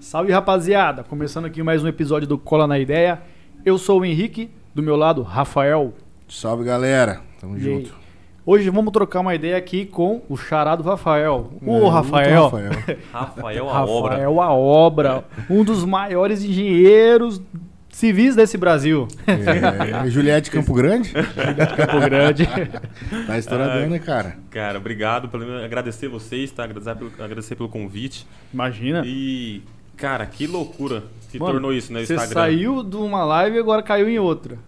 [0.00, 3.20] Salve rapaziada, começando aqui mais um episódio do Cola na Ideia.
[3.64, 5.92] Eu sou o Henrique, do meu lado, Rafael.
[6.28, 7.90] Salve galera, tamo E junto.
[7.90, 8.08] aí?
[8.46, 11.52] Hoje vamos trocar uma ideia aqui com o charado Rafael.
[11.60, 12.44] O É, Rafael.
[12.44, 12.70] Rafael.
[13.12, 14.10] Rafael a obra.
[14.12, 17.42] Rafael a obra, um dos maiores engenheiros
[17.90, 19.06] civis desse Brasil.
[19.26, 21.12] É, Juliette Campo Grande?
[21.12, 22.48] Campo Grande.
[23.26, 24.38] Tá estouradão, né, cara?
[24.50, 26.64] Cara, obrigado pelo agradecer vocês, tá?
[26.64, 28.26] Agradecer pelo, agradecer pelo convite.
[28.54, 29.02] Imagina.
[29.04, 29.62] E,
[29.98, 32.34] cara, que loucura que Mano, tornou isso no Você Instagram.
[32.40, 34.58] saiu de uma live e agora caiu em outra.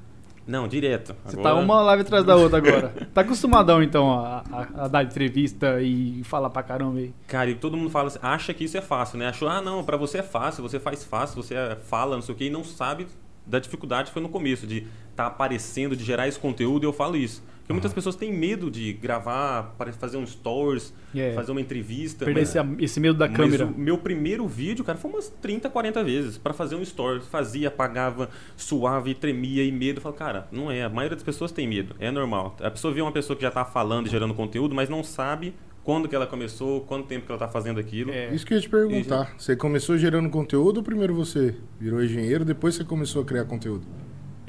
[0.47, 1.15] Não, direto.
[1.25, 2.93] Você Agora- tá uma live atrás da outra agora.
[3.15, 7.15] Tá acostumadão, então, a, a- a dar entrevista e falar pra caramba aí.
[7.29, 9.29] Cara, e todo mundo fala assim, acha que isso é fácil, né?
[9.29, 12.35] Achou, ah, não, pra você é fácil, você faz fácil, você é- fala, não sei
[12.35, 13.07] o quê, e não sabe
[13.47, 16.93] da dificuldade que foi no começo, de estar aparecendo, de gerar esse conteúdo, e eu
[16.93, 17.43] falo isso.
[17.71, 21.33] Porque muitas pessoas têm medo de gravar, para fazer um stories, É.
[21.35, 22.25] fazer uma entrevista.
[22.25, 23.67] Perder mas- esse, esse medo da Mas câmera.
[23.67, 27.21] o meu primeiro vídeo, cara, foi umas 30, 40 vezes pra fazer um story.
[27.21, 29.99] Fazia, apagava, suave, tremia e medo.
[29.99, 30.83] Eu falo, cara, não é.
[30.83, 31.95] A maioria das pessoas tem medo.
[32.01, 32.57] É normal.
[32.61, 35.55] A pessoa vê uma pessoa que já tá falando e gerando conteúdo, mas não sabe
[35.85, 38.11] quando que ela começou, quanto tempo que ela tá fazendo aquilo.
[38.11, 38.35] É.
[38.35, 39.33] Isso que eu ia te perguntar.
[39.39, 43.87] Você começou gerando conteúdo ou primeiro você virou engenheiro, depois você começou a criar conteúdo?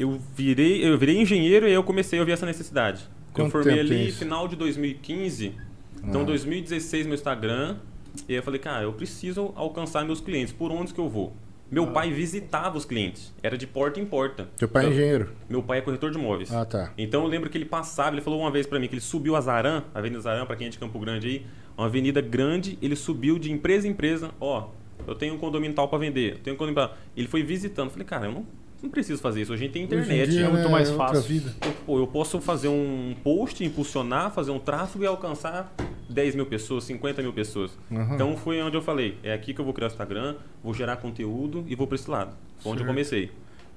[0.01, 3.03] Eu virei, eu virei engenheiro e aí eu comecei a ouvir essa necessidade.
[3.03, 4.17] eu Quanto formei tempo tem ali isso?
[4.19, 5.53] final de 2015.
[6.03, 6.25] Então, Ah.
[6.25, 7.77] 2016 meu Instagram.
[8.27, 10.51] E aí eu falei, cara, eu preciso alcançar meus clientes.
[10.53, 11.33] Por onde que eu vou?
[11.69, 13.31] Meu pai visitava os clientes.
[13.41, 14.49] Era de porta em porta.
[14.57, 15.29] Teu pai é Eu- engenheiro?
[15.47, 16.51] Meu pai é corretor de imóveis.
[16.51, 16.91] Ah, tá.
[16.97, 19.35] Então eu lembro que ele passava, ele falou uma vez pra mim que ele subiu
[19.37, 21.45] a Zaran, a Avenida Zaran, pra quem é de Campo Grande aí,
[21.77, 24.67] uma avenida grande, ele subiu de empresa em empresa, ó,
[25.07, 26.97] eu tenho um condomínio tal pra vender, eu tenho um condomínio pra...
[27.15, 28.45] Ele foi visitando, eu falei, cara, eu não,
[28.81, 31.07] não preciso fazer isso, hoje a gente tem internet, dia, é muito né, mais outra
[31.07, 31.23] fácil.
[31.23, 31.53] vida.
[31.87, 35.73] eu, eu posso fazer um post, impulsionar, fazer um tráfego e alcançar
[36.09, 37.77] 10 mil pessoas, 50 mil pessoas.
[37.91, 38.15] Aham.
[38.15, 40.97] Então foi onde eu falei, é aqui que eu vou criar o Instagram, vou gerar
[40.97, 42.35] conteúdo e vou pra esse lado.
[42.59, 43.31] Foi onde eu comecei.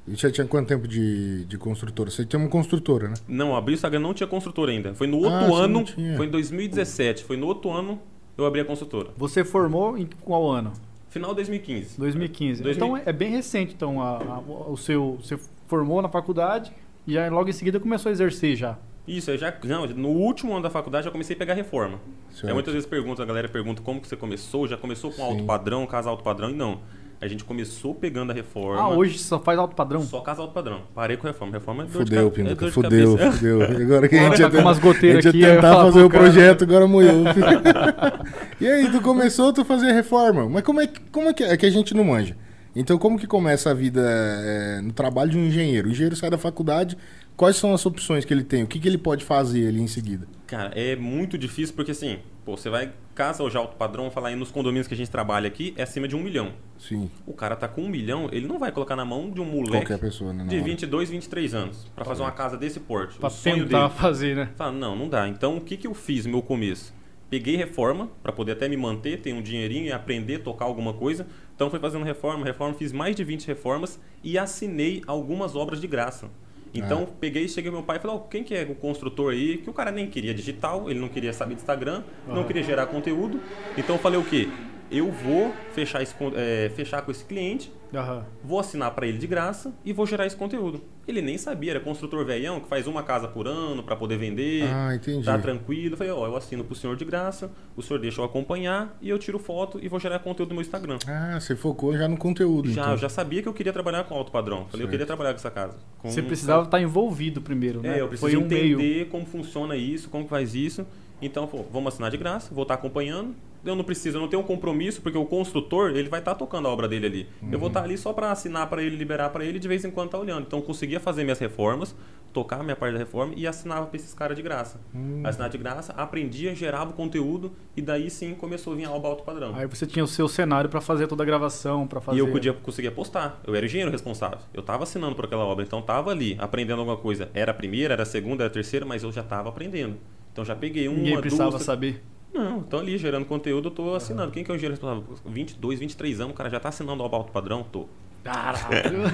[0.07, 2.11] E já tinha quanto tempo de, de construtora?
[2.11, 3.15] Você tinha uma construtora, né?
[3.27, 4.95] Não, abri o Instagram não tinha construtora ainda.
[4.95, 5.87] Foi no Ah, outro não ano,
[6.17, 7.99] foi em 2017, foi no outro ano
[8.37, 9.09] eu abri a construtora.
[9.17, 10.73] Você formou em qual ano?
[11.15, 11.97] Final de 2015.
[11.99, 12.63] 2015.
[12.63, 12.87] 2000.
[12.97, 14.39] Então é bem recente, então, a- a-
[14.71, 15.17] o seu.
[15.23, 15.39] Você
[15.69, 16.73] formou na faculdade
[17.07, 18.77] e já logo em seguida começou a exercer já.
[19.07, 22.01] Isso, eu já, não, no último ano da faculdade eu comecei a pegar reforma.
[22.31, 22.49] Certo.
[22.49, 25.23] Aí muitas vezes pergunta, a galera pergunta como que você começou, já começou com Sim.
[25.23, 26.81] alto padrão, casa alto padrão, e não.
[27.21, 28.81] A gente começou pegando a reforma.
[28.81, 30.03] Ah, hoje só faz alto padrão?
[30.03, 30.83] Só casa alto padrão.
[30.95, 31.53] Parei com reforma.
[31.55, 33.33] Reforma é dor Fudeu, de, é Pinduca, dor de fudeu, cabeça.
[33.39, 33.63] fudeu.
[33.63, 35.61] Agora que a gente Tá ia com umas goteiras a gente aqui, ia eu ia
[35.61, 36.25] tentar fazer o cara.
[36.25, 37.25] projeto, agora moiou.
[38.61, 40.49] e aí, tu começou, tu fazia reforma.
[40.49, 42.37] Mas como é, que- como é que é que a gente não manja?
[42.77, 45.89] Então, como que começa a vida é, no trabalho de um engenheiro?
[45.89, 46.97] O engenheiro sai da faculdade,
[47.37, 48.65] quais são as opções que ele tem?
[48.65, 50.27] O que, que ele pode fazer ali em seguida?
[50.47, 54.37] Cara, é muito difícil porque assim, pô, você vai, casa hoje alto padrão, falar aí
[54.37, 56.53] nos condomínios que a gente trabalha aqui, é acima de um milhão.
[56.79, 59.45] Sim, O cara tá com um milhão, ele não vai colocar na mão de um
[59.45, 60.45] moleque qualquer pessoa, né?
[60.45, 60.65] de hora.
[60.65, 63.17] 22, 23 anos pra fazer uma casa desse porte.
[63.19, 64.01] Pra o sonho tentar dele.
[64.01, 64.51] fazer, né?
[64.57, 65.29] Fala, não, não dá.
[65.29, 66.93] Então, o que, que eu fiz no meu começo?
[67.31, 70.93] Peguei reforma para poder até me manter, ter um dinheirinho e aprender a tocar alguma
[70.93, 71.27] coisa.
[71.55, 75.87] Então, fui fazendo reforma, reforma, fiz mais de 20 reformas e assinei algumas obras de
[75.87, 76.29] graça.
[76.75, 79.59] Então, peguei, cheguei ao meu pai e falei, ó, quem que é o construtor aí?
[79.59, 82.45] Que o cara nem queria digital, ele não queria saber de Instagram, não Aham.
[82.45, 83.41] queria gerar conteúdo.
[83.79, 84.49] Então, eu falei o quê?
[84.91, 88.27] Eu vou fechar, esse, eh, fechar com esse cliente, Aham.
[88.43, 90.83] vou assinar para ele de graça e vou gerar esse conteúdo.
[91.07, 94.65] Ele nem sabia, era construtor velhão que faz uma casa por ano para poder vender.
[94.73, 95.25] Ah, entendi.
[95.25, 95.95] Tá tranquilo.
[95.95, 99.09] Eu falei, ó, eu assino pro senhor de graça, o senhor deixa eu acompanhar e
[99.11, 100.99] eu tiro foto e vou gerar conteúdo no meu Instagram.
[101.07, 102.93] Ah, você focou já no conteúdo, Já, então.
[102.95, 104.67] eu já sabia que eu queria trabalhar com alto padrão.
[104.71, 105.77] Falei, eu queria trabalhar com essa casa.
[105.99, 107.99] Com- Você precisava estar envolvido primeiro, né?
[107.99, 109.07] É, eu preciso Foi um entender meio.
[109.07, 110.87] como funciona isso, como faz isso.
[111.21, 113.35] Então, pô, vamos assinar de graça, vou estar acompanhando.
[113.65, 116.69] Eu não preciso, eu não tenho um compromisso, porque o construtor, ele vai estar tocando
[116.69, 117.29] a obra dele ali.
[117.43, 117.59] Eu Uhum.
[117.59, 120.11] vou estar ali só para assinar para ele, liberar para ele de vez em quando
[120.11, 120.45] tá olhando.
[120.47, 121.95] Então, eu conseguia fazer minhas reformas,
[122.33, 124.81] tocar a minha parte da reforma e assinava para esses caras de graça.
[124.95, 125.23] Hum.
[125.25, 129.09] Assinar de graça, aprendia, gerava o conteúdo e daí sim começou a vir a alba
[129.09, 129.55] alto padrão.
[129.55, 132.19] Aí você tinha o seu cenário pra fazer toda a gravação, pra fazer.
[132.19, 133.41] E eu podia, conseguia postar.
[133.47, 134.39] Eu era o engenheiro responsável.
[134.53, 137.31] Eu estava assinando por aquela obra, então estava ali aprendendo alguma coisa.
[137.33, 139.97] Era a primeira, era a segunda, era a terceira, mas eu já estava aprendendo.
[140.33, 141.63] Então já peguei uma, Ninguém precisava duas...
[141.63, 142.03] saber.
[142.35, 144.33] Não, tô ali gerando conteúdo, eu tô assinando.
[144.33, 145.05] Quem que é o engenheiro responsável?
[145.25, 147.63] 22, 23 anos, o cara já tá assinando o alto padrão?
[147.63, 147.87] Tô.
[148.25, 149.05] Caralho.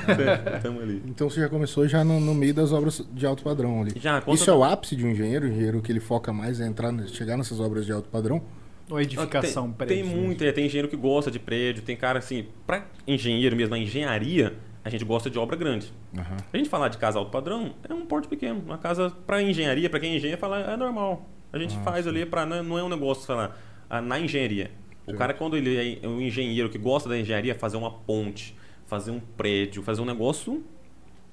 [1.04, 3.92] Então você já começou já no, no meio das obras de alto padrão ali.
[3.96, 4.34] Já, conta...
[4.34, 6.96] Isso é o ápice de um engenheiro, o engenheiro que ele foca mais é entrar,
[7.08, 8.40] chegar nessas obras de alto padrão.
[8.88, 9.96] Ou a edificação, tem, prédio.
[9.96, 13.74] tem muito, é, tem engenheiro que gosta de prédio, tem cara assim, pra engenheiro mesmo,
[13.74, 15.92] a engenharia, a gente gosta de obra grande.
[16.16, 16.36] Aham.
[16.52, 18.60] A gente falar de casa alto padrão é um porte pequeno.
[18.64, 21.28] Uma casa para engenharia, para quem é engenheiro, falar é normal.
[21.52, 23.50] A gente Ah, faz ali para não é um negócio, sei lá,
[23.88, 24.70] ah, na engenharia.
[25.06, 28.54] O cara, quando ele é um engenheiro que gosta da engenharia, fazer uma ponte,
[28.86, 30.62] fazer um prédio, fazer um negócio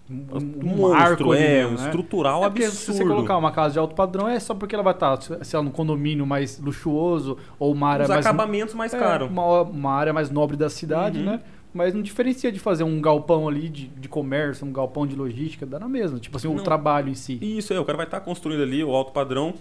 [0.09, 0.25] Um,
[0.63, 1.85] um, monstro, é, um né?
[1.85, 2.71] estrutural É absurdo.
[2.75, 5.57] se você colocar uma casa de alto padrão é só porque ela vai estar, sei
[5.59, 9.29] lá, num condomínio mais luxuoso ou uma área Os mais acabamentos mais é, caros.
[9.29, 11.25] Uma, uma área mais nobre da cidade, Uhum.
[11.25, 11.41] né?
[11.73, 15.65] Mas não diferencia de fazer um galpão ali de, de comércio, um galpão de logística,
[15.65, 16.17] dá na mesma.
[16.17, 16.63] Tipo assim, o Não.
[16.63, 17.37] trabalho em si.
[17.41, 19.53] Isso, é, o cara vai estar construindo ali o alto padrão.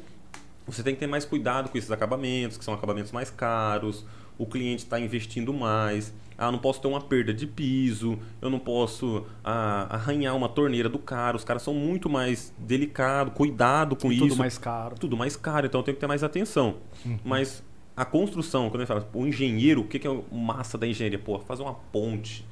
[0.66, 4.04] Você tem que ter mais cuidado com esses acabamentos, que são acabamentos mais caros.
[4.38, 6.12] O cliente está investindo mais.
[6.36, 8.18] Ah, não posso ter uma perda de piso.
[8.42, 11.36] Eu não posso ah, arranhar uma torneira do cara.
[11.36, 14.36] Os caras são muito mais delicados, cuidado com tudo isso.
[14.36, 14.96] mais caro.
[14.98, 16.76] tudo mais caro, então tem que ter mais atenção.
[17.24, 17.62] Mas
[17.96, 21.18] a construção, quando ele fala, o engenheiro, o que que é massa da engenharia?
[21.18, 22.44] Pô, fazer uma ponte,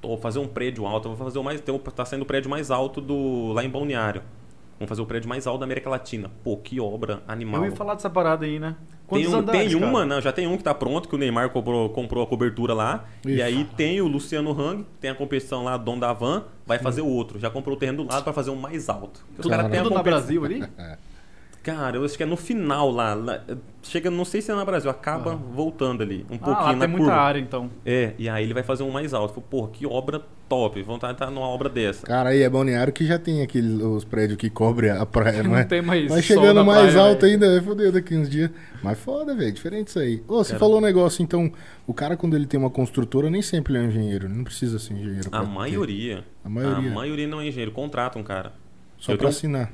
[0.00, 2.70] ou fazer um prédio alto, vou fazer o mais, tem tá saindo o prédio mais
[2.70, 4.22] alto do lá em Balneário.
[4.78, 6.30] Vamos fazer o prédio mais alto da América Latina.
[6.44, 7.64] Pô, que obra animal.
[7.64, 8.76] Eu ia falar dessa parada aí, né?
[8.78, 9.90] Tem, Quantos um, andares, tem cara?
[9.90, 12.74] uma, não, já tem um que tá pronto, que o Neymar comprou, comprou a cobertura
[12.74, 13.04] lá.
[13.24, 13.42] E Ixi.
[13.42, 17.06] aí tem o Luciano Hang, tem a competição lá, dono da Van, vai fazer o
[17.06, 17.38] outro.
[17.38, 19.24] Já comprou o terreno do lado para fazer um mais alto.
[19.30, 20.64] Os Tudo, caras têm a tudo na competição- Brasil ali?
[21.66, 23.12] Cara, eu acho que é no final lá.
[23.14, 23.40] lá-
[23.82, 26.24] chega, não sei se é na Brasil, acaba voltando ali.
[26.30, 27.20] Um Ah, pouquinho lá na tem muita curva.
[27.20, 27.68] área, então.
[27.84, 29.34] É, e aí ele vai fazer um mais alto.
[29.34, 30.80] Falei, Porra, que obra top.
[30.84, 32.06] Vontade de estar numa obra dessa.
[32.06, 35.56] Cara, aí é balneário que já tem aqueles os prédios que cobrem a praia, não
[35.56, 35.62] é?
[35.62, 37.32] Não tem mais Vai sol chegando mais praia, alto velho.
[37.32, 38.50] ainda, vai foder daqui uns dias.
[38.80, 40.22] Mas foda, velho, diferente isso aí.
[40.28, 40.60] Ô, você Cara.
[40.60, 41.50] falou um negócio, então,
[41.84, 44.44] o cara quando ele tem uma construtora, nem sempre ele é um engenheiro, ele não
[44.44, 45.28] precisa ser engenheiro.
[45.32, 45.46] A ter.
[45.48, 46.24] maioria.
[46.44, 46.90] A maioria.
[46.90, 47.72] A maioria não é engenheiro.
[47.72, 48.52] Contrata um cara.
[48.98, 49.72] Só eu pra tenho- assinar.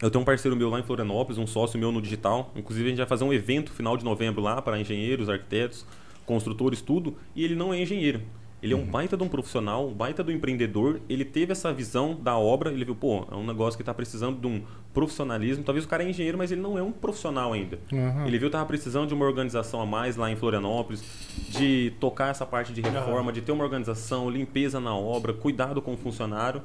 [0.00, 2.52] Eu tenho um parceiro meu lá em Florianópolis, um sócio meu no digital.
[2.54, 5.84] Inclusive, a gente vai fazer um evento final de novembro lá para engenheiros, arquitetos,
[6.24, 7.16] construtores, tudo.
[7.34, 8.22] E ele não é engenheiro.
[8.60, 11.00] Ele é um baita de um profissional, um baita do empreendedor.
[11.08, 12.72] Ele teve essa visão da obra.
[12.72, 14.62] Ele viu, pô, é um negócio que está precisando de um
[14.92, 15.62] profissionalismo.
[15.62, 17.78] Talvez o cara é engenheiro, mas ele não é um profissional ainda.
[17.92, 18.26] Aham.
[18.26, 21.04] Ele viu que estava precisando de uma organização a mais lá em Florianópolis,
[21.50, 25.94] de tocar essa parte de reforma, de ter uma organização, limpeza na obra, cuidado com
[25.94, 26.62] o funcionário.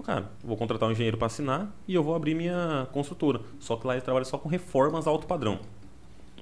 [0.00, 3.40] Cara, vou contratar um engenheiro para assinar e eu vou abrir minha construtora.
[3.60, 5.58] Só que lá ele trabalha só com reformas alto padrão.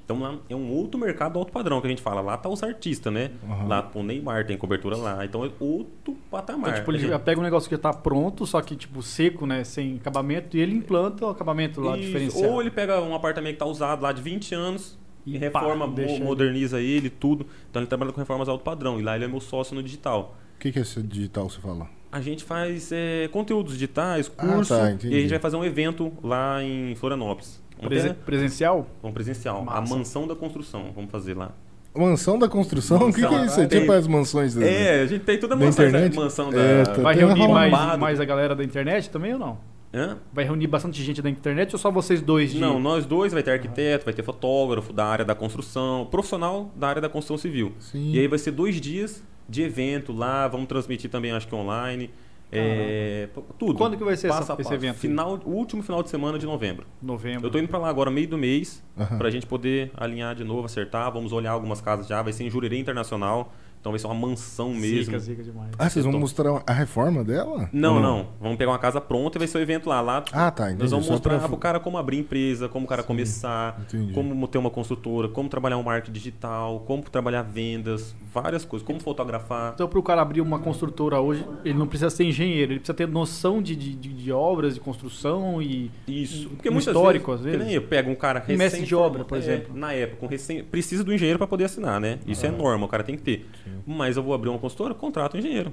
[0.04, 2.20] Então lá é um outro mercado alto padrão que a gente fala.
[2.20, 3.30] Lá tá os artistas, né?
[3.48, 3.68] Aham.
[3.68, 5.24] Lá o Neymar tem cobertura lá.
[5.24, 6.70] Então é outro patamar.
[6.70, 9.02] Então, tipo, ele gente- já pega um negócio que já tá pronto, só que, tipo,
[9.02, 9.62] seco, né?
[9.62, 12.06] Sem acabamento, e ele implanta o acabamento lá Isso.
[12.06, 12.52] diferenciado.
[12.52, 15.94] Ou ele pega um apartamento que tá usado lá de 20 anos e, reforma, pá,
[15.94, 16.24] deixa mo- ele.
[16.24, 17.46] moderniza ele, tudo.
[17.70, 18.98] Então ele trabalha com reformas alto padrão.
[18.98, 20.34] E lá ele é meu sócio no digital.
[20.56, 21.88] O que, que é esse digital você fala?
[22.12, 25.64] A gente faz é, conteúdos digitais, Ah, curso, tá, e a gente vai fazer um
[25.64, 27.62] evento lá em Florianópolis.
[27.80, 28.86] Presen- presencial?
[29.00, 29.58] vamos presencial.
[29.60, 29.94] A Massa.
[29.96, 31.52] mansão da construção, vamos fazer lá.
[31.96, 33.08] Mansão da construção?
[33.08, 33.60] O que, que é Mansão, isso?
[33.60, 34.64] É tem- tipo as mansões da...
[34.64, 36.14] É, a gente tem toda a Da mansão, internet?
[36.16, 36.60] mansão da...
[36.60, 39.58] É, tá- Vai reunir mais, mais a galera da internet também ou não?
[39.92, 40.18] Hã?
[40.32, 42.52] Vai reunir bastante gente da internet ou só vocês dois?
[42.52, 42.60] De...
[42.60, 46.86] Não, nós dois, vai ter arquiteto, vai ter fotógrafo da área da construção, profissional da
[46.88, 47.72] área da construção civil.
[47.80, 48.12] Sim.
[48.12, 49.20] E aí vai ser dois dias
[49.50, 52.10] de evento lá, vamos transmitir também, acho que online.
[52.52, 53.74] É, tudo.
[53.74, 54.96] Quando que vai ser Passo essa- a esse evento?
[54.96, 56.84] Final, o último final de semana de novembro.
[57.00, 57.46] Novembro.
[57.46, 59.18] Eu tô indo pra lá agora, meio do mês, Aham.
[59.18, 61.12] pra gente poder alinhar de novo, acertar.
[61.12, 62.20] Vamos olhar algumas casas já.
[62.22, 63.52] Vai ser em Jurerê Internacional.
[63.80, 65.04] Então vai ser uma mansão mesmo.
[65.04, 65.70] Zica, zica demais.
[65.78, 67.68] Ah, vocês vão Tô- mostrar a reforma dela?
[67.72, 70.00] Não, Ou não, Vamos pegar uma casa pronta e vai ser o evento lá.
[70.02, 70.82] lá Ah, tá, entendi.
[70.82, 74.12] Nós vamos Só mostrar pra- pro cara como abrir empresa, como o cara começar, entendi.
[74.12, 79.00] como ter uma construtora, como trabalhar um marketing digital, como trabalhar vendas, várias coisas, como
[79.00, 79.72] fotografar.
[79.74, 82.94] Então, para o cara abrir uma construtora hoje, ele não precisa ser engenheiro, ele precisa
[82.94, 85.90] ter noção de, de, de- de obras, de construção e.
[86.06, 86.50] Isso.
[86.70, 87.58] Um histórico, às vezes.
[87.58, 89.74] Que nem eu pego um cara Um mestre de obra, por é, exemplo.
[89.74, 92.18] Na época, um recém, precisa do engenheiro para poder assinar, né?
[92.26, 93.46] Isso é norma, o cara tem que ter.
[93.86, 95.72] Mas eu vou abrir uma construtora, contrato um engenheiro.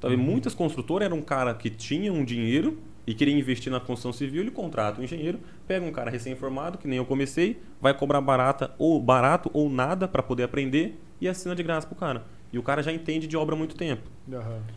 [0.00, 0.22] Tá vendo?
[0.22, 4.42] Muitas construtoras eram um cara que tinha um dinheiro e queria investir na construção civil,
[4.42, 8.70] ele contrata um engenheiro, pega um cara recém-formado, que nem eu comecei, vai cobrar barata
[8.78, 12.24] ou barato ou nada para poder aprender e assina de graça pro cara.
[12.52, 14.02] E o cara já entende de obra há muito tempo.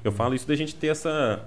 [0.03, 1.45] Eu falo isso da gente ter essa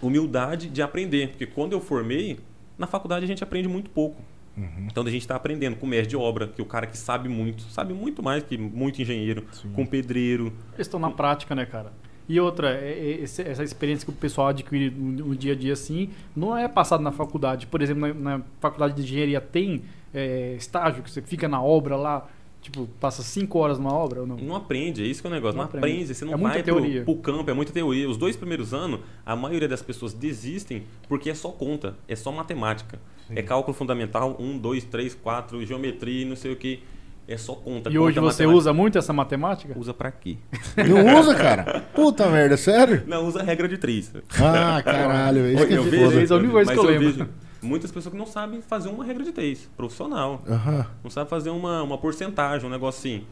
[0.00, 2.38] humildade de aprender, porque quando eu formei,
[2.78, 4.22] na faculdade a gente aprende muito pouco.
[4.56, 4.86] Uhum.
[4.90, 7.62] Então a gente está aprendendo com mestre de obra, que o cara que sabe muito,
[7.64, 9.44] sabe muito mais que muito engenheiro,
[9.74, 10.52] com pedreiro.
[10.74, 11.92] Eles estão na prática, né, cara?
[12.28, 16.08] E outra, é- é- essa experiência que o pessoal adquire no, dia a dia assim,
[16.34, 17.66] não é passado na faculdade.
[17.66, 19.82] Por exemplo, na, faculdade de engenharia tem
[20.14, 22.26] é, estágio que você fica na obra lá,
[22.62, 24.36] tipo, passa cinco horas numa obra ou não?
[24.36, 25.56] Não aprende, é isso que é o negócio.
[25.56, 25.86] Não, Não aprende.
[25.96, 26.14] aprende.
[26.14, 27.02] você não É muita vai teoria.
[27.04, 28.08] pro, pro campo, é muita teoria.
[28.08, 32.30] Os dois primeiros anos, a maioria das pessoas desistem porque é só conta, é só
[32.32, 33.00] matemática.
[33.30, 36.82] É cálculo fundamental, um, dois, três, quatro, geometria, e não sei o que.
[37.26, 37.88] É só conta.
[37.90, 38.58] E hoje conta, você matemática.
[38.58, 39.78] usa muito essa matemática?
[39.78, 40.36] Usa pra quê?
[40.86, 41.80] Não usa, cara?
[41.94, 43.02] Puta merda, sério?
[43.06, 44.12] Não, usa a regra de três.
[44.38, 46.90] Ah, caralho, isso que é eu vejo, Três é a única coisa mas que eu
[46.90, 47.12] eu lembro.
[47.24, 47.30] vejo
[47.62, 50.42] muitas pessoas que não sabem fazer uma regra de três, profissional.
[50.46, 50.86] Aham.
[51.02, 53.24] Não sabe fazer uma, uma porcentagem, um negócio assim.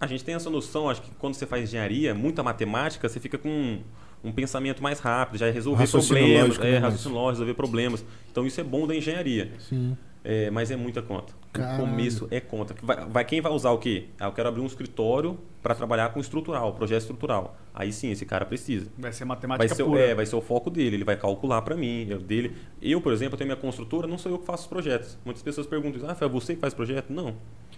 [0.00, 3.36] a gente tem essa noção, acho que quando você faz engenharia, muita matemática, você fica
[3.36, 3.80] com
[4.24, 8.04] um pensamento mais rápido, já é resolver problemas, é, né, raciocínio lógico, resolver problemas.
[8.32, 9.52] Então isso é bom da engenharia.
[9.58, 9.96] Sim.
[10.24, 11.34] É, mas é muita conta.
[11.54, 11.78] Caralho.
[11.78, 12.74] No começo é conta.
[12.82, 14.08] Vai, vai- quem vai usar o quê?
[14.18, 17.56] Ah, eu quero abrir um escritório para trabalhar com estrutural, projeto estrutural.
[17.72, 18.88] Aí sim, esse cara precisa.
[18.98, 20.00] Vai ser Vai matemática ser, o- pura.
[20.00, 22.54] é, vai ser o foco dele, ele vai calcular para mim, eu dele.
[22.82, 25.16] Eu, por exemplo, eu tenho minha construtora, não sou eu que faço os projetos.
[25.24, 27.10] Muitas pessoas perguntam, ah, foi você que faz projeto?
[27.12, 27.34] Não.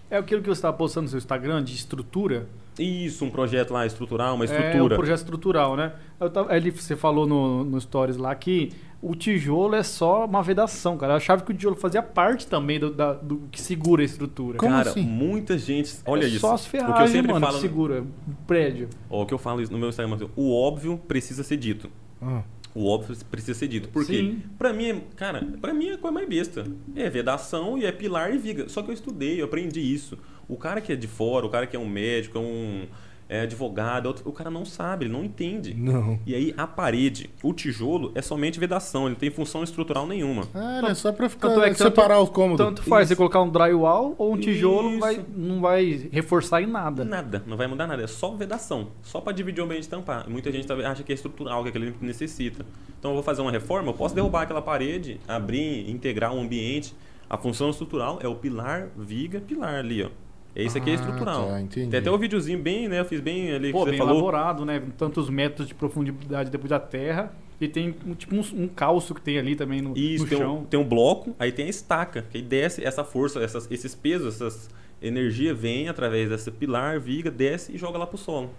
[0.09, 2.47] É aquilo que você estava postando no seu Instagram de estrutura.
[2.79, 4.95] Isso, um projeto lá estrutural, uma É um estrutura.
[4.95, 5.93] projeto estrutural, né?
[6.19, 10.41] Eu tava, ele, você falou no, no Stories lá que o tijolo é só uma
[10.41, 11.13] vedação, cara.
[11.13, 14.57] Eu achava que o tijolo fazia parte também do, da- do que segura a estrutura.
[14.57, 15.01] Como Cara, assim?
[15.03, 15.95] muita gente.
[16.05, 16.39] Olha é isso.
[16.39, 17.55] Só as o que eu ferragens, sempre mano, falo.
[17.57, 18.07] que segura o
[18.47, 18.89] prédio.
[19.09, 21.89] Ó, o que eu falo isso no meu Instagram, o óbvio precisa ser dito.
[22.21, 22.41] Ah,
[22.75, 23.89] O óbvio precisa ser dito.
[23.89, 24.13] Por quê?
[24.17, 24.41] Sim.
[24.57, 26.65] Pra mim, é- cara, pra mim é a coisa mais besta.
[26.95, 28.67] É vedação e é pilar e viga.
[28.69, 30.17] Só que eu estudei, eu aprendi isso.
[30.47, 32.85] O cara que é de fora, o cara que é um médico, é um
[33.29, 35.73] é advogado, outro- o cara não sabe, ele não entende.
[35.73, 36.19] não.
[36.25, 40.47] E aí a parede, o tijolo é somente vedação, ele não tem função estrutural nenhuma.
[40.53, 42.65] Ah, era só pra ficar, Tanto é que separar os cômodos.
[42.65, 43.17] Tanto faz você Isso.
[43.17, 44.99] colocar um drywall ou um tijolo, Isso.
[44.99, 47.03] vai, não vai reforçar em nada.
[47.03, 50.29] Nada, não vai mudar nada, é só vedação, só para dividir o ambiente e tampar.
[50.29, 52.65] Muita gente tá- acha que é estrutural, que aquele necessita.
[52.99, 56.95] Então eu vou fazer uma reforma, eu posso derrubar aquela parede, abrir, integrar um ambiente.
[57.29, 60.09] A função estrutural é o pilar, viga, pilar ali, ó.
[60.59, 61.47] É isso aqui é Ah, estrutural.
[61.49, 61.89] tá, entendi.
[61.91, 62.99] Tem até o videozinho bem, né?
[62.99, 64.13] Eu fiz bem ali Pô, que você bem falou.
[64.15, 64.81] elaborado, né?
[64.97, 67.31] Tantos metros de profundidade depois da terra.
[67.61, 70.37] E tem um, tipo um, um calço que tem ali também no, Isso, no tem
[70.39, 70.59] chão.
[70.59, 73.95] um, tem um bloco, aí tem a estaca, que aí desce essa força, essas, esses
[73.95, 74.69] pesos, essas
[75.01, 78.55] energia vem através dessa pilar, viga, desce e joga lá pro solo.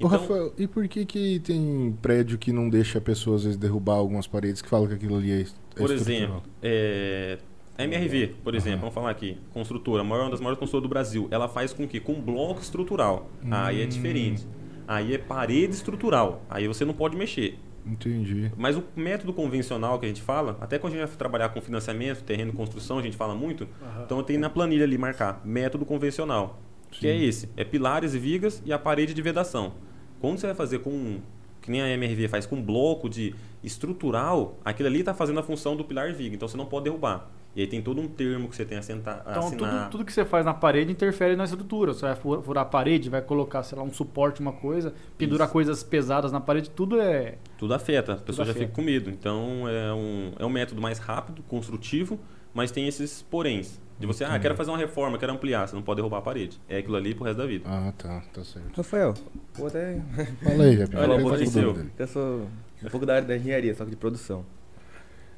[0.00, 3.44] Ô, Então, Rafael, e por que que tem prédio que não deixa a pessoa às
[3.44, 5.94] vezes derrubar algumas paredes que fala que aquilo ali é, é por estrutural?
[5.94, 7.38] exemplo, é,
[7.78, 11.28] a MRV, por exemplo, vamos falar aqui, construtora, maior uma das maiores construtoras do Brasil,
[11.30, 12.00] ela faz com que?
[12.00, 13.30] Com bloco estrutural.
[13.50, 13.88] Aí é Hum.
[13.88, 14.46] diferente.
[14.86, 16.42] Aí é parede estrutural.
[16.50, 17.58] Aí você não pode mexer.
[17.86, 18.50] Entendi.
[18.56, 21.60] Mas o método convencional que a gente fala, até quando a gente vai trabalhar com
[21.60, 23.68] financiamento, terreno, construção, a gente fala muito.
[23.82, 24.02] Aham.
[24.04, 26.58] Então tem na planilha ali marcar método convencional,
[26.90, 29.74] que é esse, é pilares e vigas e a parede de vedação.
[30.20, 31.18] Quando você vai fazer com
[31.62, 35.76] que nem a MRV faz com bloco de estrutural, aquilo ali está fazendo a função
[35.76, 37.30] do pilar e viga, então você não pode derrubar.
[37.56, 39.80] E aí tem todo um termo que você tem a, sentar, a Então, assinar.
[39.84, 41.92] tudo, tudo que você faz na parede interfere na estrutura.
[41.92, 45.46] Você vai fu- furar a parede, vai colocar, sei lá, um suporte, uma coisa, pendurar
[45.46, 45.52] Isso.
[45.52, 47.34] coisas pesadas na parede, tudo é.
[47.58, 48.66] Tudo afeta, a pessoa já afeta.
[48.66, 49.10] fica com medo.
[49.10, 52.18] Então é um, é um método mais rápido, construtivo,
[52.54, 53.80] mas tem esses poréns.
[53.98, 56.60] De você, ah, quero fazer uma reforma, quero ampliar, você não pode derrubar a parede.
[56.68, 57.64] É aquilo ali pro resto da vida.
[57.68, 58.76] Ah, tá, tá certo.
[58.76, 59.14] Rafael,
[59.54, 60.00] vou até.
[60.44, 60.96] Fala aí, Jeff.
[60.96, 61.90] Olha, mundo.
[61.98, 62.42] Eu sou
[62.84, 64.44] um pouco da área da engenharia, só que de produção.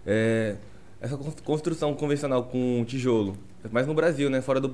[0.06, 0.56] É,
[1.00, 3.36] essa cons- construção convencional com tijolo,
[3.70, 4.40] mas no Brasil, né?
[4.40, 4.68] Fora do.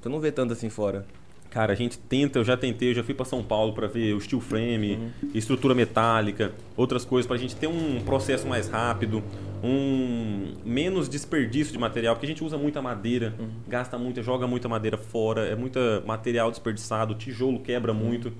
[0.00, 1.04] Você não vê tanto assim fora.
[1.50, 4.12] Cara, a gente tenta, eu já tentei, eu já fui para São Paulo para ver
[4.12, 9.22] o steel frame, estrutura metálica, outras coisas para a gente ter um processo mais rápido,
[9.64, 13.34] um menos desperdício de material, porque a gente usa muita madeira,
[13.66, 18.30] gasta muita, joga muita madeira fora, é muita material desperdiçado, o tijolo quebra muito.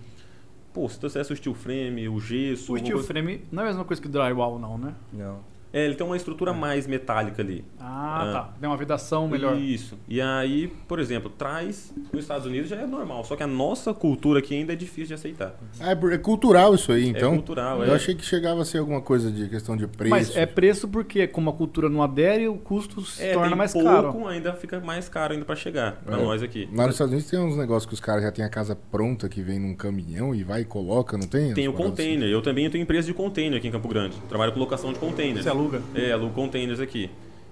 [0.75, 3.69] Pô, se trouxesse o steel frame, o gesso, O steel coisa- frame não é a
[3.71, 4.95] mesma coisa que drywall, não, né?
[5.13, 5.39] Não.
[5.73, 7.65] É, ele tem uma estrutura mais metálica ali.
[7.79, 8.33] Ah, Ah.
[8.33, 8.43] tá.
[8.61, 9.57] Tem uma vedação melhor.
[9.59, 9.99] Isso.
[10.09, 13.93] E aí, por exemplo, traz nos Estados Unidos já é normal, só que a nossa
[13.93, 15.55] cultura aqui ainda é difícil de aceitar.
[15.81, 17.33] Ah, é é cultural isso aí, então?
[17.33, 17.97] é cultural, Eu é.
[17.97, 20.11] achei que chegava a ser alguma coisa de questão de preço.
[20.11, 23.59] Mas é preço porque, como a cultura não adere, o custo se É, torna tem
[23.59, 24.27] mais pouco, caro.
[24.29, 26.23] ainda fica mais caro ainda para chegar para É.
[26.25, 26.69] nós aqui.
[26.73, 29.29] Lá nos Estados Unidos tem uns negócios que os caras já têm a casa pronta,
[29.29, 31.53] que vem num caminhão e vai e coloca, não tem?
[31.55, 32.29] Tem o paradas container.
[32.29, 34.17] Eu também tenho empresa de container aqui em Campo Grande.
[34.29, 35.43] Trabalho com locação de containers.
[35.45, 35.83] Você aluga?
[35.95, 37.11] É, alugo containers aqui.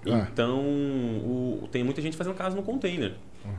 [0.09, 0.27] Ah.
[0.31, 3.13] Então, o- tem muita gente fazendo casa no container.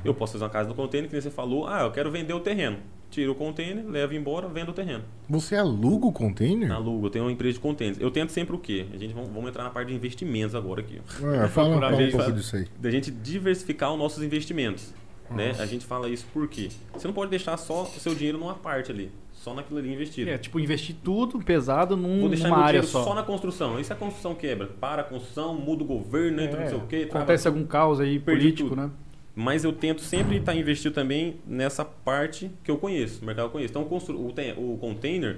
[0.04, 2.32] Eu posso fazer uma casa no container, que nem você falou, ah, eu quero vender
[2.34, 2.76] o terreno.
[3.10, 5.02] Tiro o container, levo embora, vendo o terreno.
[5.30, 6.70] Você aluga o container?
[6.70, 7.98] Alugo, eu tenho uma empresa de containers.
[7.98, 8.84] Eu tento sempre o quê?
[8.92, 11.00] A gente vamos, vamos entrar na parte de investimentos agora aqui.
[11.42, 12.66] Ah, fala, um pouco disso aí.
[12.78, 14.92] Da gente diversificar os nossos investimentos.
[15.30, 15.54] Né?
[15.58, 16.68] A gente fala isso por quê?
[16.92, 19.10] Você não pode deixar só o seu dinheiro numa parte ali.
[19.38, 20.28] Só naquilo ali investido.
[20.28, 23.04] É, tipo, investir tudo pesado num, Vou deixar numa área só.
[23.04, 23.14] só.
[23.14, 23.78] na construção.
[23.78, 24.66] E se a construção quebra?
[24.66, 27.08] Para a construção, muda o governo, entra É, não sei o quê.
[27.08, 28.80] acontece algum caos aí político, tudo.
[28.82, 28.90] né?
[29.36, 33.48] Mas eu tento sempre estar investido também nessa parte que eu conheço, o mercado que
[33.50, 33.70] eu conheço.
[33.70, 35.36] Então, o, constru- o, tem- o container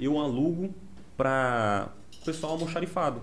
[0.00, 0.74] eu alugo
[1.16, 1.88] para
[2.24, 3.20] pessoal almoxarifado.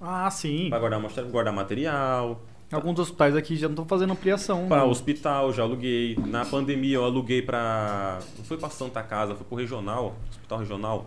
[0.00, 0.68] Ah, sim.
[0.68, 2.42] Para guardar, guardar material.
[2.72, 4.66] Alguns hospitais aqui já não estão fazendo ampliação.
[4.68, 4.90] Para né?
[4.90, 6.18] hospital, já aluguei.
[6.26, 8.18] Na pandemia eu aluguei para.
[8.36, 11.06] Não foi para Santa Casa, foi pro regional, hospital regional.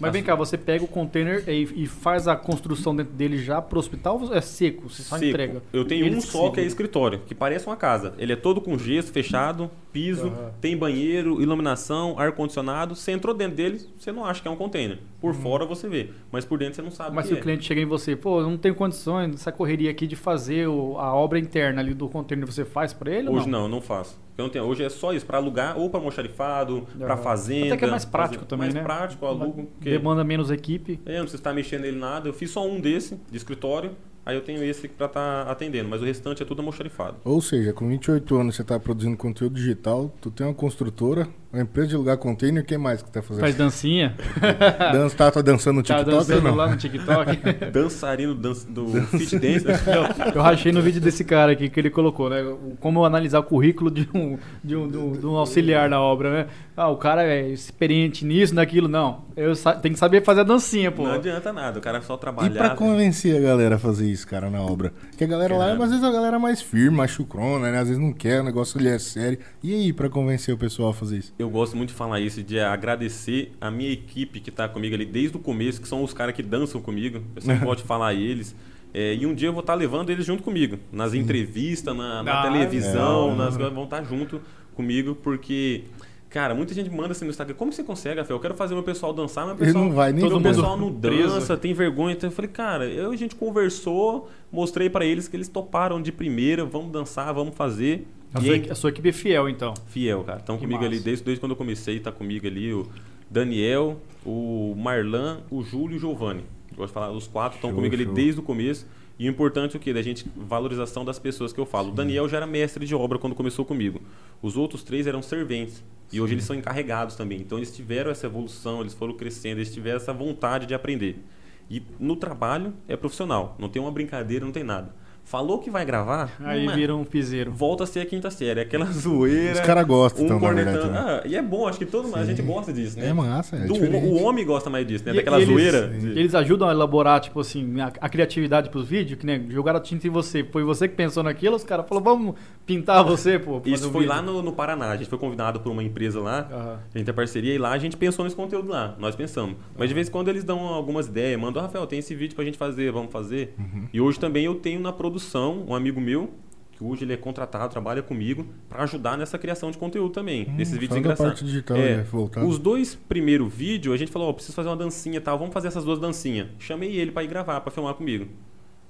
[0.00, 3.60] Mas vem cá, você pega o container e, e faz a construção dentro dele já
[3.60, 4.88] pro hospital ou é seco?
[4.88, 5.28] Você só Seco.
[5.30, 5.62] entrega?
[5.72, 8.14] Eu tenho um só que é escritório, que parece uma casa.
[8.18, 10.52] Ele é todo com gesso, fechado, piso, Aham.
[10.62, 12.94] tem banheiro, iluminação, ar-condicionado.
[12.96, 14.98] Você entrou dentro dele, você não acha que é um container.
[15.20, 17.16] Por fora você vê, mas por dentro você não sabe Uhum.
[17.16, 17.42] Mas o se que o é.
[17.42, 20.91] cliente chega em você, pô, eu não tenho condições dessa correria aqui de fazer o-
[20.98, 23.60] a obra interna ali do container, você faz pra ele ou Hoje não?
[23.60, 24.18] não, eu não faço.
[24.36, 27.66] Eu não tenho, hoje é só isso, para alugar ou para almoxarifado, para fazenda.
[27.66, 28.82] Até que é mais prático fazer- também, mais né?
[28.82, 29.64] prático, eu alugo.
[29.74, 30.98] porque- Demanda menos equipe.
[31.04, 32.28] É, não preciso estar mexendo nele nada.
[32.28, 33.90] Eu fiz só um desse, de escritório.
[34.24, 37.16] Aí eu tenho esse para estar atendendo, mas o restante é tudo almoxarifado.
[37.24, 41.62] Ou seja, com 28 anos você tá produzindo conteúdo digital, tu tem uma construtora, uma
[41.62, 43.42] empresa de lugar container, quem mais que tá fazendo?
[43.42, 44.16] Faz dancinha.
[44.92, 46.54] Dança, tá, tá dançando no Tá TikTok ou dançando não?
[46.54, 47.36] lá no TikTok.
[47.72, 49.66] Dançarino dan- do Fit Dance.
[50.34, 52.42] Eu rachei no vídeo desse cara aqui que ele colocou, né?
[52.80, 56.30] Como analisar o currículo de um, de um, de um- de um auxiliar na obra,
[56.32, 56.46] né?
[56.76, 58.88] Ah, o cara é experiente nisso, naquilo.
[58.88, 59.24] Não.
[59.36, 61.02] Eu tenho que saber fazer a dancinha, pô.
[61.04, 62.50] Não adianta nada, o cara só E trabalhar.
[62.58, 64.92] pra convencer a galera a fazer isso, cara, na obra?
[65.10, 65.84] Porque a galera lá, Cara.
[65.84, 67.78] às vezes a galera é mais firme, mais chucrona, né?
[67.78, 69.38] Às vezes não quer, o negócio ali é sério.
[69.62, 71.34] E aí, pra convencer o pessoal a fazer isso?
[71.42, 75.04] Eu gosto muito de falar isso, de agradecer a minha equipe que tá comigo ali
[75.04, 77.22] desde o começo, que são os caras que dançam comigo.
[77.36, 78.54] Eu sempre gosto de falar a eles.
[78.94, 80.78] É, e um dia eu vou estar levando eles junto comigo.
[80.92, 83.34] Nas entrevistas, na, na Ah, televisão, é.
[83.36, 84.40] nas coisas, vão estar junto
[84.74, 85.84] comigo, porque.
[86.28, 88.36] Cara, muita gente manda assim no Instagram, como você consegue, Rafael?
[88.38, 90.42] Eu quero fazer meu pessoal dançar, mas o Ele pessoal, não vai nem todo o
[90.42, 92.14] pessoal não dança, tem vergonha.
[92.14, 96.10] Então eu falei, cara, eu, a gente conversou, mostrei pra eles que eles toparam de
[96.10, 98.06] primeira, vamos dançar, vamos fazer.
[98.34, 99.74] A E sua, aí- a sua equipe é fiel, então.
[99.88, 100.38] Fiel, cara.
[100.40, 101.04] Estão Que comigo ali massa.
[101.04, 102.86] desde, desde quando eu comecei, tá comigo ali o
[103.30, 106.44] Daniel, o Marlan, o Júlio e o Giovanni.
[106.74, 108.14] Gosto de falar, os quatro estão Show, comigo ali show.
[108.14, 108.86] desde o começo.
[109.18, 109.92] E o importante é o quê?
[109.92, 111.90] Da gente, valorização das pessoas que eu falo.
[111.90, 114.00] O Daniel já era mestre de obra quando começou comigo.
[114.40, 115.84] Os outros três eram serventes.
[116.10, 117.38] E hoje eles são encarregados também.
[117.40, 121.22] Então eles tiveram essa evolução, eles foram crescendo, eles tiveram essa vontade de aprender.
[121.70, 123.54] E no trabalho é profissional.
[123.58, 124.94] Não tem uma brincadeira, não tem nada.
[125.32, 126.74] Falou que vai gravar, Aí é.
[126.74, 127.50] vira um piseiro.
[127.50, 128.60] volta a ser a quinta série.
[128.60, 129.54] Aquela zoeira.
[129.54, 130.90] Os caras gostam, Um então, cornetando.
[130.92, 130.98] Né?
[130.98, 133.08] Ah, e é bom, acho que todo mundo, a gente gosta disso, né?
[133.08, 135.12] É massa, é Do- o homem gosta mais disso, né?
[135.12, 135.88] E- Daquela eles- zoeira.
[135.88, 139.80] de- Eles ajudam a elaborar, tipo assim, a, a criatividade pros vídeos, que né, jogaram
[139.80, 140.44] tinta em você.
[140.44, 142.34] Foi você que pensou naquilo, os caras falaram, vamos
[142.66, 143.62] pintar você, pô.
[143.64, 144.14] Isso um foi vídeo.
[144.14, 144.90] lá no, no Paraná.
[144.90, 146.46] A gente foi convidado por uma empresa lá.
[146.52, 146.78] Aham.
[146.94, 148.94] A gente tem parceria e lá a gente pensou nesse conteúdo lá.
[148.98, 149.56] Nós pensamos.
[149.78, 152.44] Mas de vez em quando eles dão algumas ideias, mandam, Rafael, tem esse vídeo pra
[152.44, 153.54] gente fazer, vamos fazer.
[153.58, 153.86] Uhum.
[153.94, 155.21] E hoje também eu tenho na produção
[155.66, 156.30] um amigo meu,
[156.72, 160.46] que hoje ele é contratado, trabalha comigo, pra ajudar nessa criação de conteúdo também.
[160.48, 161.32] Hum, nesses vídeos engraçados.
[161.32, 162.46] parte digital, É, né, voltado.
[162.46, 165.52] Os dois primeiros vídeos, a gente falou, ó, preciso fazer uma dancinha e tal, vamos
[165.54, 166.48] fazer essas duas dancinhas.
[166.58, 168.26] Chamei ele pra ir gravar, pra filmar comigo.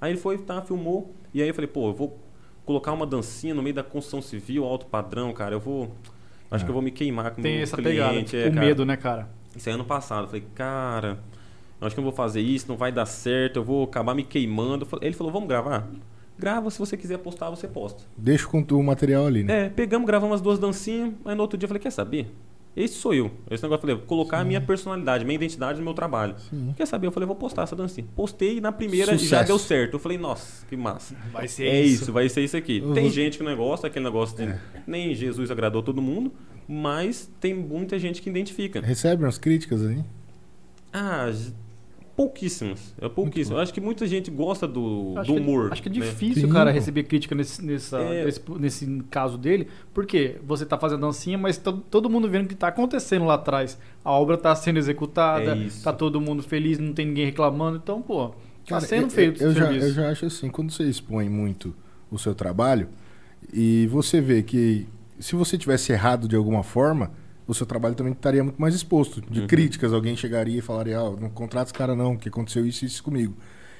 [0.01, 2.19] Aí ele foi, tá, filmou, e aí eu falei, pô, eu vou
[2.65, 5.91] colocar uma dancinha no meio da construção civil, alto padrão, cara, eu vou...
[6.51, 6.65] Acho É.
[6.65, 8.31] que eu vou me queimar com o Tem essa cliente.
[8.31, 8.65] pegada, é, com cara.
[8.67, 9.29] medo, né, cara?
[9.55, 10.23] Isso aí ano passado.
[10.23, 11.19] Eu falei, cara,
[11.81, 14.13] eu acho que eu não vou fazer isso, não vai dar certo, eu vou acabar
[14.13, 14.87] me queimando.
[15.01, 15.87] Ele falou, vamos gravar?
[16.43, 18.03] Grava, se você quiser postar, você posta.
[18.17, 19.67] Deixa com o material ali, né?
[19.67, 22.27] É, pegamos, gravamos as duas dancinhas, aí no outro dia eu falei, quer saber?
[22.75, 23.31] Esse sou eu.
[23.49, 26.35] Esse negócio, eu falei, vou colocar a minha personalidade, minha identidade no meu trabalho.
[26.49, 26.73] Sim.
[26.75, 27.07] Quer saber?
[27.07, 28.05] Eu falei, vou postar essa dancinha.
[28.13, 29.45] Postei e na primeira já Sucesso.
[29.47, 29.93] deu certo.
[29.93, 31.15] Eu falei, nossa, que massa.
[31.31, 32.81] Vai ser É isso, vai ser isso aqui.
[32.81, 32.93] Uhum.
[32.93, 34.59] Tem gente que não gosta, aquele negócio de É.
[34.85, 36.29] nem Jesus agradou todo mundo,
[36.67, 38.81] mas tem muita gente que identifica.
[38.81, 40.03] Recebe umas críticas aí?
[40.91, 41.31] Ah,
[42.15, 42.93] pouquíssimas.
[43.01, 43.05] É.
[43.05, 45.71] Eu acho que muita gente gosta do, Acho do que- humor.
[45.71, 45.99] acho que é né?
[45.99, 48.25] difícil, Sim, cara, receber crítica nesse, nessa, É.
[48.25, 52.47] nesse, nesse caso dele, porque você tá fazendo dancinha, mas to- todo mundo vendo o
[52.49, 53.77] que tá acontecendo lá atrás.
[54.05, 55.83] A obra tá sendo executada, É isso.
[55.83, 58.35] tá todo mundo feliz, não tem ninguém reclamando, então, pô, tá
[58.67, 59.87] Cara, sendo eu- feito eu, eu já, serviço.
[59.87, 61.73] eu já acho assim, quando você expõe muito
[62.11, 62.89] o seu trabalho
[63.51, 64.87] e você vê que
[65.19, 67.11] se você tivesse errado de alguma forma,
[67.47, 69.21] o seu trabalho também estaria muito mais exposto.
[69.21, 69.47] De Uhum.
[69.47, 72.87] críticas, alguém chegaria e falaria, ah, não contrata esse cara não, que aconteceu isso e
[72.87, 73.35] isso comigo.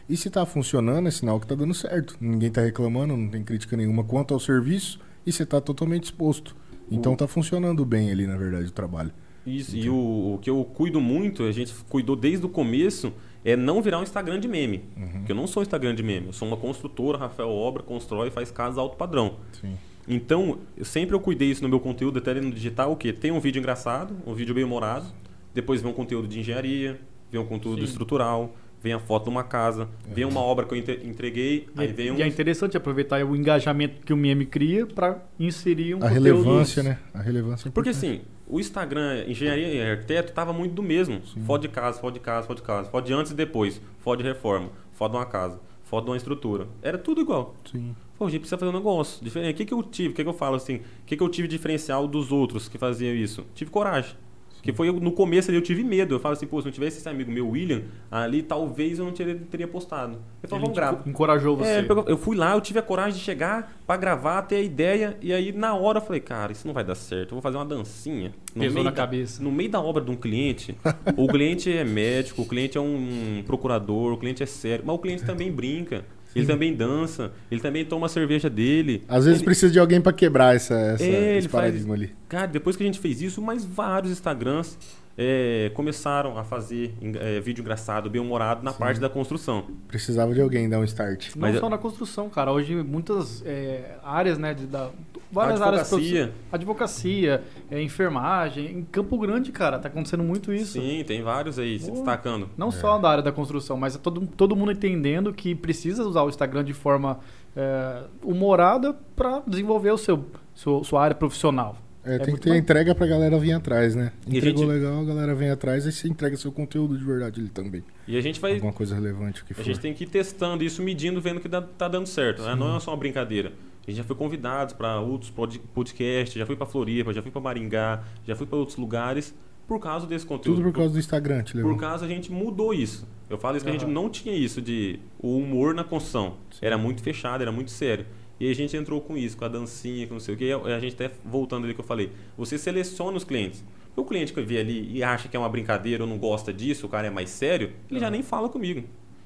[0.10, 2.17] E se tá funcionando, é sinal que tá dando certo.
[2.19, 6.56] Ninguém tá reclamando, não tem crítica nenhuma quanto ao serviço e você tá totalmente exposto.
[6.91, 9.12] Então tá funcionando bem ali, na verdade, o trabalho.
[9.45, 13.56] Isso, e o, o que eu cuido muito, a gente cuidou desde o começo, é
[13.56, 14.84] não virar um Instagram de meme.
[14.95, 15.08] Uhum.
[15.19, 16.28] Porque eu não sou um Instagram de meme.
[16.28, 19.36] Eu sou uma construtora, Rafael Obra, constrói e faz casas alto padrão.
[19.60, 19.76] Sim.
[20.08, 23.13] Então, eu sempre eu cuidei isso no meu conteúdo, até no digital, o quê?
[23.13, 25.06] Tem um vídeo engraçado, um vídeo bem humorado,
[25.54, 27.00] depois vem um conteúdo de engenharia,
[27.32, 27.86] vem um conteúdo Sim.
[27.86, 31.82] estrutural, vem a foto de uma casa, vem uma obra que eu entre- entreguei, E,
[31.82, 32.18] aí vem um...
[32.18, 36.24] e é interessante aproveitar o engajamento que o meme cria para inserir um A conteúdo-
[36.44, 37.00] relevância, né?
[37.13, 41.22] A relevância é Porque assim, o Instagram, engenharia e arquiteto, tava muito do mesmo.
[41.46, 42.89] Foto de casa, foto de casa, foto de casa.
[42.89, 43.80] Foto de antes e depois.
[44.00, 44.70] Foto de reforma.
[44.92, 45.62] Foto de uma casa.
[45.84, 46.68] Foto de uma estrutura.
[46.82, 47.56] Era tudo igual.
[47.72, 47.96] Sim.
[48.24, 49.54] Pô, a gente precisa fazer um negócio diferente.
[49.54, 50.10] O que, que eu tive?
[50.10, 50.76] O que, que eu falo assim?
[50.78, 53.46] O que, que eu tive diferencial dos outros que faziam isso?
[53.54, 54.16] Tive coragem.
[54.62, 56.16] Que foi no começo ali eu tive medo.
[56.16, 59.12] Eu falo assim, pô, se não tivesse esse amigo meu, William, ali talvez eu não
[59.12, 60.20] teria, teria postado.
[60.42, 61.02] Eu falo, vamos gravar.
[61.06, 61.70] encorajou você.
[61.70, 65.18] É, eu fui lá, eu tive a coragem de chegar pra gravar, ter a ideia,
[65.22, 67.58] e aí na hora eu falei, cara, isso não vai dar certo, eu vou fazer
[67.58, 68.34] uma dancinha.
[68.56, 69.44] No Pesou meio na da- cabeça.
[69.44, 70.78] No meio da obra de um cliente,
[71.18, 75.00] o cliente é médico, o cliente é um procurador, o cliente é sério, mas o
[75.00, 79.04] cliente também brinca, ele também dança, ele também toma a cerveja dele.
[79.08, 81.93] Às vezes Ele- precisa de alguém pra quebrar essa, essa, É, esse ele faz- paradigma
[81.93, 82.12] ali.
[82.30, 84.78] Cara, depois que a gente fez isso, mais vários Instagrams
[85.17, 89.65] é, começaram a fazer é, vídeo engraçado, bem-humorado na parte da construção.
[89.88, 91.36] Precisava de alguém dar um start.
[91.36, 92.52] Não Mas só na construção, cara.
[92.52, 94.89] Hoje muitas é, áreas, né, de, da,
[95.32, 96.19] várias áreas Advocacia.
[96.28, 98.80] produção- advocacia, é, enfermagem.
[98.80, 100.73] Em Campo Grande, cara, tá acontecendo muito isso.
[100.73, 101.97] Sim, tem vários aí se Pô.
[101.97, 102.49] destacando.
[102.58, 106.23] Não só da área da construção, mas é todo, todo mundo entendendo que precisa usar
[106.23, 107.19] o Instagram de forma
[107.56, 111.78] é, humorada para desenvolver o seu, seu- sua área profissional.
[112.06, 114.12] É, É tem que muito ter mais- entrega pra galera vir atrás, né?
[114.28, 117.04] E a Entregou gente- legal, a galera vem atrás, aí você entrega seu conteúdo de
[117.04, 117.84] verdade ali também.
[118.08, 119.63] E a gente vai Alguma coisa relevante que A for.
[119.63, 122.42] gente tem que ir testando isso, medindo, vendo que dá- tá dando certo.
[122.42, 122.56] né?
[122.56, 123.54] Não é só uma brincadeira.
[123.88, 127.32] A gente já foi convidado para outros pod- podcasts, já fui para Floripa, já fui
[127.32, 129.34] para Maringá, já fui para outros lugares
[129.68, 130.58] por causa desse conteúdo.
[130.58, 131.54] Tudo por causa do Instagram, te.
[131.62, 133.08] Por causa a gente mudou isso.
[133.30, 136.36] Eu falo isso que a gente não tinha isso de o humor na construção.
[136.62, 138.06] Era muito fechado, era muito sério.
[138.44, 140.52] E a gente entrou com isso, com a dancinha, com não sei o que.
[140.52, 143.64] A gente até voltando ali que eu falei, você seleciona os clientes.
[143.96, 146.86] O cliente que vê ali e acha que é uma brincadeira ou não gosta disso,
[146.86, 148.84] o cara é mais sério, ele já nem fala comigo.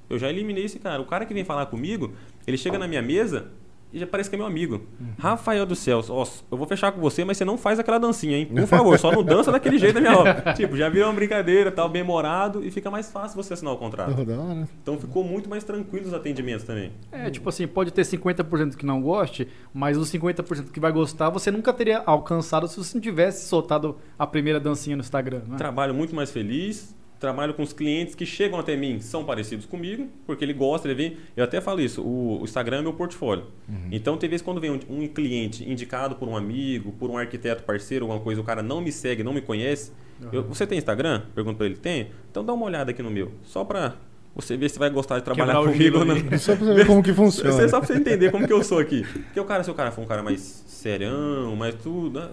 [0.07, 1.01] Eu já eliminei esse cara.
[1.01, 2.13] O cara que vem falar comigo,
[2.45, 3.49] ele chega na minha mesa
[3.91, 4.81] e já parece que é meu amigo.
[5.17, 8.37] Rafael do céu, ó, eu vou fechar com você, mas você não faz aquela dancinha,
[8.37, 8.45] hein?
[8.45, 10.53] Por favor, só não dança daquele jeito na minha hora.
[10.53, 13.77] Tipo, já vira uma brincadeira, tal, bem morado e fica mais fácil você assinar o
[13.77, 14.25] contrato.
[14.25, 14.67] Da.
[14.81, 16.91] Então ficou muito mais tranquilo os atendimentos também.
[17.11, 21.29] É, tipo assim, pode ter 50% que não goste, mas os 50% que vai gostar,
[21.29, 25.57] você nunca teria alcançado se você não tivesse soltado a primeira dancinha no Instagram, né?
[25.57, 30.07] Trabalho muito mais feliz, trabalho com os clientes que chegam até mim, são parecidos comigo,
[30.25, 31.17] porque ele gosta, ele vem.
[31.35, 33.45] Eu até falo isso, o, o Instagram é meu portfólio.
[33.91, 37.63] Então tem vezes quando vem um, um cliente indicado por um amigo, por um arquiteto
[37.63, 39.91] parceiro, alguma coisa, o cara não me segue, não me conhece.
[40.31, 41.21] eu- você tem Instagram?
[41.35, 42.09] Pergunto pra ele, tem?
[42.31, 43.95] Então dá uma olhada aqui no meu, só pra
[44.35, 46.15] você ver se vai gostar de trabalhar Quebrar comigo ou não.
[46.37, 47.49] Só pra você ver como que funciona.
[47.69, 49.01] Só pra você entender como que eu sou aqui.
[49.01, 52.29] Porque o cara, se o cara for um cara mais serião, mais tudo.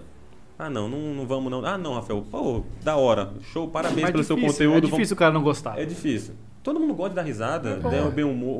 [0.57, 1.65] Ah, não, não, não vamos não.
[1.65, 2.23] Ah, não, Rafael.
[2.31, 3.33] Pô, da hora.
[3.41, 4.77] Show, parabéns Mas pelo seu difícil, conteúdo.
[4.77, 5.79] É vamos- difícil o cara não gostar.
[5.79, 6.33] É difícil.
[6.63, 7.89] Todo mundo gosta de dar risada, bom.
[7.91, 8.01] né?
[8.03, 8.57] O bem humor,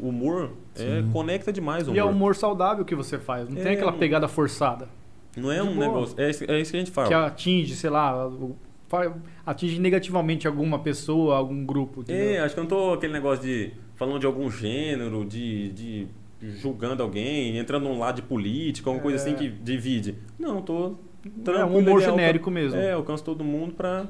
[0.00, 2.14] o humor é, conecta demais o E é o humor.
[2.16, 4.88] humor saudável que você faz, não É, tem aquela pegada forçada.
[5.36, 5.86] Não é de um boa.
[5.86, 6.18] negócio.
[6.20, 7.08] É isso, é isso que a gente fala.
[7.08, 8.30] Que atinge, sei lá,
[9.44, 12.00] atinge negativamente alguma pessoa, algum grupo.
[12.00, 12.44] É, entendeu?
[12.44, 16.06] acho que eu não tô aquele negócio de falando de algum gênero, de, de
[16.40, 20.16] julgando alguém, entrando num lado de política, alguma coisa assim que divide.
[20.38, 20.94] Não, tô.
[21.24, 22.78] É um humor alca- genérico mesmo.
[22.78, 24.06] É, alcanço todo mundo pra.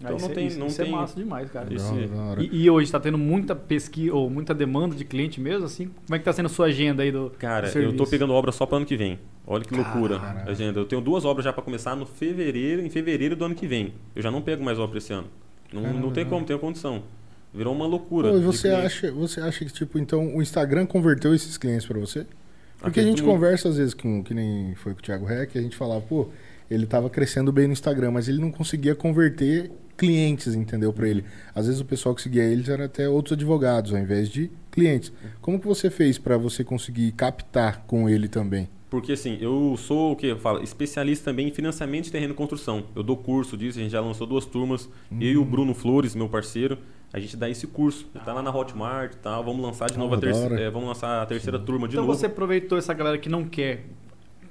[0.00, 1.72] Então Aí não isso- tem- isso, não isso tem- é massa demais, cara.
[1.72, 1.94] Isso-.
[2.40, 5.88] E, e hoje está tendo muita pesquisa ou muita demanda de cliente mesmo, assim?
[6.04, 8.32] Como é que tá sendo a sua agenda aí do Cara, do eu tô pegando
[8.34, 9.18] obra só pro ano que vem.
[9.46, 10.18] Olha que loucura.
[10.46, 10.80] Agenda.
[10.80, 13.94] Eu tenho duas obras já pra começar no fevereiro, em fevereiro do ano que vem.
[14.16, 15.28] Eu já não pego mais obra esse ano.
[15.72, 17.02] Não, não tem como, tenho condição.
[17.52, 18.30] Virou uma loucura.
[18.32, 22.26] Pô, você acha, você acha que, tipo, então o Instagram converteu esses clientes pra você?
[22.84, 23.34] Porque a gente muito.
[23.34, 26.28] conversa às vezes com, que nem foi com o Thiago Reck, a gente falava, pô,
[26.70, 31.24] ele tava crescendo bem no Instagram, mas ele não conseguia converter clientes, entendeu, pra ele.
[31.54, 35.12] Às vezes o pessoal que seguia eles era até outros advogados, ao invés de clientes.
[35.40, 38.68] Como que você fez pra você conseguir captar com ele também?
[38.94, 42.36] Porque assim, eu sou o que eu falo, especialista também em financiamento de terreno e
[42.36, 42.84] construção.
[42.94, 44.88] Eu dou curso disso, a gente já lançou duas turmas.
[45.10, 46.78] Eu e o Bruno Flores, meu parceiro,
[47.12, 48.06] a gente dá esse curso.
[48.24, 49.42] Tá lá na Hotmart e tal.
[49.42, 50.60] Vamos lançar de Ah, novo a terceira.
[50.60, 52.16] é, vamos lançar a terceira turma de Então novo.
[52.16, 53.84] você aproveitou essa galera que não quer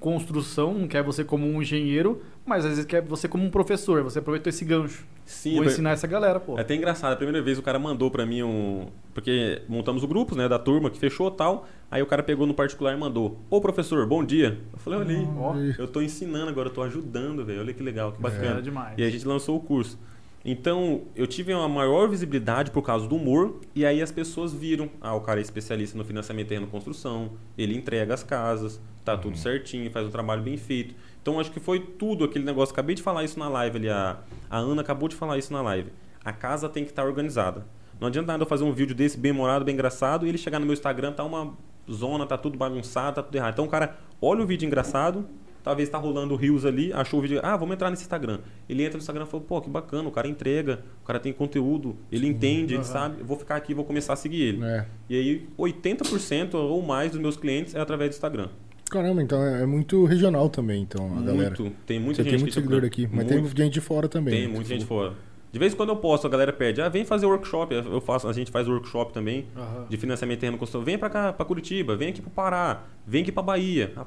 [0.04, 4.04] construção, não quer você como um engenheiro, mas às vezes quer você como um professor.
[4.04, 5.06] Você aproveitou esse gancho.
[5.26, 6.58] Sim, Vou eu- ensinar essa galera, pô.
[6.58, 8.88] É até engraçado, a primeira vez o cara mandou pra mim um.
[9.14, 11.66] Porque montamos o grupo, né, da turma que fechou e tal.
[11.90, 14.60] Aí o cara pegou no particular e mandou: Ô professor, bom dia.
[14.74, 15.56] Eu falei: olha aí, Ó.
[15.82, 17.62] eu tô ensinando agora, eu tô ajudando, velho.
[17.62, 18.62] Olha que legal, que Era bacana.
[18.62, 18.96] demais.
[18.98, 19.98] E a gente lançou o curso.
[20.46, 24.90] Então, eu tive uma maior visibilidade por causa do humor, e aí as pessoas viram:
[25.00, 29.38] ah, o cara é especialista no financiamento e construção, ele entrega as casas, tá tudo
[29.38, 30.96] certinho, faz um trabalho bem feito.
[31.22, 32.74] Então, acho que foi tudo aquele negócio.
[32.74, 35.62] Acabei de falar isso na live ali, a, a Ana acabou de falar isso na
[35.62, 35.92] live.
[36.26, 37.66] A casa tem que estar organizada.
[38.00, 40.60] Não adianta nada eu fazer um vídeo desse bem morado, bem engraçado, e ele chegar
[40.60, 41.54] no meu Instagram, tá uma
[41.90, 43.54] zona, tá tudo bagunçado, tá tudo errado.
[43.54, 45.26] Então, o cara olha o vídeo engraçado,
[45.64, 48.40] talvez tá rolando rios ali, achou o vídeo, ah, vamos entrar nesse Instagram.
[48.68, 51.32] Ele entra no Instagram e fala, pô, que bacana, o cara entrega, o cara tem
[51.32, 52.92] conteúdo, ele entende, ele Aham.
[52.92, 54.64] sabe, vou ficar aqui vou começar a seguir ele.
[54.64, 54.86] É.
[55.10, 58.50] E aí, 80% ou mais dos meus clientes é através do Instagram.
[58.90, 61.56] Caramba, então é é muito regional também, então, a galera.
[61.58, 61.76] Muito.
[61.86, 63.56] Tem muita Você gente tem muito de seguidor Campo aqui, mas Muito.
[63.56, 64.34] tem gente de fora também.
[64.34, 65.06] Tem né, muita gente falou.
[65.06, 65.18] fora.
[65.52, 67.74] De vez em quando eu posto, a galera pede, ah, vem fazer workshop.
[67.76, 69.86] Eu faço, a gente faz workshop também Aham.
[69.88, 70.84] de financiamento terreno construção.
[70.84, 73.94] Vem pra cá, pra Curitiba, vem aqui pro Pará, vem aqui pra Bahia.
[73.96, 74.06] Ah,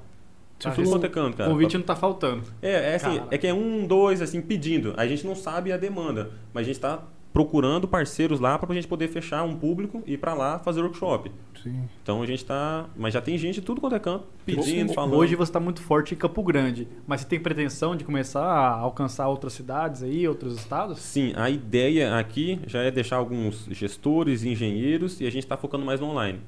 [0.59, 1.51] Tá, tudo quanto é canto, cara.
[1.51, 2.43] convite não tá faltando.
[2.63, 3.27] É, é assim, Cara.
[3.31, 4.95] é que é um, dois, assim, pedindo.
[4.97, 8.89] A gente não sabe a demanda, mas a gente tá procurando parceiros lá pra gente
[8.89, 11.31] poder fechar um público e ir pra lá fazer workshop.
[11.63, 11.83] Sim.
[12.03, 12.87] Então a gente tá.
[12.97, 15.15] Mas já tem gente de tudo quanto é canto pedindo, Hoje- falando.
[15.17, 18.71] Hoje você está muito forte em Campo Grande, mas você tem pretensão de começar a
[18.79, 20.99] alcançar outras cidades aí, outros estados?
[21.01, 25.85] Sim, a ideia aqui já é deixar alguns gestores, engenheiros e a gente está focando
[25.85, 26.41] mais no online.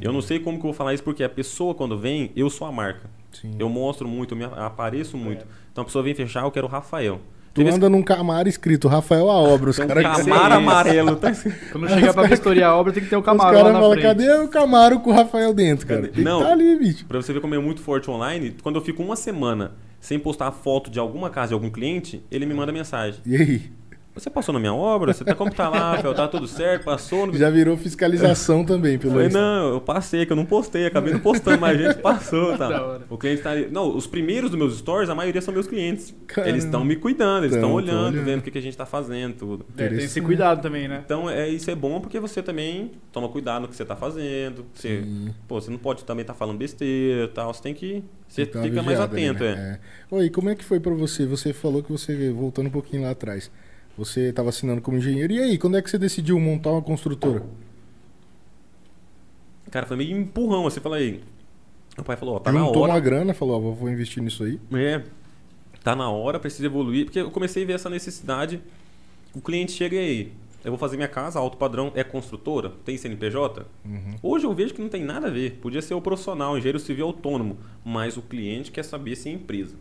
[0.00, 2.50] Eu não sei como que eu vou falar isso porque a pessoa quando vem, eu
[2.50, 3.08] sou a marca.
[3.32, 3.52] Sim.
[3.58, 5.46] Eu mostro muito, eu me apareço muito.
[5.72, 7.20] Então a pessoa vem fechar, eu quero o Rafael.
[7.52, 11.16] Tu anda num Camaro escrito Rafael a obra, os tem um camaro amarelo.
[11.16, 11.72] Tá escrito.
[11.72, 13.80] Quando chegar pra vistoriar a obra, tem que ter o Os Camaro lá caras na
[13.80, 14.04] falam, frente.
[14.04, 16.02] cadê o Camaro com o Rafael dentro, cara?
[16.02, 16.12] Cadê?
[16.12, 16.38] Tem Não.
[16.38, 17.04] que tá ali, bicho.
[17.06, 20.52] Pra você ver como é muito forte online, quando eu fico uma semana sem postar
[20.52, 23.20] foto de alguma casa de algum cliente, ele me manda mensagem.
[23.26, 23.62] E aí?
[24.20, 25.14] Você passou na minha obra?
[25.14, 26.12] Você tá como tá lá, Rafael?
[26.12, 26.84] Tá tudo certo?
[26.84, 27.26] Passou?
[27.26, 27.34] No...
[27.36, 29.40] Já virou fiscalização também, pelo Insta.
[29.40, 33.00] não, eu passei, que eu não postei, acabei não postando, mas a gente passou, tá?
[33.08, 33.68] O cliente tá ali.
[33.70, 36.14] Não, os primeiros dos meus stories, a maioria são meus clientes.
[36.26, 36.50] Caramba.
[36.50, 38.24] Eles estão me cuidando, eles Tão, estão tão olhando, olhando.
[38.26, 39.64] vendo o que, que a gente tá fazendo, tudo.
[39.78, 41.00] É, tem esse cuidado também, né?
[41.02, 44.66] Então, é, isso é bom porque você também toma cuidado no que você tá fazendo.
[44.74, 45.34] Você, Sim.
[45.48, 47.54] pô, você não pode também estar falando besteira e tal.
[47.54, 48.04] Você tem que.
[48.28, 49.80] Você fica mais vigiada ali, atento, né?
[50.10, 50.14] é.
[50.14, 50.18] é.
[50.18, 51.24] Oi, como é que foi pra você?
[51.26, 53.50] Você falou que você, voltando um pouquinho lá atrás,
[53.96, 55.32] você estava assinando como engenheiro.
[55.32, 57.42] E aí, quando é que você decidiu montar uma construtora?
[59.70, 60.62] Cara, foi meio empurrão.
[60.64, 61.20] Você fala aí.
[61.96, 62.92] Meu pai falou, ó, tá na Juntou hora.
[62.92, 64.58] uma grana, falou, ó, vou investir nisso aí.
[64.74, 65.02] É,
[65.84, 67.04] tá na hora, precisa evoluir.
[67.04, 68.60] Porque eu comecei a ver essa necessidade.
[69.34, 70.32] O cliente chega aí,
[70.64, 73.64] eu vou fazer minha casa, alto padrão, é construtora, tem CNPJ?
[73.84, 74.14] Uhum.
[74.22, 75.52] Hoje eu vejo que não tem nada a ver.
[75.62, 79.76] Podia ser o profissional, engenheiro civil autônomo, mas o cliente quer saber se é empresa.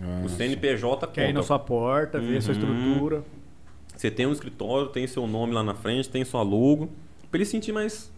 [0.00, 1.46] Ah, o CNPJ Quer ir na conta.
[1.46, 2.60] sua porta, ver a sua Uhum.
[2.88, 3.24] estrutura.
[3.96, 6.88] Você tem um escritório, tem seu nome lá na frente, tem sua logo,
[7.30, 8.12] pra ele se sentir mais,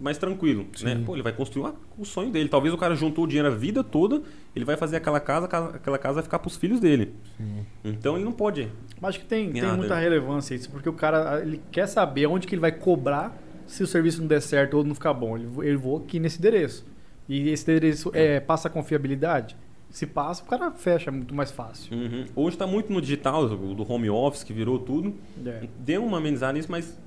[0.00, 0.94] mais tranquilo, né?
[0.96, 1.04] Sim.
[1.04, 2.48] Pô, ele vai construir o sonho dele.
[2.48, 4.22] Talvez o cara juntou o dinheiro a vida toda,
[4.54, 7.12] ele vai fazer aquela casa, aquela- casa vai ficar pros filhos dele.
[7.36, 7.64] Sim.
[7.84, 8.68] Então ele não pode.
[9.00, 12.46] Mas acho que tem, tem muita relevância isso, porque o cara ele quer saber onde
[12.46, 13.36] que ele vai cobrar
[13.66, 15.36] se o serviço não der certo ou não ficar bom.
[15.36, 16.84] Ele, vo- ele vou aqui nesse endereço.
[17.28, 19.56] E esse endereço é, passa confiabilidade?
[19.92, 21.94] Se passa, o cara fecha muito mais fácil.
[21.94, 22.24] Uhum.
[22.34, 25.14] Hoje está muito no digital, o do home office, que virou tudo.
[25.46, 25.64] É.
[25.78, 26.98] Deu uma amenizada nisso, mas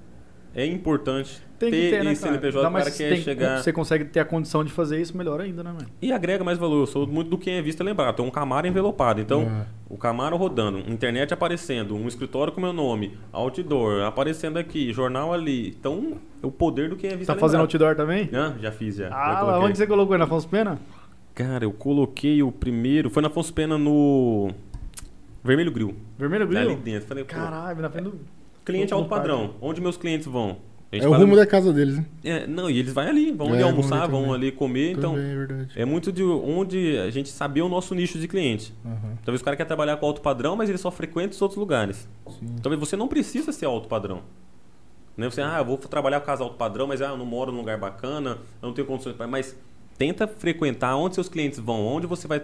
[0.54, 2.22] é importante Tem que ter ter, né, esse?
[2.22, 3.62] CNPJ, se quer tem- chegar...
[3.64, 5.88] Você consegue ter a condição de fazer isso, melhor ainda, né, mano?
[6.00, 6.82] E agrega mais valor.
[6.82, 8.16] Eu sou muito do quem é visto é lembrado.
[8.18, 9.20] Tem um Camaro envelopado.
[9.20, 9.66] Então, Ah.
[9.90, 15.70] o Camaro rodando, internet aparecendo, um escritório com meu nome, outdoor aparecendo aqui, jornal ali.
[15.70, 17.82] Então, é o poder do quem é visto Tá é fazendo lembrado.
[17.84, 18.30] outdoor também?
[18.32, 19.10] Ah, já fiz, já.
[19.10, 19.62] já Ah, coloquei.
[19.70, 20.18] onde você colocou?
[20.20, 20.80] Na Afonso Pena?
[21.36, 23.10] Cara, eu coloquei o primeiro...
[23.10, 24.50] Foi na Afonso Pena no...
[25.44, 25.96] Vermelho Grill.
[26.18, 26.78] Vermelho Ali Grill?
[26.78, 27.08] dentro.
[27.08, 28.20] Falei, Caralho, na frente do...
[28.64, 29.28] cliente no alto parque.
[29.28, 29.54] padrão.
[29.62, 30.58] Onde meus clientes vão?
[30.92, 32.06] É o rumo a- da casa deles, né?
[32.24, 34.92] É, não, e eles vão ali, vão É, ali almoçar, ali vão ali comer.
[34.94, 35.70] Então, Também é verdade.
[35.76, 38.74] é muito de onde a gente saber o nosso nicho de cliente.
[38.86, 41.60] Aham, Talvez o cara quer trabalhar com alto padrão, mas ele só frequenta os outros
[41.60, 42.08] lugares.
[42.40, 42.56] sim.
[42.64, 44.22] Talvez você não precisa ser alto padrão.
[45.18, 45.30] Né?
[45.30, 47.58] Você, ah, eu vou trabalhar com casa alto padrão, mas ah, eu não moro num
[47.60, 49.16] lugar bacana, eu não tenho condições.
[49.30, 49.56] Mas
[49.98, 52.42] tenta frequentar onde seus clientes vão, onde você vai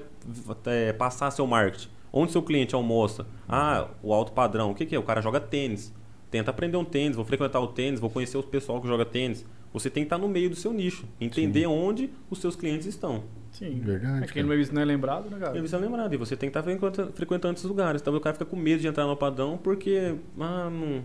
[0.65, 3.25] é, passar seu marketing, onde seu cliente almoça.
[3.47, 4.99] Ah, o alto padrão, o que, que é?
[4.99, 5.93] O cara joga tênis.
[6.29, 9.45] Tenta aprender um tênis, vou frequentar o tênis, vou conhecer o pessoal que joga tênis.
[9.73, 13.23] Você tem que estar no meio do seu nicho, entender onde os seus clientes estão.
[13.51, 13.79] Sim.
[13.81, 14.45] Verdade, É quem cara.
[14.47, 15.61] não é visto não é lembrado, né, cara?
[15.61, 18.01] você é lembrado, e você tem que estar frequentando, frequentando esses lugares.
[18.01, 21.03] Então o cara fica com medo de entrar no padrão porque, ah, não,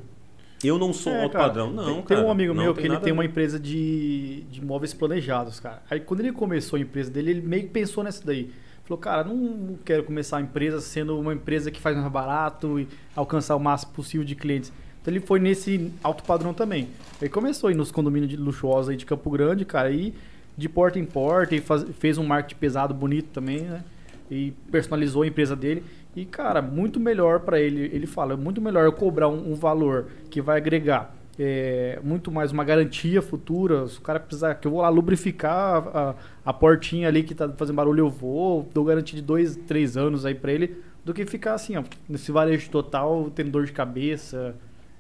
[0.67, 1.71] eu não sou É, alto cara, padrão.
[1.73, 2.21] Não, tem, cara.
[2.21, 5.83] tem um amigo meu que ele tem uma empresa de, de móveis planejados, cara.
[5.91, 8.51] Aí quando ele começou a empresa dele, ele meio que pensou nessa daí.
[8.85, 12.87] Falou, cara, não, quero começar a empresa sendo uma empresa que faz mais barato e
[13.17, 14.73] alcançar o máximo possível de clientes.
[15.03, 16.89] Então ele foi nesse alto padrão também.
[17.21, 20.15] Ele começou a ir nos condomínios de luxuosos aí de Campo Grande, cara, e
[20.57, 23.83] de porta em porta, e faz- fez um marketing pesado, bonito também, né?
[24.31, 25.85] E personalizou a empresa dele.
[26.15, 27.91] E, cara, muito melhor pra ele.
[27.93, 32.31] Ele fala, é muito melhor eu cobrar um, um valor que vai agregar é, muito
[32.31, 33.87] mais uma garantia futura.
[33.87, 37.49] Se o cara precisar, que eu vou lá lubrificar a, a, portinha ali que tá
[37.51, 41.27] fazendo barulho, eu vou, dou garantia de dois, três anos aí pra ele, do que
[41.27, 44.55] ficar assim, ó, nesse varejo total, tendo dor de cabeça.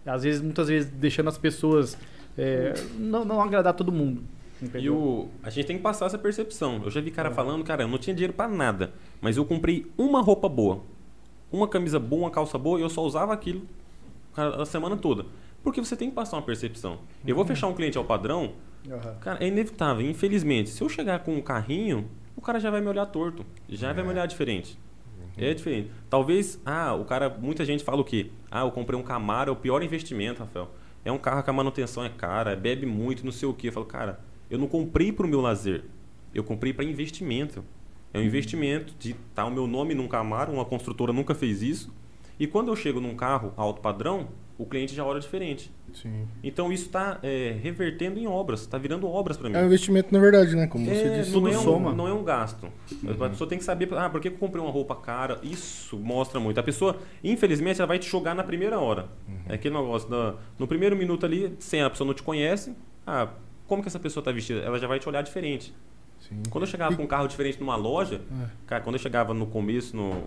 [0.05, 1.99] Às vezes, muitas vezes, deixando as pessoas
[2.37, 4.23] é, não, não agradar todo mundo.
[4.75, 6.81] E o, a gente tem que passar essa percepção.
[6.85, 9.87] Eu já vi cara falando, cara, eu não tinha dinheiro pra nada, mas eu comprei
[9.99, 10.83] uma roupa boa,
[11.53, 13.62] uma camisa boa, uma calça boa, e eu só usava aquilo
[14.37, 15.27] a semana toda.
[15.62, 16.99] Porque você tem que passar uma percepção.
[17.27, 18.53] Eu vou fechar um cliente ao padrão,
[19.21, 20.09] cara, é inevitável.
[20.09, 23.92] Infelizmente, se eu chegar com um carrinho, o cara já vai me olhar torto, já
[23.92, 24.79] vai me olhar diferente.
[25.38, 25.90] É diferente.
[26.09, 28.31] Talvez, ah, o cara, muita gente fala o quê?
[28.51, 30.71] Ah, eu comprei um Camaro, é o pior investimento, Rafael.
[31.05, 33.69] É um carro que a manutenção é cara, bebe muito, não sei o quê.
[33.69, 34.19] Eu falo, cara,
[34.50, 35.85] eu não comprei para o meu lazer.
[36.35, 37.64] Eu comprei para investimento.
[38.12, 41.92] É um investimento de estar o meu nome num Camaro, uma construtora nunca fez isso.
[42.38, 44.28] E quando eu chego num carro alto padrão,
[44.59, 45.70] o cliente já olha diferente.
[45.94, 46.26] Sim.
[46.42, 47.18] Então isso está
[47.62, 49.56] revertendo em obras, está virando obras para mim.
[49.56, 50.66] É um investimento na verdade, né?
[50.66, 51.32] Como você É, disse.
[51.38, 51.92] não, é um, soma.
[51.94, 52.68] não é um gasto.
[53.09, 55.38] A pessoa tem que saber, ah, por que eu comprei uma roupa cara?
[55.42, 56.59] Isso mostra muito.
[56.59, 59.09] A pessoa, infelizmente, ela vai te jogar na primeira hora.
[59.48, 62.74] É aquele negócio, da- no primeiro minuto ali, sem a pessoa não te conhece,
[63.06, 63.28] ah,
[63.66, 64.61] como que essa pessoa está vestida?
[64.61, 65.74] Ela já vai te olhar diferente.
[66.20, 66.42] Sim.
[66.50, 68.20] Quando eu chegava com um carro diferente numa loja,
[68.66, 70.24] cara, quando eu chegava no começo no,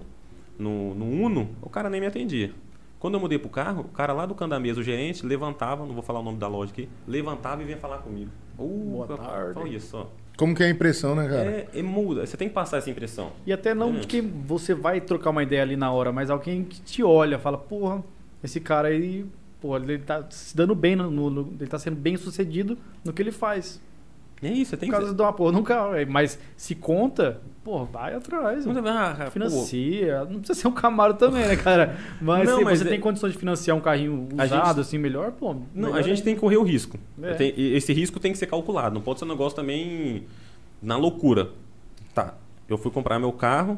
[0.58, 2.52] no, no Uno, o cara nem me atendia.
[3.00, 5.86] Quando eu mudei pro carro, o cara lá do canto da mesa, o gerente, levantava,
[5.86, 8.30] não vou falar o nome da loja aqui, levantava e vinha falar comigo.
[8.58, 9.58] Uh, Boa tarde.
[9.60, 10.12] Olha só.
[10.38, 11.50] Como que é a impressão, né, cara?
[11.50, 12.26] É, é muda.
[12.26, 13.32] Você tem que passar essa impressão.
[13.46, 14.00] E até não É.
[14.02, 17.58] que você vai trocar uma ideia ali na hora, mas alguém que te olha, fala,
[17.58, 18.04] porra,
[18.44, 19.26] esse cara aí,
[19.62, 23.22] porra, ele tá se dando bem, no, no- ele tá sendo bem sucedido no que
[23.22, 23.82] ele faz.
[24.42, 25.02] É isso, você tem Por que.
[25.02, 25.78] causa de uma porra, nunca.
[26.08, 28.66] Mas se conta, pô, vai atrás.
[28.66, 28.98] Muita- mano.
[28.98, 30.20] ah, cara, pô, Financia.
[30.24, 31.98] Não precisa ser um Camaro também, né, cara?
[32.22, 34.98] Mas Não, se mas você é- tem condições de financiar um carrinho usado, gente- assim,
[34.98, 35.54] melhor, pô.
[35.54, 36.24] Não, melhor a gente ainda.
[36.24, 36.98] tem que correr o risco.
[37.22, 37.44] É.
[37.58, 38.96] E esse risco tem que ser calculado.
[38.96, 40.24] Não pode ser um negócio também
[40.82, 41.50] na loucura.
[42.16, 42.34] Tá,
[42.70, 43.78] eu fui comprar meu carro,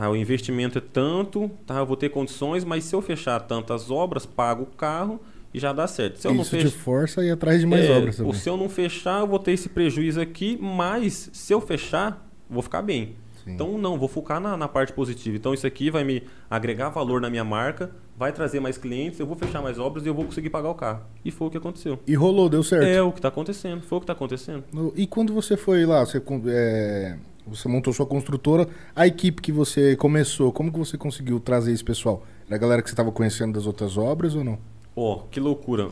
[0.00, 3.90] tá, o investimento é tanto, tá, eu vou ter condições, mas se eu fechar tantas
[3.90, 5.20] obras, pago o carro
[5.54, 6.18] e já dá certo.
[6.18, 6.78] Se eu não Isso te fechar.
[6.78, 8.32] força ir atrás de mais É, obras também.
[8.34, 12.62] se eu não fechar, eu vou ter esse prejuízo aqui, mas se eu fechar, vou
[12.62, 13.14] ficar bem.
[13.42, 13.52] Sim.
[13.52, 15.36] Então, não, vou focar na, na parte positiva.
[15.36, 19.26] Então, isso aqui vai me agregar valor na minha marca, vai trazer mais clientes, eu
[19.26, 21.02] vou fechar mais obras e eu vou conseguir pagar o carro.
[21.24, 21.98] E foi o que aconteceu.
[22.06, 22.84] E rolou, deu certo.
[22.86, 24.64] É o que está acontecendo, foi o que está acontecendo.
[24.72, 29.52] No- E quando você foi lá, você, é, você montou sua construtora, a equipe que
[29.52, 32.24] você começou, como que você conseguiu trazer esse pessoal?
[32.46, 34.58] Era a galera que você estava conhecendo das outras obras ou não?
[34.94, 35.88] Ó, que loucura.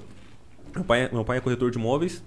[0.74, 2.24] Meu pai, meu pai é corretor de imóveis.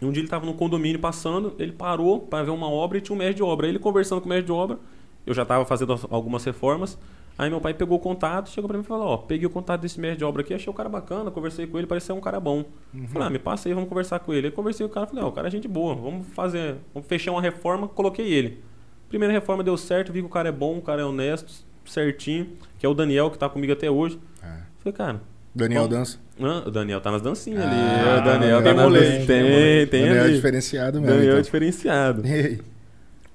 [0.00, 3.00] E um dia ele estava no condomínio passando, ele parou para ver uma obra e
[3.00, 3.66] tinha um mestre de obra.
[3.66, 4.78] Aí ele conversando com o mestre de obra,
[5.26, 6.96] eu já estava fazendo as- algumas reformas.
[7.38, 9.80] Aí meu pai pegou o contato, chegou para mim e falou: Ó, peguei o contato
[9.80, 12.40] desse mestre de obra aqui, achei o cara bacana, conversei com ele, parecia um cara
[12.40, 12.64] bom.
[13.12, 14.48] Falei: Ah, me passa aí, vamos conversar com ele.
[14.48, 17.08] Aí conversei com o cara, falei: Ó, o cara é gente boa, vamos fazer, vamos
[17.08, 18.60] fechar uma reforma, coloquei ele.
[19.08, 22.48] Primeira reforma deu certo, vi que o cara é bom, o cara é honesto, certinho,
[22.78, 24.18] que é o Daniel que está comigo até hoje.
[24.42, 24.58] É.
[24.80, 25.20] Falei, cara,
[25.54, 26.18] Daniel Bom, Dança.
[26.40, 28.20] ah, o Daniel tá nas dancinhas Ah, ali.
[28.20, 29.26] O Daniel tá tem nas dancinhas.
[29.26, 30.34] tem Tem, Daniel é ali.
[30.34, 31.14] diferenciado mesmo.
[31.14, 31.42] Daniel é então.
[31.42, 32.22] diferenciado.
[32.26, 32.60] Ei,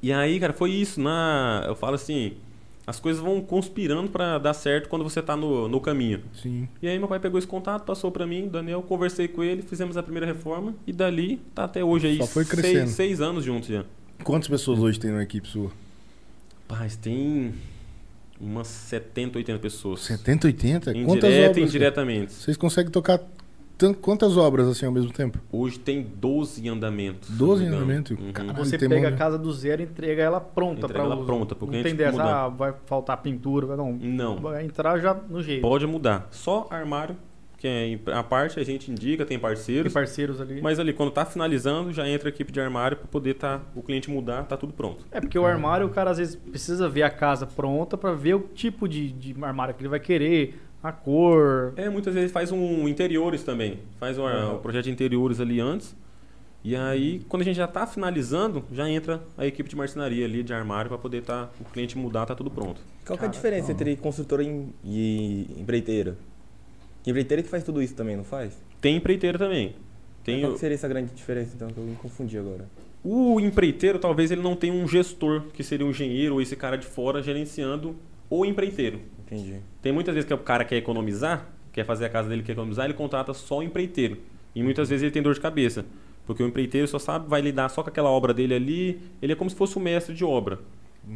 [0.02, 1.02] E aí, cara, foi isso.
[1.02, 2.34] Na, eu falo assim,
[2.86, 6.22] as coisas vão conspirando pra dar certo quando você tá no, no caminho.
[6.34, 6.68] Sim.
[6.82, 9.96] E aí meu pai pegou esse contato, passou pra mim, Daniel, conversei com ele, fizemos
[9.98, 12.90] a primeira reforma e dali tá até hoje aí Só foi seis, crescendo.
[12.90, 13.86] seis anos juntos já.
[14.24, 15.72] Quantas pessoas hoje tem na equipe sua?
[16.68, 17.54] Paz, tem
[18.40, 20.02] umas 70, 80 pessoas.
[20.02, 20.94] 70, 80?
[20.94, 21.70] Quantas Indireta e obras?
[21.70, 22.34] indiretamente.
[22.34, 23.20] Vocês conseguem tocar
[24.02, 25.40] quantas obras assim ao mesmo tempo?
[25.52, 27.28] Hoje tem 12 andamentos.
[27.30, 27.84] se 12 não me engano.
[27.84, 28.18] andamentos?
[28.20, 28.32] Uhum.
[28.32, 28.58] Caralho.
[28.58, 31.16] Você tem pega mão, a casa do zero e entrega ela pronta Entrega para ela
[31.16, 31.26] uso.
[31.26, 32.44] pronta pro Não cliente tem dessa, mudar.
[32.46, 33.94] ah, vai faltar pintura, vai- não.
[33.94, 34.36] Não.
[34.38, 35.62] Vai entrar já no jeito.
[35.62, 36.28] Pode mudar.
[36.32, 37.16] Só armário,
[37.58, 39.94] que é a parte a gente indica, tem Tem parceiros.
[39.94, 40.62] parceiros ali.
[40.62, 43.82] Mas ali, quando tá finalizando, já entra a equipe de armário para poder tá, o
[43.82, 45.06] cliente mudar, tá tudo pronto.
[45.12, 48.36] É porque o armário, o cara às vezes precisa ver a casa pronta para ver
[48.36, 51.74] o tipo de, de armário que ele vai querer, a cor.
[51.78, 53.80] É, muitas vezes faz um interiores também.
[54.00, 54.56] Faz um, Uhum.
[54.56, 55.96] o projeto de interiores ali antes.
[56.64, 60.44] E aí, quando a gente já tá finalizando, já entra a equipe de marcenaria ali,
[60.44, 62.82] de armário, para poder tá, o cliente mudar, tá tudo pronto.
[63.06, 63.74] Qual que é a diferença não.
[63.74, 66.18] entre construtora e, empreiteira?
[67.06, 68.58] Empreiteira que faz tudo isso também, não faz?
[68.80, 69.76] Tem empreiteiro também.
[70.24, 72.66] Tem Qual o, que seria essa grande diferença, então, que eu me confundi agora?
[73.04, 76.78] o empreiteiro, talvez ele não tenha um gestor, que seria um engenheiro ou esse cara
[76.78, 77.98] de fora gerenciando
[78.30, 79.02] o empreiteiro.
[79.26, 79.60] Entendi.
[79.82, 82.86] Tem muitas vezes que o cara quer economizar, quer fazer a casa dele quer economizar,
[82.86, 84.18] ele contrata só o empreiteiro.
[84.56, 85.86] E muitas vezes ele tem dor de cabeça.
[86.26, 89.36] Porque o empreiteiro só sabe, vai lidar só com aquela obra dele ali, ele é
[89.36, 90.60] como se fosse o mestre de obra.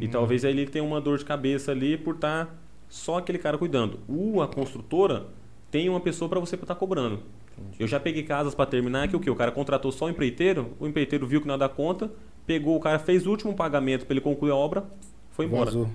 [0.00, 2.54] E talvez aí ele tenha uma dor de cabeça ali por estar
[2.88, 4.00] só aquele cara cuidando.
[4.06, 5.26] O, a construtora
[5.70, 7.20] tem uma pessoa para você estar cobrando.
[7.78, 9.30] Eu já peguei casas para terminar que o que?
[9.30, 12.10] O cara contratou só o empreiteiro, o empreiteiro viu que não dar conta,
[12.46, 14.84] pegou o cara, fez o último pagamento para ele concluir a obra,
[15.30, 15.66] foi embora.
[15.66, 15.88] Vazou.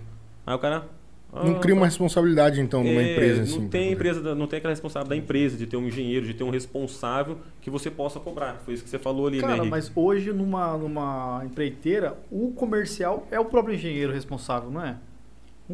[0.45, 0.87] Aí o cara,
[1.33, 3.67] Não cria uma responsabilidade, então, numa É, empresa não assim.
[3.67, 6.51] tem empresa, não tem aquela responsabilidade da empresa de ter um engenheiro, de ter um
[6.51, 8.61] responsável que você possa cobrar.
[8.63, 9.69] Foi isso que você falou ali, né, Cara, Henrique?
[9.71, 14.97] mas hoje numa, numa empreiteira, o comercial é o próprio engenheiro responsável, não é?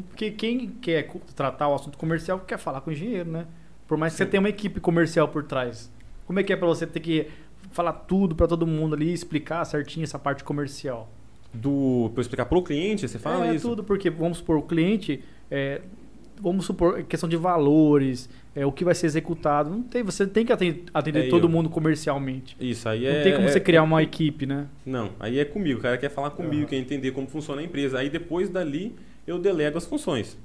[0.07, 3.45] Porque quem quer tratar o assunto comercial quer falar com o engenheiro, né?
[3.87, 5.91] Por mais que você tenha uma equipe comercial por trás.
[6.25, 7.27] Como é que é pra você ter que
[7.71, 11.09] falar tudo pra todo mundo ali, explicar certinho essa parte comercial?
[11.53, 13.67] Do, eu explicar pro cliente, você fala é isso?
[13.67, 15.19] tudo, porque vamos supor, o cliente,
[15.49, 15.81] é,
[16.39, 19.69] vamos supor, questão de valores, é, o que vai ser executado.
[19.69, 22.55] Não tem, você tem que atender, É, todo eu- mundo comercialmente.
[22.59, 23.21] Isso, aí Não é...
[23.23, 24.67] tem como é- você criar uma equipe, né?
[24.85, 25.79] Não, aí é comigo.
[25.79, 26.65] O cara quer falar comigo, Aham.
[26.69, 27.97] quer entender como funciona a empresa.
[27.97, 28.95] Aí depois dali
[29.29, 30.37] eu delego as funções.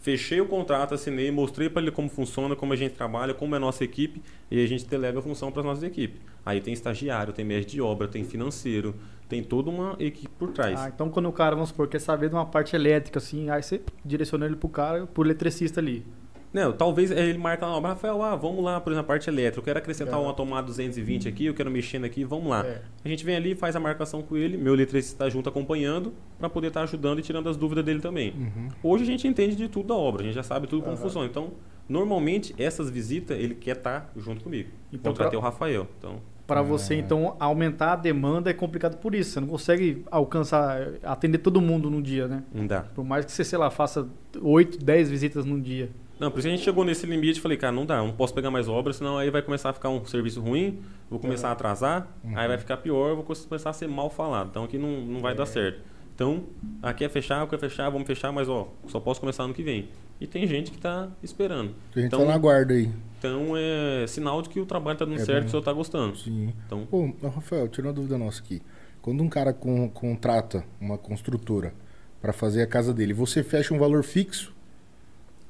[0.00, 3.58] Fechei o contrato, assinei, mostrei para ele como funciona, como a gente trabalha, como é
[3.58, 4.20] a nossa equipe,
[4.50, 6.20] e a gente delega a função para as nossas equipes.
[6.44, 8.94] Aí tem estagiário, tem mestre de obra, tem financeiro,
[9.28, 10.78] tem toda uma equipe por trás.
[10.78, 13.62] Ah, então quando o cara, vamos supor, quer saber de uma parte elétrica, assim, aí
[13.62, 16.04] você direciona ele pro cara, pro eletricista ali.
[16.52, 19.28] Não, talvez é, ele marca na obra, Rafael, ah, vamos lá, por exemplo, a parte
[19.28, 20.18] elétrica, eu quero acrescentar É.
[20.22, 22.64] uma tomada 220 aqui, eu quero mexer aqui, vamos lá.
[22.66, 22.80] É.
[23.04, 26.48] A gente vem ali, faz a marcação com ele, meu eletricista está junto acompanhando, para
[26.48, 28.30] poder estar ajudando e tirando as dúvidas dele também.
[28.32, 28.68] Uhum.
[28.82, 31.02] Hoje a gente entende de tudo da obra, a gente já sabe tudo como Aham.
[31.02, 31.26] funciona.
[31.26, 31.52] Então,
[31.88, 34.70] normalmente, essas visitas, ele quer estar junto comigo.
[34.92, 35.86] Então, Contratei pra- o Rafael.
[35.98, 36.62] Então, Para Ah.
[36.62, 39.32] você, então, aumentar a demanda é complicado por isso.
[39.32, 42.44] Você não consegue alcançar, atender todo mundo num dia, né?
[42.54, 42.82] não dá.
[42.82, 44.06] Por mais que você, sei lá, faça
[44.40, 45.90] 8, 10 visitas num dia.
[46.18, 48.12] Não, por isso que a gente chegou nesse limite e falei, cara, não dá, não
[48.12, 50.78] posso pegar mais obras, senão aí vai começar a ficar um serviço ruim,
[51.10, 54.48] vou começar a atrasar, aí vai ficar pior, vou começar a ser mal falado.
[54.50, 55.80] Então aqui não, não vai dar certo.
[56.14, 56.44] Então,
[56.82, 59.62] aqui é fechar, eu quero fechar, vamos fechar, mas ó, só posso começar ano que
[59.62, 59.90] vem.
[60.18, 61.74] E tem gente que tá esperando.
[61.94, 62.88] A gente Então- tá na guarda aí.
[63.18, 65.48] Então é sinal de que o trabalho tá dando É certo, bom.
[65.48, 66.16] o senhor tá gostando.
[66.16, 66.54] Sim.
[66.66, 68.62] Então, Pô, Rafael, tira uma dúvida nossa aqui.
[69.02, 71.74] Quando um cara con- contrata uma construtora
[72.22, 74.55] para fazer a casa dele, você fecha um valor fixo,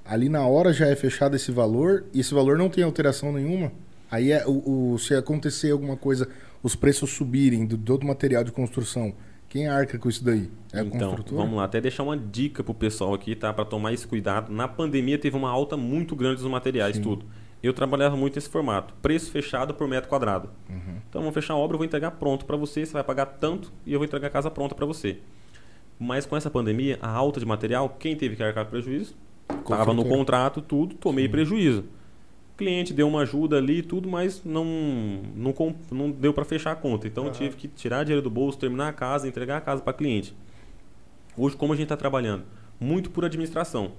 [0.09, 3.73] ali na hora já é fechado esse valor, e esse valor não tem alteração nenhuma?
[4.11, 6.29] Aí é o, o- se acontecer alguma coisa,
[6.63, 9.13] os preços subirem do, do outro material de construção,
[9.49, 10.51] quem arca com isso daí?
[10.73, 13.53] É então, vamos lá, até deixar uma dica pro pessoal aqui, tá?
[13.53, 14.53] Para tomar esse cuidado.
[14.53, 17.03] Na pandemia teve uma alta muito grande dos materiais, Sim.
[17.03, 17.25] tudo.
[17.63, 20.51] Eu trabalhava muito nesse formato, preço fechado por metro quadrado.
[20.69, 20.97] Uhum.
[21.09, 23.73] Então, vamos fechar a obra, eu vou entregar pronto para você, você vai pagar tanto
[23.87, 25.19] e eu vou entregar a casa pronta para você.
[25.99, 29.15] Mas com essa pandemia, a alta de material, quem teve que arcar com prejuízo?
[29.49, 30.09] Estava no Construtora.
[30.17, 31.31] contrato, tudo, tomei Sim.
[31.31, 31.85] prejuízo.
[32.55, 34.65] O cliente deu uma ajuda ali, tudo, mas não,
[35.35, 35.55] não,
[35.91, 37.07] não deu para fechar a conta.
[37.07, 37.39] Então eu Aham.
[37.39, 40.35] tive que tirar dinheiro do bolso, terminar a casa, entregar a casa para cliente.
[41.37, 42.45] Hoje, como a gente está trabalhando?
[42.81, 43.93] Muito por administração,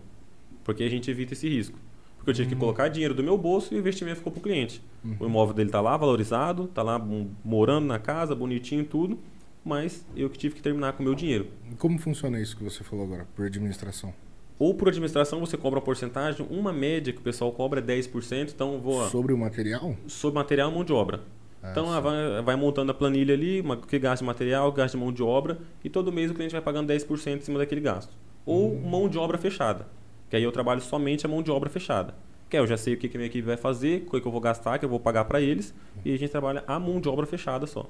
[0.63, 1.77] porque a gente evita esse risco.
[2.17, 4.43] Porque eu tive que colocar dinheiro do meu bolso e o investimento ficou para o
[4.43, 4.81] cliente.
[5.19, 6.99] O imóvel dele está lá valorizado, está lá
[7.43, 9.17] morando na casa, bonitinho tudo,
[9.63, 11.47] mas eu que tive que terminar com o meu dinheiro.
[11.77, 14.13] Como funciona isso que você falou agora, por administração?
[14.59, 18.51] Ou por administração você cobra uma porcentagem, uma média que o pessoal cobra é 10%,
[18.53, 19.95] então eu vou Sobre o material?
[20.07, 21.21] sobre material e mão de obra.
[21.61, 21.91] Ah, então sim.
[21.93, 25.11] ah, vai, vai montando a planilha ali, uma, que gasta de material, gasta de mão
[25.13, 28.13] de obra, e todo mês o cliente vai pagando 10% em cima daquele gasto.
[28.45, 28.81] Ou Hum.
[28.89, 29.85] mão de obra fechada,
[30.29, 32.15] que aí eu trabalho somente a mão de obra fechada.
[32.49, 34.21] Que aí eu já sei o que, que a minha equipe vai fazer, o que,
[34.21, 35.73] que eu vou gastar, que eu vou pagar para eles,
[36.05, 37.85] e a gente trabalha a mão de obra fechada só.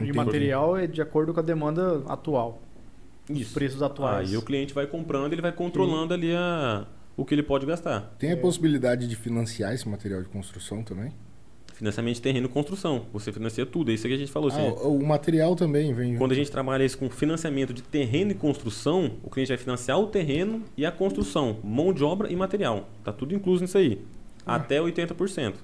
[0.00, 2.60] E o material é de acordo com a demanda atual.
[3.30, 4.30] Os preços atuais.
[4.30, 8.14] Aí o cliente vai comprando, ele vai controlando ali a, o que ele pode gastar.
[8.18, 11.12] Tem a possibilidade de financiar esse material de construção também?
[11.74, 13.06] Financiamento de terreno e construção.
[13.12, 14.50] Você financia tudo, é isso que a gente falou.
[14.50, 16.16] assim, Ah, o o material também vem.
[16.16, 19.98] Quando a gente trabalha isso com financiamento de terreno e construção, o cliente vai financiar
[19.98, 22.88] o terreno e a construção, mão de obra e material.
[23.02, 24.00] Tá tudo incluso nisso aí.
[24.46, 25.54] Até 80%.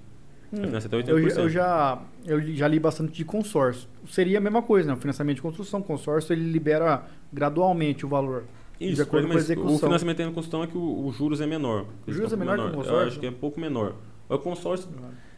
[0.53, 1.09] Até 80%.
[1.09, 3.89] Eu, eu já, eu já li bastante de consórcio.
[4.09, 4.95] Seria a mesma coisa, né?
[4.95, 5.81] O financiamento de construção.
[5.81, 8.45] O consórcio ele libera gradualmente o valor.
[8.81, 9.75] de Isso, acordo com a mas execução.
[9.75, 11.85] o financiamento de construção é que o, os juros é menor.
[12.07, 13.09] Os juros é Um menor pouco que o Eu consórcio?
[13.09, 13.95] acho que é um pouco menor.
[14.29, 14.89] O consórcio,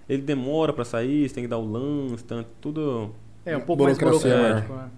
[0.09, 3.11] ele demora para sair, você tem que dar o lance, tanto, tudo...
[3.45, 4.73] É um pouco mais burocrático.
[4.75, 4.91] né?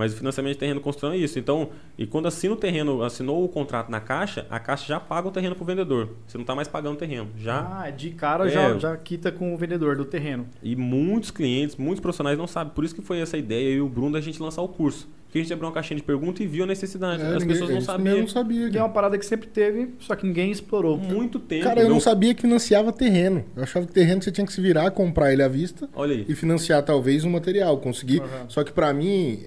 [0.00, 1.38] Mas o financiamento de terreno construção é isso.
[1.38, 5.28] Então, e quando assina o terreno, assinou o contrato na Caixa, a Caixa já paga
[5.28, 6.08] o terreno pro vendedor.
[6.26, 7.28] Você não está mais pagando o terreno.
[7.36, 8.50] Já Ah, de cara É.
[8.50, 10.46] já, já quita com o vendedor do terreno.
[10.62, 12.72] E muitos clientes, muitos profissionais não sabem.
[12.72, 15.06] Por isso que foi essa ideia, eu e o Bruno, da gente lançar o curso.
[15.26, 17.22] Porque a gente abriu uma caixinha de pergunta e viu a necessidade.
[17.22, 18.14] É, As ninguém- pessoas não isso sabiam.
[18.16, 18.68] Eu não sabia.
[18.70, 20.96] Que é uma parada que sempre teve, só que ninguém explorou.
[20.96, 21.62] Muito tempo.
[21.62, 23.44] Cara, eu não meu- sabia que financiava terreno.
[23.54, 26.24] Eu achava que terreno você tinha que se virar, comprar ele à vista Olha aí.
[26.28, 27.78] e financiar talvez um material.
[27.78, 28.20] Conseguir.
[28.22, 28.46] Aham.
[28.48, 29.38] Só que pra mim,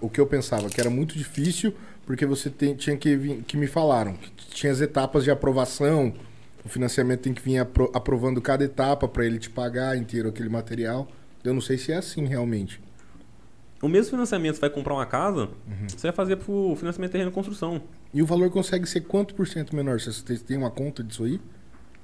[0.00, 1.74] o que eu pensava que era muito difícil,
[2.06, 6.12] porque você tem- tinha que vir, que me falaram, que tinha as etapas de aprovação.
[6.64, 10.48] O financiamento tem que vir apro- aprovando cada etapa pra ele te pagar inteiro aquele
[10.48, 11.06] material.
[11.42, 12.80] Eu não sei se é assim realmente.
[13.82, 15.86] O mesmo financiamento, você vai comprar uma casa, Uhum.
[15.88, 17.82] você vai fazer pro financiamento de terreno e construção.
[18.14, 20.00] E o valor consegue ser quanto por cento menor?
[20.00, 21.38] Você tem uma conta disso aí?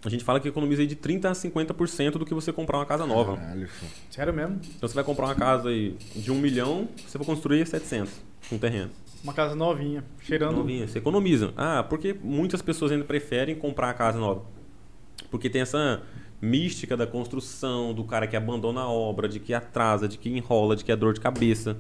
[0.05, 2.87] A gente fala que economiza aí de 30% a 50% do que você comprar uma
[2.87, 3.37] casa nova.
[3.37, 3.69] Caralho.
[4.11, 4.59] Sério mesmo?
[4.77, 8.13] Então você vai comprar uma casa aí de 1 milhão, você vai construir 700
[8.49, 8.91] com terreno.
[9.23, 10.57] Uma casa novinha, cheirando.
[10.57, 11.53] Novinha, você economiza.
[11.55, 14.43] Ah, porque muitas pessoas ainda preferem comprar a casa nova.
[15.31, 16.03] Porque tem essa
[16.41, 20.75] mística da construção, do cara que abandona a obra, de que atrasa, de que enrola,
[20.75, 21.77] de que é dor de cabeça.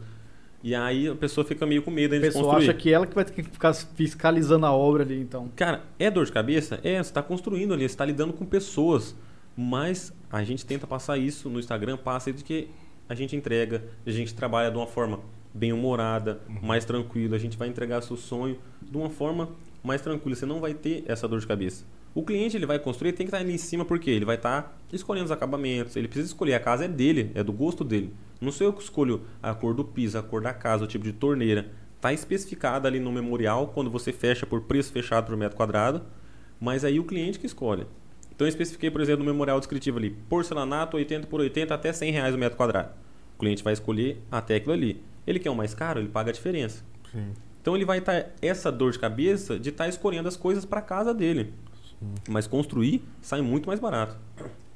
[0.62, 2.70] E aí a pessoa fica meio com medo A ainda de pessoa construir.
[2.70, 5.50] acha que ela que vai ter que ficar fiscalizando a obra ali, então.
[5.56, 6.78] Cara, é dor de cabeça?
[6.84, 9.16] É, você está construindo ali, você está lidando com pessoas.
[9.56, 12.68] Mas a gente tenta passar isso no Instagram, passa de que
[13.08, 15.20] a gente entrega, a gente trabalha de uma forma
[15.52, 19.50] bem humorada, mais tranquila, a gente vai entregar seu sonho de uma forma
[19.82, 20.36] mais tranquila.
[20.36, 21.84] Você não vai ter essa dor de cabeça.
[22.14, 24.78] O cliente ele vai construir, tem que estar ali em cima porque ele vai estar
[24.92, 28.12] escolhendo os acabamentos, ele precisa escolher a casa é dele, é do gosto dele.
[28.40, 31.04] Não sou eu que escolho a cor do piso, a cor da casa, o tipo
[31.04, 31.70] de torneira.
[31.96, 36.02] Está especificada ali no memorial quando você fecha por preço fechado por metro quadrado,
[36.58, 37.86] mas aí o cliente que escolhe.
[38.34, 42.12] Então eu especifiquei, por exemplo, no memorial descritivo ali, porcelanato 80 por 80 até 100
[42.12, 42.88] reais o metro quadrado.
[43.36, 45.02] O cliente vai escolher até aquilo ali.
[45.26, 46.82] Ele quer o mais caro, ele paga a diferença.
[47.12, 47.32] Sim.
[47.60, 51.12] Então ele vai estar essa dor de cabeça de estar escolhendo as coisas para casa
[51.12, 51.52] dele.
[52.28, 54.16] Mas construir sai muito mais barato.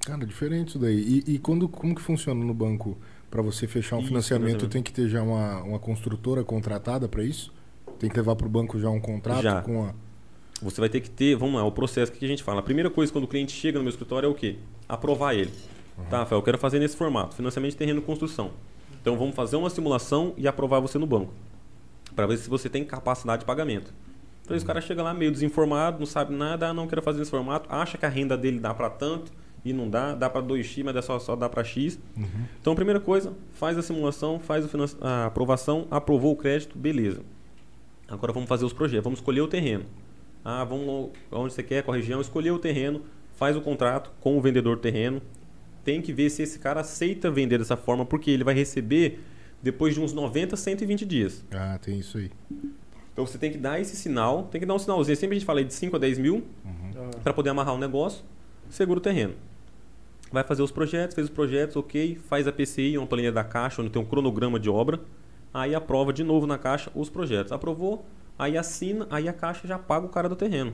[0.04, 1.22] Cara, diferente isso daí.
[1.26, 2.98] E, e quando, como que funciona no banco?
[3.34, 7.24] Para você fechar um Isso, financiamento, tem que ter já uma, uma construtora contratada para
[7.24, 7.52] isso?
[7.98, 9.60] Tem que levar para o banco já um contrato Já.
[9.60, 9.94] com a.
[10.62, 12.60] Você vai ter que ter, vamos lá, o processo que a gente fala.
[12.60, 14.58] A primeira coisa quando o cliente chega no meu escritório é o quê?
[14.88, 15.50] Aprovar ele.
[16.08, 18.52] Tá, Rafael, eu quero fazer nesse formato, financiamento de terreno e construção.
[19.02, 21.34] Então vamos fazer uma simulação e aprovar você no banco.
[22.14, 23.92] Para ver se você tem capacidade de pagamento.
[24.44, 27.32] Então esse cara chega lá meio desinformado, não sabe nada, ah, não quero fazer nesse
[27.32, 29.32] formato, acha que a renda dele dá para tanto
[29.64, 31.98] e não dá, dá para 2x, mas é só, só dá para X.
[32.60, 34.66] Então a primeira coisa, faz a simulação, faz
[35.00, 37.22] a aprovação, aprovou o crédito, beleza.
[38.08, 39.84] Agora vamos fazer os projetos, vamos escolher o terreno.
[40.44, 43.02] Ah, vamos onde você quer, qual região, escolher o terreno,
[43.36, 45.22] faz o contrato com o vendedor do terreno.
[45.82, 49.20] Tem que ver se esse cara aceita vender dessa forma, porque ele vai receber
[49.62, 51.44] depois de uns 90, 120 dias.
[51.50, 52.30] Ah, tem isso aí.
[53.12, 55.16] Então você tem que dar esse sinal, tem que dar um sinalzinho.
[55.16, 57.78] Sempre a gente fala aí de 5 a 10 mil Ah, para poder amarrar o
[57.78, 58.24] negócio,
[58.68, 59.34] segura o terreno.
[60.34, 63.80] Vai fazer os projetos, fez os projetos, ok, faz a PCI, uma planilha da caixa,
[63.80, 64.98] onde tem um cronograma de obra,
[65.52, 67.52] aí aprova de novo na caixa os projetos.
[67.52, 68.04] Aprovou,
[68.36, 70.72] aí assina, aí a caixa já paga o cara do terreno.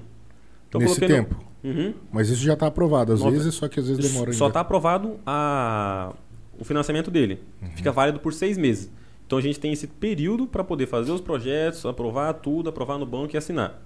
[0.67, 1.45] Então, Nesse coloquei no- tempo.
[1.63, 1.95] Uhum.
[2.11, 4.61] Mas isso já está aprovado, às Nove- vezes, só que às vezes demora Só está
[4.61, 6.15] aprovado a...
[6.59, 7.43] o financiamento dele.
[7.77, 8.91] Fica válido por seis meses.
[9.27, 13.05] Então a gente tem esse período para poder fazer os projetos, aprovar tudo, aprovar no
[13.05, 13.83] banco e assinar.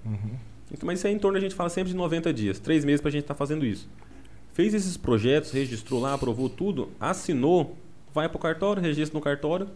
[0.71, 3.01] Então, mas isso é em torno, a gente fala sempre de 90 dias, três meses
[3.01, 3.89] para a gente estar fazendo isso.
[4.55, 7.77] Fez esses projetos, registrou lá, aprovou tudo, assinou,
[8.15, 9.67] vai para o cartório, registra no cartório,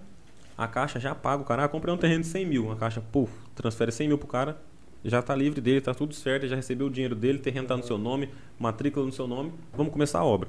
[0.57, 1.65] a caixa já paga o cara.
[1.65, 4.29] Ah, comprei um terreno de 100 mil, a caixa, puf, transfere 100 mil para o
[4.29, 4.63] cara,
[5.05, 7.83] já está livre dele, está tudo certo, já recebeu o dinheiro dele, terreno está no
[7.83, 10.49] seu nome, matrícula no seu nome, vamos começar a obra.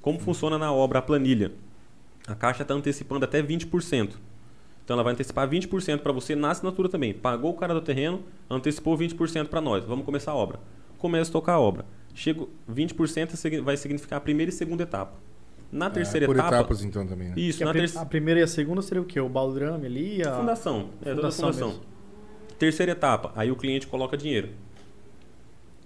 [0.00, 1.52] Como funciona na obra a planilha?
[2.26, 4.14] A caixa está antecipando até 20%.
[4.82, 7.12] Então ela vai antecipar 20% para você na assinatura também.
[7.12, 9.84] Pagou o cara do terreno, antecipou 20% para nós.
[9.84, 10.60] Vamos começar a obra.
[10.96, 11.84] Começa a tocar a obra.
[12.16, 15.12] Chega 20% segui- vai significar a primeira e segunda etapa.
[15.70, 17.28] Na terceira Ah, por etapa, etapas, então, também.
[17.28, 17.34] Né?
[17.36, 19.20] isso, que a, na pri- terceira a primeira e a segunda seria o quê?
[19.20, 20.22] O baldrame ali?
[20.26, 20.32] A...
[20.36, 21.68] fundação, é toda a Fundação fundação.
[21.68, 21.82] mesmo.
[22.58, 24.48] Terceira etapa, aí o cliente coloca dinheiro.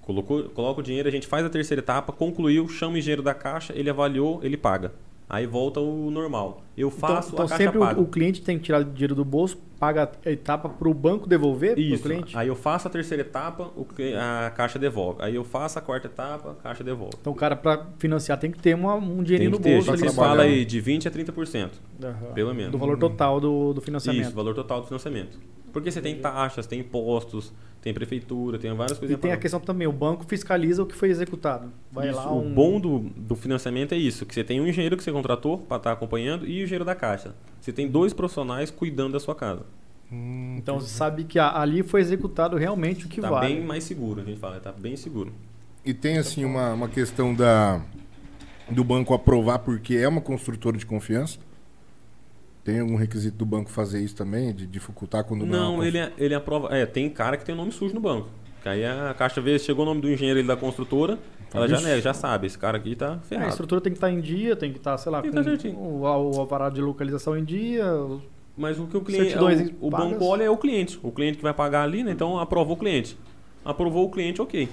[0.03, 3.35] Colocou, coloca o dinheiro, a gente faz a terceira etapa, concluiu, chama o engenheiro da
[3.35, 4.93] caixa, ele avaliou, ele paga.
[5.31, 6.61] Aí volta o normal.
[6.77, 8.01] Eu Então, faço, então a caixa sempre paga.
[8.01, 11.29] o, o cliente tem que tirar dinheiro do bolso, paga a etapa para o banco
[11.29, 12.03] devolver para o Isso.
[12.03, 12.37] cliente?
[12.37, 13.71] Aí eu faço a terceira etapa,
[14.19, 15.23] a caixa devolve.
[15.23, 17.15] Aí eu faço a quarta etapa, a caixa devolve.
[17.21, 19.75] Então o cara, para financiar, tem que ter uma, um Tem dinheirinho que no ter,
[19.77, 21.71] bolso a gente fala aí de 20 a 30%.
[22.03, 22.33] Aham.
[22.35, 22.73] pelo menos.
[22.73, 24.25] Do valor total do, do financiamento.
[24.25, 25.39] Isso, valor total do financiamento.
[25.73, 27.53] Porque você tem taxas, tem impostos,
[27.83, 30.95] tem prefeitura, tem várias E coisas tem a questão também, o banco fiscaliza o que
[30.95, 31.73] foi executado.
[31.91, 32.53] Vai Isso, lá O um...
[32.55, 35.77] bom do, do financiamento é isso, que você tem um engenheiro que você contratou para
[35.79, 37.35] estar acompanhando e o engenheiro da caixa.
[37.61, 39.63] Você tem dois profissionais cuidando da sua casa.
[40.13, 43.55] Hum, Então você sabe que a- ali foi executado realmente o que Tá vale.
[43.55, 45.33] bem mais seguro, a gente fala, tá bem seguro.
[45.85, 47.81] E tem, assim, uma, uma questão da,
[48.69, 51.39] do banco aprovar porque é uma construtora de confiança?
[52.65, 54.53] Tem algum requisito do banco fazer isso também?
[54.55, 56.75] De dificultar quando não, é Não, ele, ele aprova.
[56.77, 58.29] É, tem cara que tem nome sujo no banco.
[58.63, 61.19] Que aí a caixa vê, chegou o nome do engenheiro ali da construtora,
[61.53, 63.49] ela já, nega, já sabe, esse cara aqui tá É, a ferrado.
[63.49, 66.01] estrutura tem que estar em dia, tem que estar, sei lá, Tem com tá o,
[66.01, 67.85] o alvará de localização em dia.
[68.57, 69.35] Mas o que o cliente.
[69.81, 71.01] O, o banco olha é o cliente.
[71.03, 72.13] O cliente que vai pagar ali, né?
[72.13, 73.17] Então aprovou o cliente.
[73.65, 74.69] Aprovou o cliente, ok.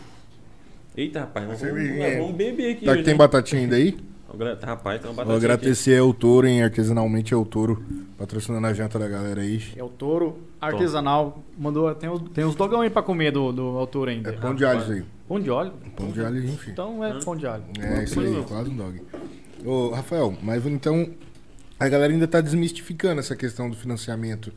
[0.96, 2.86] Eita, rapaz, vamos, vamos beber aqui.
[2.86, 3.96] Tá que tem batatinha ainda aí?
[4.32, 5.46] Agora, Rapaz, tem uma Vou aqui.
[5.46, 6.62] agradecer ao Touro, hein?
[6.62, 7.84] Artesanalmente é o Touro,
[8.18, 9.62] patrocinando a janta da galera aí.
[9.76, 11.42] É o touro artesanal.
[11.58, 14.30] Mandou, tem, os, tem uns dogão aí pra comer do, do autor ainda.
[14.30, 15.04] É pão de alho isso aí.
[15.28, 15.74] Pão de óleo.
[15.96, 16.72] Pão de alho, enfim.
[16.72, 17.64] Então é pão de alho.
[17.80, 19.02] É isso aí, quase um dog.
[19.66, 21.10] Ô, Rafael, mas então
[21.80, 24.52] a galera ainda tá desmistificando essa questão do financiamento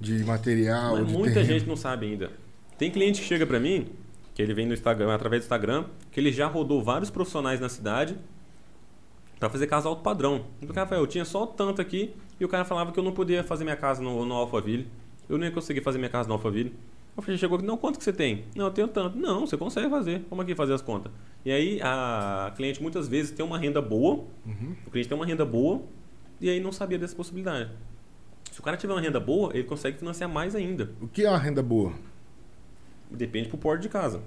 [0.00, 1.52] de material, Mas de muita terreno.
[1.58, 2.30] gente não sabe ainda.
[2.76, 3.86] Tem cliente que chega pra mim,
[4.34, 7.68] que ele vem no Instagram, através do Instagram, que ele já rodou vários profissionais na
[7.68, 8.16] cidade
[9.48, 10.46] pra fazer casa alto padrão.
[10.60, 13.44] Então, Rafael, eu tinha só tanto aqui e o cara falava que eu não podia
[13.44, 14.88] fazer minha casa no, no Alphaville.
[15.28, 16.74] Eu nem ia conseguir fazer minha casa no Alphaville.
[17.16, 18.44] Eu falei, chegou aqui, não, quanto que você tem?
[18.56, 19.16] Não, eu tenho tanto.
[19.16, 20.24] Não, você consegue fazer.
[20.28, 21.12] Vamos aqui fazer as contas.
[21.44, 24.24] E aí, a cliente muitas vezes tem uma renda boa,
[24.86, 25.82] o cliente tem uma renda boa
[26.40, 27.70] e aí não sabia dessa possibilidade.
[28.50, 30.90] Se o cara tiver uma renda boa, ele consegue financiar mais ainda.
[31.00, 31.92] O que é uma renda boa?
[33.10, 34.20] Depende pro porte de casa.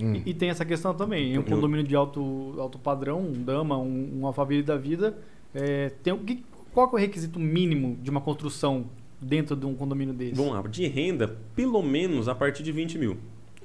[0.00, 0.20] Hum.
[0.26, 1.34] E tem essa questão também.
[1.34, 5.16] Em um condomínio de alto, alto padrão, um dama, um, um alfaville da vida,
[5.54, 8.86] é, tem, que, qual é o requisito mínimo de uma construção
[9.20, 10.34] dentro de um condomínio desse?
[10.34, 13.16] Vamos lá, de renda, pelo menos a partir de 20 mil.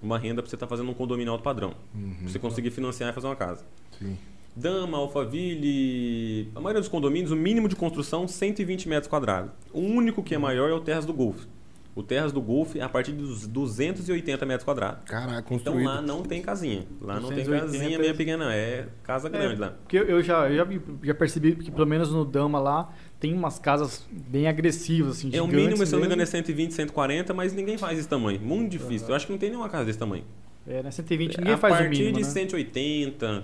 [0.01, 1.73] Uma renda para você estar fazendo um condomínio alto padrão.
[1.91, 3.65] Pra você conseguir financiar e fazer uma casa.
[3.99, 4.17] Sim.
[4.55, 9.51] Dama, Alphaville, a maioria dos condomínios, o mínimo de construção 120 metros quadrados.
[9.71, 11.47] O único que é maior é o Terras do Golfo.
[11.93, 15.03] O Terras do Golfo é a partir dos 280 metros quadrados.
[15.03, 15.85] Caraca, Então construído.
[15.85, 16.85] lá não tem casinha.
[17.01, 18.51] Lá não tem 280 casinha meia pequena, não.
[18.51, 19.71] É casa grande lá.
[19.71, 20.65] Porque eu, já, eu
[21.03, 25.41] já, percebi que pelo menos no Dama lá tem umas casas bem agressivas, assim, É
[25.41, 26.31] o mínimo, se eu não me engano, é mesmo.
[26.31, 28.39] 120, 140, mas ninguém faz esse tamanho.
[28.39, 29.09] Muito difícil.
[29.09, 30.23] Eu acho que não tem nenhuma casa desse tamanho.
[30.65, 30.91] É, né?
[30.91, 32.29] 120 ninguém a faz o partir mínimo, de né?
[32.29, 33.43] 180,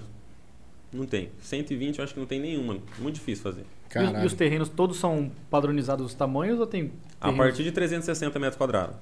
[0.93, 1.31] não tem.
[1.39, 2.77] 120 eu acho que não tem nenhuma.
[2.99, 3.65] Muito difícil fazer.
[3.87, 4.23] E os- Caralho.
[4.23, 8.37] E os terrenos todos são padronizados os tamanhos ou tem A terrenos- partir de 360
[8.39, 8.95] metros quadrados.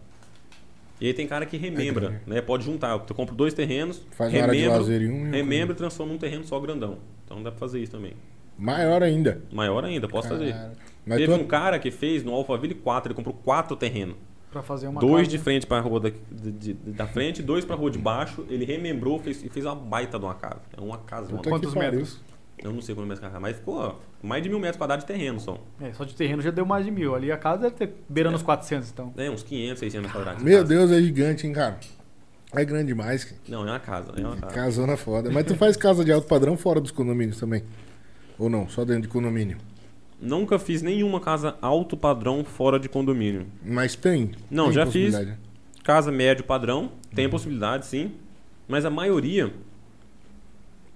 [1.02, 2.22] E aí tem cara que remembra, grande.
[2.26, 2.42] né?
[2.42, 2.92] Pode juntar.
[2.92, 5.74] Eu compro dois terrenos, Faz uma área de remembro, lazer em um e um remembro
[5.76, 7.00] e transformo num terreno só grandão.
[7.26, 8.14] Então dá pra fazer isso também.
[8.58, 9.42] Maior ainda.
[9.52, 10.56] Maior ainda, posso fazer.
[11.06, 14.16] Mas Teve tu- um cara que fez no Alphaville 4, ele comprou quatro terrenos.
[14.52, 15.38] pra fazer uma dois casa?
[15.38, 17.98] de frente para a rua da, de- de- da frente, dois para a rua de
[18.00, 18.46] baixo.
[18.50, 20.62] Ele remembrou fez, e fez uma baita de uma casa.
[20.78, 21.28] É uma casa.
[21.44, 22.22] Quantos metros?
[22.64, 25.12] Eu não sei quanto metros casa, mas ficou ó, mais de mil metros quadrados de
[25.12, 25.58] terreno só.
[25.80, 27.14] É, só de terreno já deu mais de mil.
[27.16, 28.38] Ali a casa deve ter beirando É.
[28.38, 29.14] os 400, então.
[29.18, 30.44] É, uns 500, 600 metros quadrados.
[30.44, 30.68] Meu casa.
[30.70, 31.80] Deus, é gigante, hein, cara.
[32.54, 33.24] É grande demais.
[33.26, 33.38] cara.
[33.48, 34.14] Não, é uma casa.
[34.18, 34.54] É uma casa.
[34.54, 35.30] Casona foda.
[35.32, 37.64] Mas tu faz casa de alto padrão fora dos condomínios também?
[38.40, 38.68] Ou não?
[38.70, 39.58] Só dentro de condomínio?
[40.22, 43.48] Nunca fiz nenhuma casa alto padrão fora de condomínio.
[43.64, 44.32] Mas tem?
[44.50, 45.14] Não, Tem já fiz.
[45.84, 48.12] Casa médio padrão, tem possibilidade sim.
[48.68, 49.54] Mas a maioria,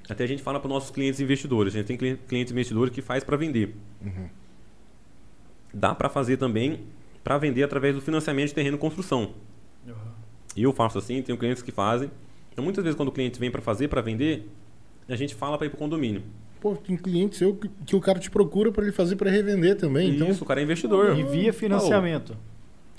[0.09, 1.73] até a gente fala para nossos clientes investidores.
[1.75, 3.75] A gente tem cli- clientes investidores que faz para vender.
[4.03, 4.27] Uhum.
[5.73, 6.81] Dá para fazer também
[7.23, 9.33] para vender através do financiamento de terreno e construção.
[10.55, 12.09] E eu faço assim, tenho clientes que fazem.
[12.51, 14.49] Então, muitas vezes, quando o cliente vem para fazer, para vender,
[15.07, 16.23] a gente fala para ir para o condomínio.
[16.59, 19.77] Pô, tem cliente seu que, que o cara te procura pra ele fazer pra revender
[19.77, 20.15] também.
[20.15, 21.17] Então, Isso, o cara é investidor.
[21.17, 22.35] E via financiamento.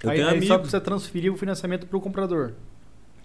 [0.03, 0.57] Eu aí tenho aí só amigos.
[0.59, 2.53] precisa transferir o financiamento pro comprador.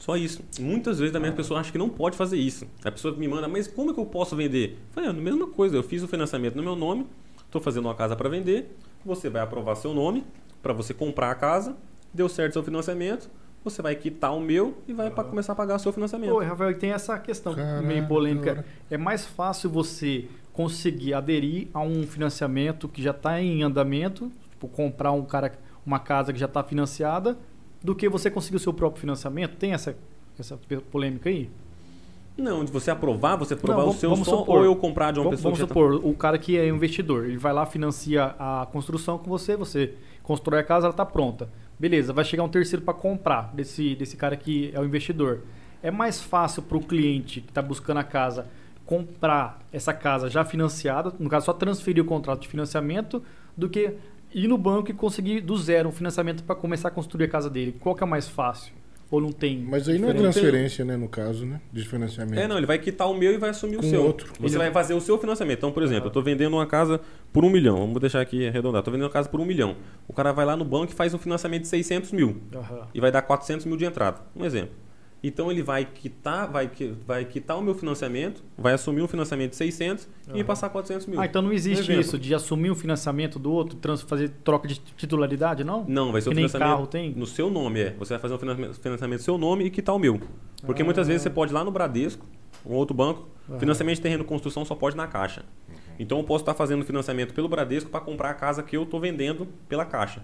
[0.06, 0.44] Só isso.
[0.60, 2.68] Muitas vezes também a pessoa acha que não pode fazer isso.
[2.84, 4.74] A pessoa me manda, mas como é que eu posso vender?
[4.74, 7.08] Eu falei, é a mesma coisa, eu fiz o financiamento no meu nome,
[7.44, 10.24] estou fazendo uma casa para vender, você vai aprovar seu nome
[10.62, 11.76] para você comprar a casa,
[12.14, 13.28] deu certo seu financiamento,
[13.64, 16.34] você vai quitar o meu e vai pra começar a pagar o seu financiamento.
[16.34, 18.64] Pô, Rafael, e tem essa questão Caraca, meio polêmica.
[18.92, 24.68] É mais fácil você conseguir aderir a um financiamento que já está em andamento, tipo,
[24.68, 25.52] comprar um cara,
[25.84, 27.36] uma casa que já está financiada,
[27.86, 29.56] do que você conseguir o seu próprio financiamento?
[29.58, 29.96] Tem essa,
[30.40, 30.60] essa
[30.92, 31.50] polêmica aí?
[32.38, 34.58] Não, de você aprovar, você aprovar Não, o seu vamos só supor.
[34.58, 36.58] ou eu comprar de uma Vamos, pessoa vamos que já tá- supor, o cara que
[36.58, 40.92] é investidor, ele vai lá, financia a construção com você, você constrói a casa, ela
[40.92, 41.48] está pronta.
[41.80, 45.42] Beleza, vai chegar um terceiro para comprar desse, desse cara que é o investidor.
[45.82, 48.48] É mais fácil para o cliente que está buscando a casa
[48.86, 53.22] comprar essa casa já financiada, no caso, só transferir o contrato de financiamento,
[53.56, 53.96] do que
[54.36, 57.50] ir no banco e conseguir do zero um financiamento para começar a construir a casa
[57.50, 57.76] dele.
[57.80, 58.74] Qual que é mais fácil?
[59.10, 59.60] Ou não tem?
[59.60, 61.62] Mas aí não é transferência, né, no caso, né?
[61.72, 62.40] De financiamento.
[62.40, 64.04] É, não, ele vai quitar o meu e vai assumir Com o seu.
[64.04, 64.34] outro.
[64.40, 65.60] Você Ele- vai fazer o seu financiamento.
[65.60, 67.00] Então, por exemplo, eu estou vendendo uma casa
[67.32, 67.78] por um milhão.
[67.78, 68.80] Vamos deixar aqui arredondar.
[68.80, 69.76] Estou vendendo uma casa por um milhão.
[70.08, 72.42] O cara vai lá no banco e faz um financiamento de 600 mil.
[72.54, 72.88] Aham.
[72.96, 74.20] E vai dar 400 mil de entrada.
[74.36, 74.72] Um exemplo.
[75.28, 76.70] Então, ele vai quitar, vai,
[77.06, 81.08] vai quitar o meu financiamento, vai assumir um financiamento de 600 e me passar 400
[81.08, 81.20] mil.
[81.20, 84.80] Ah, então não existe isso de assumir o financiamento do outro, trans, fazer troca de
[84.80, 85.84] titularidade, não?
[85.88, 87.12] Não, vai ser Que o nem financiamento carro tem?
[87.16, 87.96] no seu nome, é.
[87.98, 90.20] Você vai fazer um financiamento, no seu nome e quitar o meu.
[90.64, 92.26] Porque muitas vezes você pode ir lá no Bradesco,
[92.66, 93.28] um outro banco,
[93.60, 95.44] financiamento de terreno e construção só pode na Caixa.
[96.00, 99.00] Então eu posso estar fazendo financiamento pelo Bradesco para comprar a casa que eu estou
[99.00, 100.22] vendendo pela Caixa.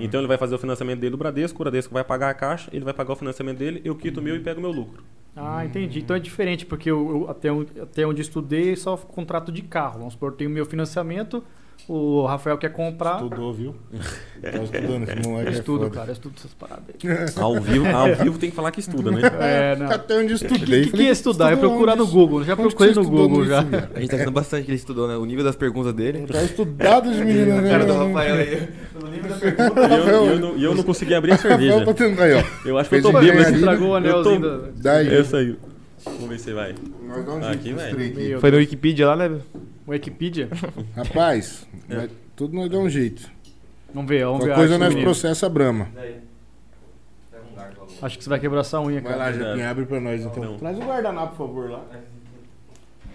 [0.00, 2.70] Então ele vai fazer o financiamento dele do Bradesco, o Bradesco vai pagar a Caixa,
[2.72, 5.02] ele vai pagar o financiamento dele, eu quito o meu e pego o meu lucro.
[5.36, 6.00] Ah, entendi.
[6.00, 9.98] Então é diferente, porque eu, eu- até, onde- até onde estudei, só contrato de carro.
[9.98, 11.42] Vamos supor, eu tenho o meu financiamento,
[11.88, 13.16] o Rafael quer comprar.
[13.22, 13.74] Estudou, viu?
[14.40, 15.90] Tá estudando, esse moleque Eu é estudo, foda.
[15.96, 17.18] cara, eu estudo essas paradas aí.
[17.42, 19.20] Ao vivo, ao vivo tem que falar que estuda, né?
[19.40, 19.90] É, não.
[19.90, 20.86] Até onde eu O que, estudei.
[20.86, 21.46] que, é estudar?
[21.46, 22.12] Eu estudou procurar no onde?
[22.12, 22.44] Google.
[22.44, 23.62] Já procurei no Google já.
[23.62, 23.88] velho?
[23.92, 25.16] A gente tá vendo bastante que ele estudou, né?
[25.16, 26.24] O nível das perguntas dele.
[26.28, 27.68] Tá estudado os meninos, né?
[27.68, 28.06] Cara do mano?
[28.14, 28.68] Rafael aí.
[28.94, 31.84] E eu, e eu não, eu não consegui abrir a Rafael cerveja.
[31.84, 32.42] tá tentando aí, ó.
[32.64, 33.56] Eu acho que eu tô bêbado.
[33.56, 34.68] Estragou o Eu tô- anelzinho da...
[34.76, 35.14] Daí.
[35.16, 35.56] Essa aí.
[36.14, 36.74] Vamos ver se vai.
[37.02, 38.14] Nós dá um Aqui, aqui.
[38.28, 38.56] Meu Foi no.
[38.58, 39.40] Wikipedia lá, né?
[39.86, 40.48] Wikipedia?
[40.96, 43.30] Rapaz, vai- tudo nós dá um jeito.
[43.94, 44.50] Vamos ver, vamos ver.
[44.50, 45.04] Uma a coisa arte do nós menino.
[45.10, 45.88] processa a Brama.
[48.00, 49.16] Acho que você vai quebrar essa unha, Vai cara.
[49.24, 50.44] lá, Japinha, abre pra nós então.
[50.44, 50.56] Não.
[50.58, 51.84] Traz o guardanapo, por favor, lá.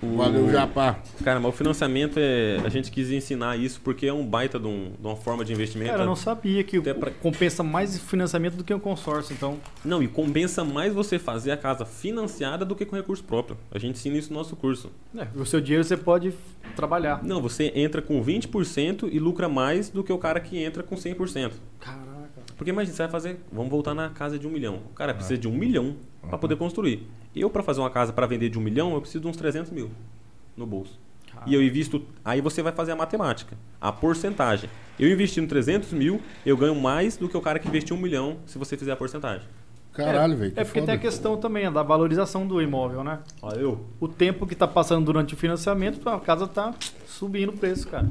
[0.04, 0.98] O- Valeu, Japá.
[1.24, 2.58] Cara, mas o financiamento é.
[2.64, 5.54] A gente quis ensinar isso porque é um baita de, um- de uma forma de
[5.54, 5.92] investimento.
[5.92, 9.58] Cara, eu não sabia que Até pra- compensa mais financiamento do que um consórcio, então.
[9.84, 13.58] Não, e compensa mais você fazer a casa financiada do que com recurso próprio.
[13.72, 14.92] A gente ensina isso no nosso curso.
[15.18, 16.34] É, o seu dinheiro você pode
[16.76, 17.24] trabalhar.
[17.24, 20.96] Não, você entra com 20% e lucra mais do que o cara que entra com
[20.96, 21.52] 100%.
[21.80, 22.13] Caraca.
[22.58, 23.40] Porque imagina, você vai fazer.
[23.52, 24.82] Vamos voltar na casa de um milhão.
[24.92, 25.96] O cara precisa de um milhão
[26.28, 27.08] para poder construir.
[27.36, 29.72] Eu, para fazer uma casa para vender de um milhão, eu preciso de uns 300
[29.72, 29.90] mil
[30.56, 31.00] no bolso.
[31.46, 32.06] E eu invisto.
[32.24, 34.70] Aí você vai fazer a matemática, a porcentagem.
[35.00, 38.38] Eu investindo 300 mil, eu ganho mais do que o cara que investiu um milhão
[38.46, 39.48] se você fizer a porcentagem.
[39.92, 40.52] Caralho, velho.
[40.52, 40.92] que É porque foda.
[40.92, 43.20] tem a questão também da valorização do imóvel, né?
[43.42, 43.86] Olha eu.
[44.00, 46.74] O tempo que tá passando durante o financiamento, a casa tá
[47.06, 48.10] subindo o preço, cara.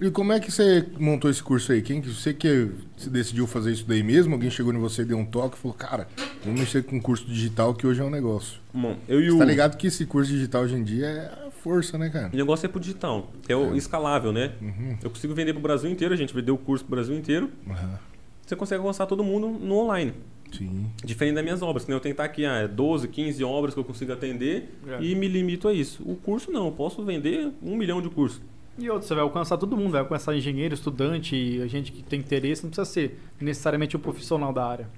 [0.00, 1.80] E como é que você montou esse curso aí?
[1.82, 4.34] Quem que você que se decidiu fazer isso daí mesmo?
[4.34, 6.08] Alguém chegou em você, deu um toque e falou, cara,
[6.44, 8.60] vamos mexer com curso digital que hoje é um negócio.
[8.72, 9.38] Bom, eu e Você o.
[9.38, 12.30] tá ligado que esse curso digital hoje em dia é a força, né, cara?
[12.32, 14.52] O negócio é pro digital, é o escalável, né?
[14.60, 14.96] Uhum.
[15.02, 17.50] Eu consigo vender pro Brasil inteiro, a gente vendeu o curso pro Brasil inteiro.
[17.68, 17.98] Aham.
[18.46, 20.12] Você consegue alcançar todo mundo no online.
[20.52, 20.86] Sim.
[21.04, 23.72] Diferente das minhas obras, que nem eu tenho que estar aqui, ah, 12, 15 obras
[23.74, 25.02] que eu consigo atender É.
[25.02, 26.02] e me limito a isso.
[26.04, 28.40] O curso não, eu posso vender um milhão de cursos.
[28.78, 32.18] E outro, você vai alcançar todo mundo, vai alcançar engenheiro, estudante, a gente que tem
[32.18, 34.88] interesse, não precisa ser necessariamente um profissional da área.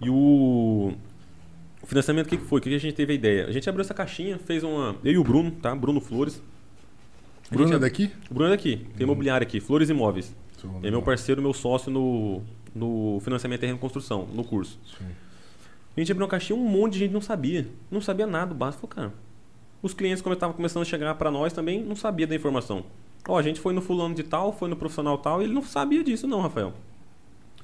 [0.00, 0.92] E o,
[1.82, 2.60] o financiamento, o que, que foi?
[2.60, 3.46] O que que a gente teve a ideia?
[3.46, 4.94] A gente abriu essa caixinha, fez uma.
[5.02, 5.74] Eu e o Bruno, tá?
[5.74, 6.40] Bruno Flores.
[7.50, 8.10] A Bruno gente é daqui?
[8.30, 10.34] O Bruno é daqui, tem imobiliário aqui, Flores Imóveis.
[10.58, 12.42] Sou É meu parceiro, meu sócio no,
[12.74, 14.78] no financiamento terreno e construção, no curso.
[14.98, 15.06] Sim.
[15.96, 17.66] A gente abriu uma caixinha, um monte de gente não sabia.
[17.90, 18.86] Não sabia nada do básico.
[18.86, 19.18] Falei, cara,
[19.82, 22.84] os clientes, como estavam começando a chegar para nós também, não sabia da informação.
[23.26, 25.62] Ó, a gente foi no fulano de tal, foi no profissional tal, e ele não
[25.62, 26.72] sabia disso não, Rafael.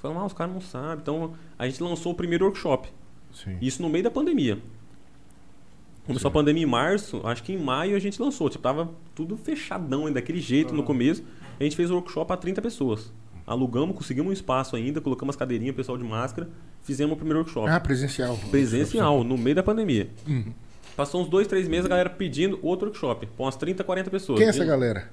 [0.00, 0.98] Falamos, ah, os caras não sabem.
[1.00, 2.88] Então, a gente lançou o primeiro workshop.
[3.32, 3.56] Sim.
[3.60, 4.58] Isso no meio da pandemia.
[6.06, 8.50] Começou a pandemia em março, acho que em maio a gente lançou.
[8.50, 11.24] Tipo, tava tudo fechadão ainda, daquele jeito no começo.
[11.58, 13.10] A gente fez o workshop para 30 pessoas.
[13.46, 16.48] Alugamos, conseguimos um espaço ainda, colocamos as cadeirinhas, pessoal de máscara,
[16.82, 17.68] fizemos o primeiro workshop.
[17.68, 18.38] Ah, presencial.
[18.50, 20.10] Presencial, no meio da pandemia.
[20.26, 20.52] Uhum.
[20.96, 24.38] Passou uns dois, três meses a galera pedindo outro workshop, com umas 30, 40 pessoas.
[24.38, 25.08] Quem é essa galera?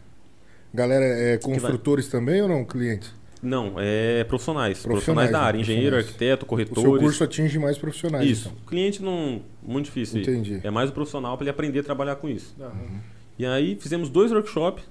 [0.74, 2.64] Galera é construtores também ou não?
[2.64, 3.14] Clientes?
[3.42, 4.84] Não, é profissionais.
[4.84, 5.44] Profissionais, Profissionais, da né?
[5.46, 6.08] área, engenheiro, Profissionais.
[6.14, 6.84] arquiteto, O corretores.
[6.84, 8.30] seu curso atinge mais profissionais.
[8.30, 8.50] Isso.
[8.50, 8.68] então.
[8.68, 9.42] Cliente não.
[9.64, 10.22] Muito difícil.
[10.22, 10.62] Entendi.
[10.64, 12.56] É mais o profissional para ele aprender a trabalhar com isso.
[12.60, 13.00] Uhum.
[13.40, 14.84] E aí fizemos dois workshops.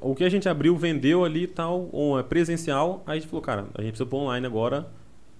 [0.00, 3.02] O que a gente abriu, vendeu ali e tal, um é presencial.
[3.06, 4.86] Aí a gente falou, cara, a gente precisa pôr online agora,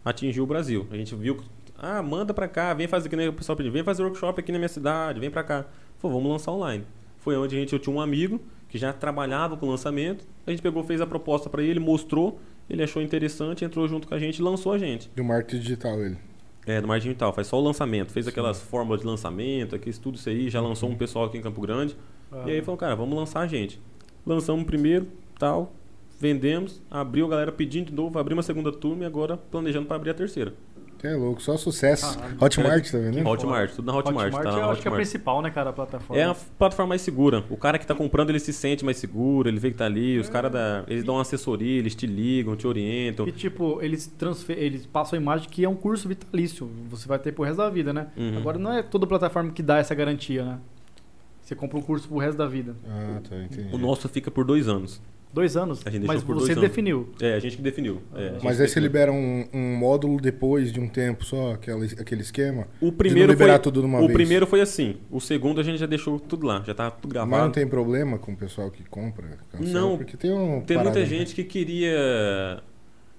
[0.05, 0.87] atingir o Brasil.
[0.91, 1.45] A gente viu, que,
[1.83, 4.53] ah, manda pra cá, vem fazer, que nem o pessoal pediu, vem fazer workshop aqui
[4.53, 5.67] na minha cidade, vem pra cá.
[5.99, 6.85] Falou, vamos lançar online.
[7.19, 10.25] Foi onde a gente, eu tinha um amigo que já trabalhava com lançamento.
[10.47, 14.15] A gente pegou, fez a proposta pra ele, mostrou, ele achou interessante, entrou junto com
[14.15, 15.11] a gente e lançou a gente.
[15.15, 16.17] Do marketing digital ele.
[16.65, 18.13] É, do marketing digital, faz só o lançamento.
[18.13, 21.43] Fez aquelas fórmulas de lançamento, aqui, tudo isso aí, já lançou um pessoal aqui em
[21.43, 21.97] Campo Grande.
[22.31, 22.45] Ah.
[22.47, 23.81] E aí falou, cara, vamos lançar a gente.
[24.25, 25.75] Lançamos primeiro, tal,
[26.19, 29.97] vendemos, abriu a galera pedindo de novo, abrimos a segunda turma e agora planejando para
[29.97, 30.55] abrir a terceira.
[31.03, 32.17] Que é louco, só sucesso.
[32.17, 32.37] Caralho.
[32.41, 33.29] Hotmart, tá vendo?
[33.29, 34.95] Hotmart, tudo na Hotmart, tá na eu acho que é a Hotmart.
[34.95, 36.23] principal, né, cara, a plataforma.
[36.23, 37.45] É a plataforma mais segura.
[37.51, 40.17] O cara que tá comprando, ele se sente mais seguro, ele vê que tá ali,
[40.21, 43.27] os caras da, eles dão uma assessoria, eles te ligam, te orientam.
[43.27, 44.57] E tipo, eles, transfer...
[44.57, 46.71] eles passam a imagem que é um curso vitalício.
[46.89, 48.07] Você vai ter pro resto da vida, né?
[48.17, 48.39] Uhum.
[48.39, 50.59] Agora não é toda plataforma que dá essa garantia, né?
[51.43, 52.77] Você compra um curso pro resto da vida.
[52.87, 53.75] Ah, tá, entendi.
[53.75, 55.03] O nosso fica por dois anos.
[55.33, 56.63] Dois anos, A gente deixou mas por você anos.
[56.63, 57.09] definiu.
[57.21, 58.03] É, a gente que definiu.
[58.15, 58.83] É, a gente Mas aí você definiu.
[58.83, 62.67] libera um, um módulo depois de um tempo só, aquela, aquele esquema?
[62.81, 64.13] O primeiro liberar foi, tudo de uma o vez.
[64.13, 64.97] primeiro foi assim.
[65.11, 67.45] O segundo a gente já deixou tudo lá, já tá tudo Mas gravado.
[67.45, 69.39] não tem problema com o pessoal que compra?
[69.51, 69.71] cancela?
[69.81, 69.97] Não.
[69.97, 70.61] Porque tem um.
[70.61, 71.07] Tem parada, muita né?
[71.07, 72.63] gente que queria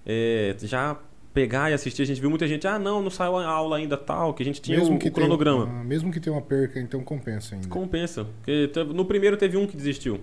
[0.05, 0.99] é, já
[1.34, 2.02] pegar e assistir.
[2.04, 4.46] A gente viu muita gente, ah, não, não saiu a aula ainda tal, que a
[4.46, 5.68] gente tinha o, o tenha- cronograma.
[5.68, 7.68] ah, mesmo que tenha uma perca, então compensa ainda.
[7.68, 8.26] Compensa.
[8.44, 10.20] Porque no primeiro teve um que desistiu.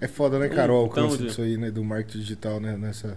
[0.00, 2.76] É foda, né, cara, o Então, alcance de- disso aí, né, do marketing digital, né,
[2.76, 3.16] nessa,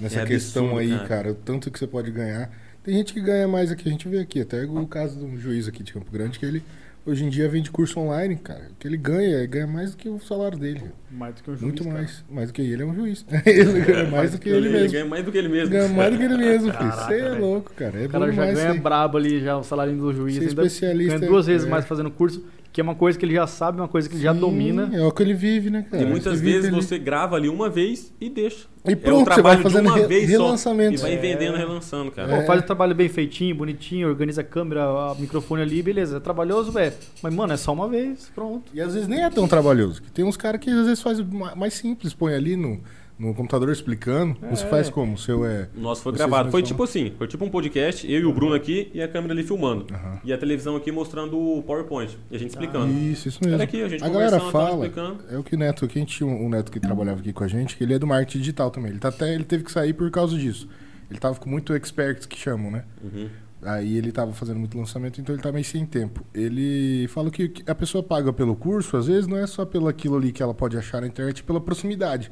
[0.00, 1.08] nessa É questão absurdo, aí, cara.
[1.08, 1.30] cara.
[1.32, 2.50] o tanto que você pode ganhar.
[2.84, 5.66] Tem gente que ganha mais aqui, a gente vê aqui, até o caso do juiz
[5.66, 6.62] aqui de Campo Grande, que ele
[7.06, 8.68] hoje em dia vende curso online, cara.
[8.72, 10.82] O que ele ganha, ele ganha mais do que o salário dele.
[11.10, 11.94] Mais do que um juiz, Muito cara.
[11.96, 12.24] mais.
[12.28, 13.24] Mais do que ele é um juiz.
[13.46, 14.92] ele ganha mais do que ele mesmo.
[14.92, 15.70] ganha mais do que ele mesmo.
[15.70, 16.92] Ganha mais do que ele mesmo, filho.
[16.92, 17.98] Você é louco, cara.
[18.02, 20.34] É O cara já ganha brabo ali, já o salário do juiz.
[20.34, 22.44] Ser ainda especialista ganha duas vezes é- mais fazendo curso,
[22.76, 24.90] que é uma coisa que ele já sabe, uma coisa que ele já Sim, domina.
[24.92, 26.02] É o que ele vive, né, cara?
[26.02, 26.76] E muitas vezes ali.
[26.76, 28.66] você grava ali uma vez e deixa.
[28.86, 31.00] E é o pronto, você trabalho vai fazendo de uma re- vez relançamento.
[31.00, 31.06] só.
[31.08, 31.20] E vai É.
[31.22, 32.30] vendendo, relançando, cara.
[32.30, 32.40] É.
[32.42, 36.18] Pô, faz o trabalho bem feitinho, bonitinho, organiza a câmera, a microfone ali, beleza.
[36.18, 36.92] É trabalhoso, velho.
[37.22, 38.70] Mas, mano, é só uma vez, pronto.
[38.74, 40.02] E às vezes nem é tão trabalhoso.
[40.02, 42.78] que Tem uns caras que às vezes faz ma- mais simples, põe ali no,
[43.18, 44.36] no computador explicando.
[44.42, 44.50] É.
[44.50, 45.14] Você faz como?
[45.14, 45.68] O seu é.
[45.76, 46.50] O nosso foi Vocês gravado.
[46.50, 49.32] Foi tipo assim, foi tipo um podcast, eu e o Bruno aqui e a câmera
[49.32, 49.86] ali filmando.
[49.92, 50.20] Aham.
[50.24, 52.16] E a televisão aqui mostrando o PowerPoint.
[52.30, 52.92] E a gente explicando.
[52.92, 53.54] Isso, isso mesmo.
[53.54, 54.86] Era aqui, a gente galera conversando, tava fala.
[54.86, 55.24] explicando.
[55.30, 57.44] É o que o Neto, aqui a gente tinha um, Neto que trabalhava aqui com
[57.44, 58.90] a gente, que ele é do marketing digital também.
[58.90, 60.68] Ele, tá até, ele teve que sair por causa disso.
[61.10, 62.84] Ele tava com muito experts que chamam, né?
[63.02, 63.28] Uhum.
[63.62, 66.24] Aí ele tava fazendo muito lançamento, então ele tá meio sem tempo.
[66.34, 69.88] Ele fala que que a pessoa paga pelo curso, às vezes não é só pelo
[69.88, 72.30] aquilo ali que ela pode achar na internet, pela proximidade.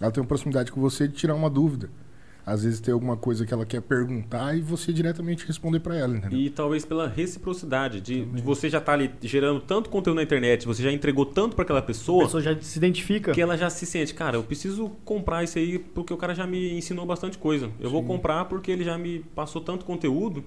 [0.00, 1.90] Ela tem uma proximidade com você de tirar uma dúvida.
[2.46, 6.16] Às vezes tem alguma coisa que ela quer perguntar e você diretamente responder pra ela,
[6.16, 6.38] entendeu?
[6.38, 10.66] E talvez pela reciprocidade, de, de você já estar ali gerando tanto conteúdo na internet,
[10.66, 13.32] você já entregou tanto para aquela A pessoa, pessoa já se identifica.
[13.32, 16.46] que ela já se sente, cara, eu preciso comprar isso aí porque o cara já
[16.46, 17.70] me ensinou bastante coisa.
[17.78, 18.06] Eu vou Sim.
[18.06, 20.42] comprar porque ele já me passou tanto conteúdo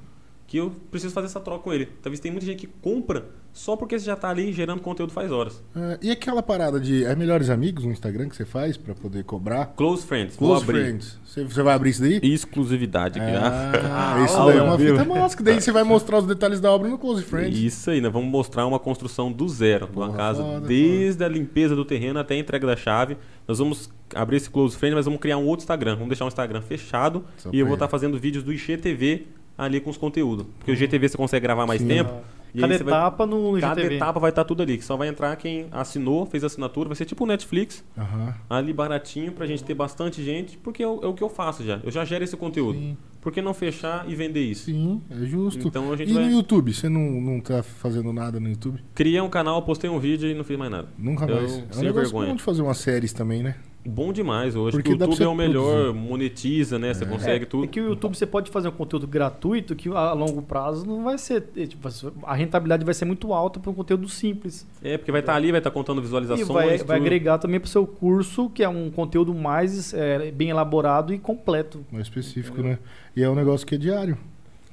[0.52, 1.86] que eu preciso fazer essa troca com ele.
[2.02, 3.24] Talvez tem muita gente que compra
[3.54, 5.64] só porque você já tá ali gerando conteúdo faz horas.
[5.74, 9.24] Ah, e aquela parada de é melhores amigos no Instagram que você faz pra poder
[9.24, 9.68] cobrar?
[9.78, 11.18] Close friends, Close friends.
[11.26, 12.20] Você, você vai abrir isso daí?
[12.22, 14.24] Exclusividade aqui, Ah, ah.
[14.28, 15.00] isso daí é uma Deus.
[15.00, 17.58] fita massa, que daí você vai mostrar os detalhes da obra no Close Friends.
[17.58, 21.30] Isso aí, nós vamos mostrar uma construção do zero, de uma casa, foda, desde a
[21.30, 23.16] limpeza do terreno até a entrega da chave.
[23.48, 25.94] Nós vamos abrir esse close friend, mas vamos criar um outro Instagram.
[25.94, 27.92] Vamos deixar um Instagram fechado Só e eu vou estar ele.
[27.92, 29.28] fazendo vídeos do IGTV
[29.64, 30.46] ali com os conteúdos.
[30.58, 31.88] Porque o IGTV você consegue gravar mais Sim.
[31.88, 32.12] tempo.
[32.54, 33.96] E Cada você vai- etapa no Cada IGTV.
[33.96, 37.06] etapa vai estar tudo ali, que só vai entrar quem assinou, fez assinatura, vai ser
[37.06, 38.34] tipo o Netflix, Aham.
[38.50, 41.64] ali baratinho pra gente ter bastante gente, porque é o, é o que eu faço
[41.64, 41.80] já.
[41.82, 42.78] Eu já gero esse conteúdo.
[42.78, 44.66] Sim, Por que não fechar e vender isso?
[44.66, 45.66] sim, é justo.
[45.68, 46.74] Então a gente E vai no YouTube?
[46.74, 48.82] Você não, não tá fazendo nada no YouTube?
[48.96, 50.90] criar um canal, postei um vídeo e não fiz mais nada.
[50.98, 51.54] Nunca Eu, mais.
[51.54, 52.36] É um sem vergonha.
[52.36, 53.56] de fazer umas séries também, né?
[53.84, 54.78] Bom demais hoje.
[54.78, 56.08] Porque o YouTube é o melhor, produzir.
[56.08, 56.94] monetiza, né?
[56.94, 57.68] Você consegue É tudo.
[57.68, 61.18] que o YouTube você pode fazer um conteúdo gratuito que a longo prazo não vai
[61.18, 61.46] ser.
[61.58, 61.90] é, Tipo,
[62.24, 64.68] a rentabilidade vai ser muito alta para um conteúdo simples.
[64.84, 66.48] É, porque vai estar ali, vai estar contando E visualizações.
[66.48, 66.92] vai, vai tudo.
[66.92, 71.18] agregar também para o seu curso, que é um conteúdo mais é, bem elaborado e
[71.18, 71.84] completo.
[71.92, 72.78] Mais específico, né?
[73.16, 74.18] E é um negócio que é diário.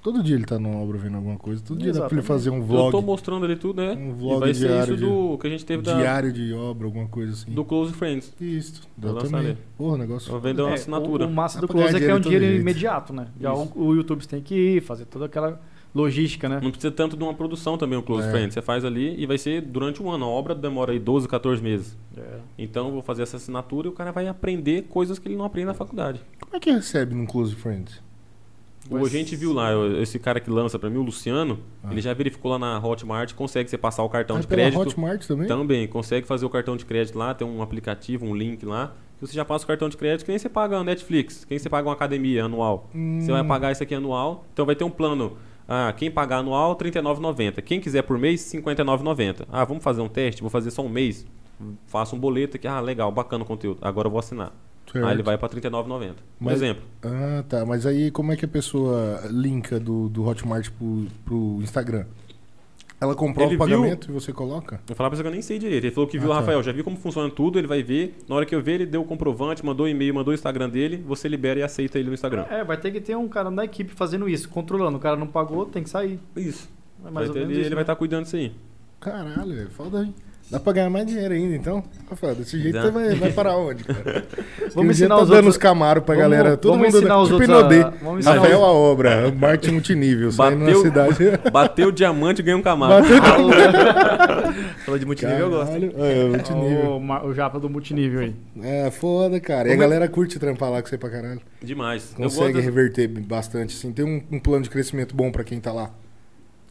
[0.03, 1.62] Todo dia ele tá numa obra vendo alguma coisa.
[1.62, 2.26] Todo dia dá pra ele Exatamente.
[2.26, 3.05] fazer um Eu tô vlog.
[3.07, 3.92] mostrando ali tudo, né?
[3.94, 6.53] Um e vlog vai ser diário isso do que a gente teve da, Diário de
[6.53, 7.53] obra, alguma coisa assim.
[7.53, 8.32] do Close Friends.
[8.40, 9.57] Isso, dá também.
[9.76, 10.30] Porra, negócio.
[10.30, 11.26] Vou vender uma É, assinatura.
[11.26, 12.62] O, o massa Dá do Close é que é um dinheiro de jeito.
[12.62, 13.28] imediato, né?
[13.40, 15.61] Já o, o YouTube tem que ir, fazer toda aquela
[15.94, 16.61] logística, né?
[16.62, 18.30] Não precisa tanto de uma produção também, o Close É.
[18.30, 18.55] Friends.
[18.55, 20.26] Você faz ali e vai ser durante um ano.
[20.26, 21.96] A obra demora aí 12, 14 meses.
[22.16, 22.38] É.
[22.59, 25.44] Então eu vou fazer essa assinatura e o cara vai aprender coisas que ele não
[25.44, 26.20] aprende na faculdade.
[26.40, 28.01] Como é que recebe num Close Friends?
[28.91, 29.70] O a gente viu lá,
[30.01, 31.89] esse cara que lança pra mim, o Luciano, Ah.
[31.91, 34.80] ele já verificou lá na Hotmart, consegue você passar o cartão Ah, de crédito.
[34.80, 35.47] Hotmart também?
[35.47, 38.95] Também, consegue fazer o cartão de crédito lá, tem um aplicativo, um link lá.
[39.18, 41.51] que Você já passa o cartão de crédito, que nem você paga a Netflix, que
[41.51, 42.89] nem você paga uma academia anual.
[42.95, 45.36] Hum, Você vai pagar isso aqui anual, então vai ter um plano.
[45.66, 47.61] Ah, quem pagar anual, R$ 39,90.
[47.61, 49.45] Quem quiser por mês, R$ 59,90.
[49.51, 51.26] Ah, vamos fazer um teste, vou fazer só um mês.
[51.89, 53.78] Faço um boleto aqui, ah, legal, bacana o conteúdo.
[53.82, 54.53] Agora eu vou assinar.
[54.93, 55.07] Certo.
[55.07, 56.11] Aí ele vai para R$ 39,90.
[56.11, 56.82] Um Mas- exemplo.
[57.03, 57.64] Ah, tá.
[57.66, 62.05] Mas aí como é que a pessoa linka do, do Hotmart pro, pro Instagram?
[63.01, 64.80] Ela comprova Ele o viu- pagamento e você coloca?
[64.89, 65.84] Eu falar pra você que eu nem sei direito.
[65.84, 66.41] Ele falou que viu Ah, o tá.
[66.41, 68.16] Rafael, já viu como funciona tudo, ele vai ver.
[68.28, 70.68] Na hora que eu ver, ele deu o comprovante, mandou o e-mail, mandou o Instagram
[70.68, 72.47] dele, você libera e aceita ele no Instagram.
[72.51, 74.97] É, vai ter que ter um cara da equipe fazendo isso, controlando.
[74.99, 76.18] O cara não pagou, tem que sair.
[76.36, 76.68] Isso.
[76.99, 77.74] É Vai mais ou ter menos ele, isso, ele né?
[77.76, 78.53] vai estar cuidando disso aí.
[78.99, 80.12] Caralho, é foda, hein?
[80.51, 81.84] Dá pra ganhar mais dinheiro ainda, então?
[82.09, 82.82] Rafael, desse jeito Dá.
[82.82, 84.24] você vai, vai parar onde, cara?
[84.74, 85.55] Vamos ensinar tá os dando outros.
[85.57, 86.57] os camaros pra Vamos- galera.
[86.57, 87.82] Todo vamos mundo ensinar os tipo outros a- Inodê.
[88.03, 91.16] vamos ensinar Rafael os- a obra, marketing multinível, saindo na Bateu- cidade.
[91.53, 93.03] Bateu o diamante e ganhou um camaro.
[93.03, 93.18] Bateu
[94.84, 95.66] Falou de multinível, eu gosto.
[95.66, 96.96] Caralho, É, multinível.
[96.96, 98.34] O, ma- o japa do multinível aí.
[98.62, 99.68] É, foda, cara.
[99.68, 101.40] E a é- galera curte trampar lá com você pra caralho.
[101.62, 102.14] Demais.
[102.16, 103.92] Consegue gosto- reverter bastante, assim.
[103.92, 105.90] Tem um, um plano de crescimento bom pra quem tá lá.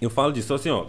[0.01, 0.85] eu falo disso assim, ó.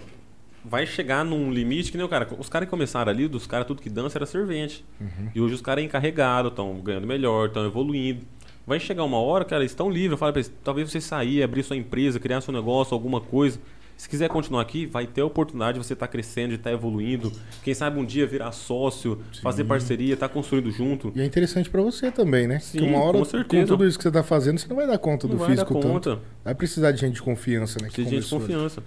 [0.65, 2.29] Vai chegar num limite que nem o cara.
[2.39, 4.85] Os caras que começaram ali, dos caras tudo que dança era servente.
[5.01, 5.29] Uhum.
[5.35, 8.21] E hoje os caras encarregados, estão ganhando melhor, estão evoluindo.
[8.67, 10.13] Vai chegar uma hora, cara, eles estão livres.
[10.13, 13.59] Eu falo pra eles, talvez você sair, abrir sua empresa, criar seu negócio, alguma coisa.
[13.97, 17.33] Se quiser continuar aqui, vai ter a oportunidade de você estar crescendo, de estar evoluindo.
[17.65, 21.11] Quem sabe um dia virar sócio, fazer parceria, estar construindo junto.
[21.17, 22.61] E é interessante pra você também, né?
[22.61, 23.67] Sim, Porque uma hora, com certeza.
[23.67, 25.55] tudo isso que você tá fazendo, você não vai dar conta Não do vai dar
[25.67, 25.89] físico tanto.
[25.89, 26.19] conta.
[26.45, 27.89] Vai precisar de gente de confiança, né?
[27.89, 28.83] Precisa de gente de confiança.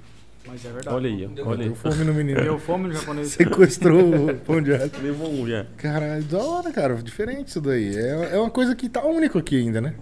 [0.48, 0.96] Mas é verdade.
[0.96, 1.68] Olha aí, ó, olha aí.
[1.68, 2.42] Deu fome no menino.
[2.42, 3.28] Deu fome no japonês.
[3.34, 4.92] Sequestrou o pão de alho.
[5.02, 5.66] Levou um já.
[5.78, 6.96] Caralho, da hora, cara.
[6.96, 7.96] Diferente isso daí.
[7.96, 9.96] É, é uma coisa que tá único aqui ainda, né?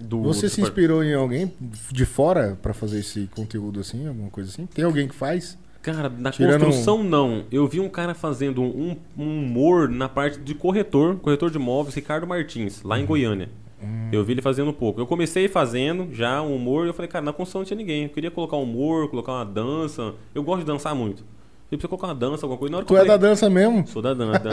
[0.00, 4.48] Do, Você se inspirou em alguém de fora pra fazer esse conteúdo assim, alguma coisa
[4.48, 4.66] assim?
[4.66, 5.58] Tem alguém que faz?
[5.82, 7.44] Cara, na Tirando construção não.
[7.50, 11.94] Eu vi um cara fazendo um, um humor na parte de corretor, corretor de imóveis,
[11.94, 13.48] Ricardo Martins, lá em Goiânia.
[14.10, 15.00] Eu vi ele fazendo um pouco.
[15.00, 18.04] Eu comecei fazendo já um humor e eu falei, cara, na construção não tinha ninguém.
[18.04, 20.14] Eu queria colocar um humor, colocar uma dança.
[20.34, 21.22] Eu gosto de dançar muito.
[21.70, 22.72] Eu preciso colocar uma dança, alguma coisa.
[22.72, 23.86] Na hora Tu é da falei, dança mesmo?
[23.86, 24.40] Sou da dança.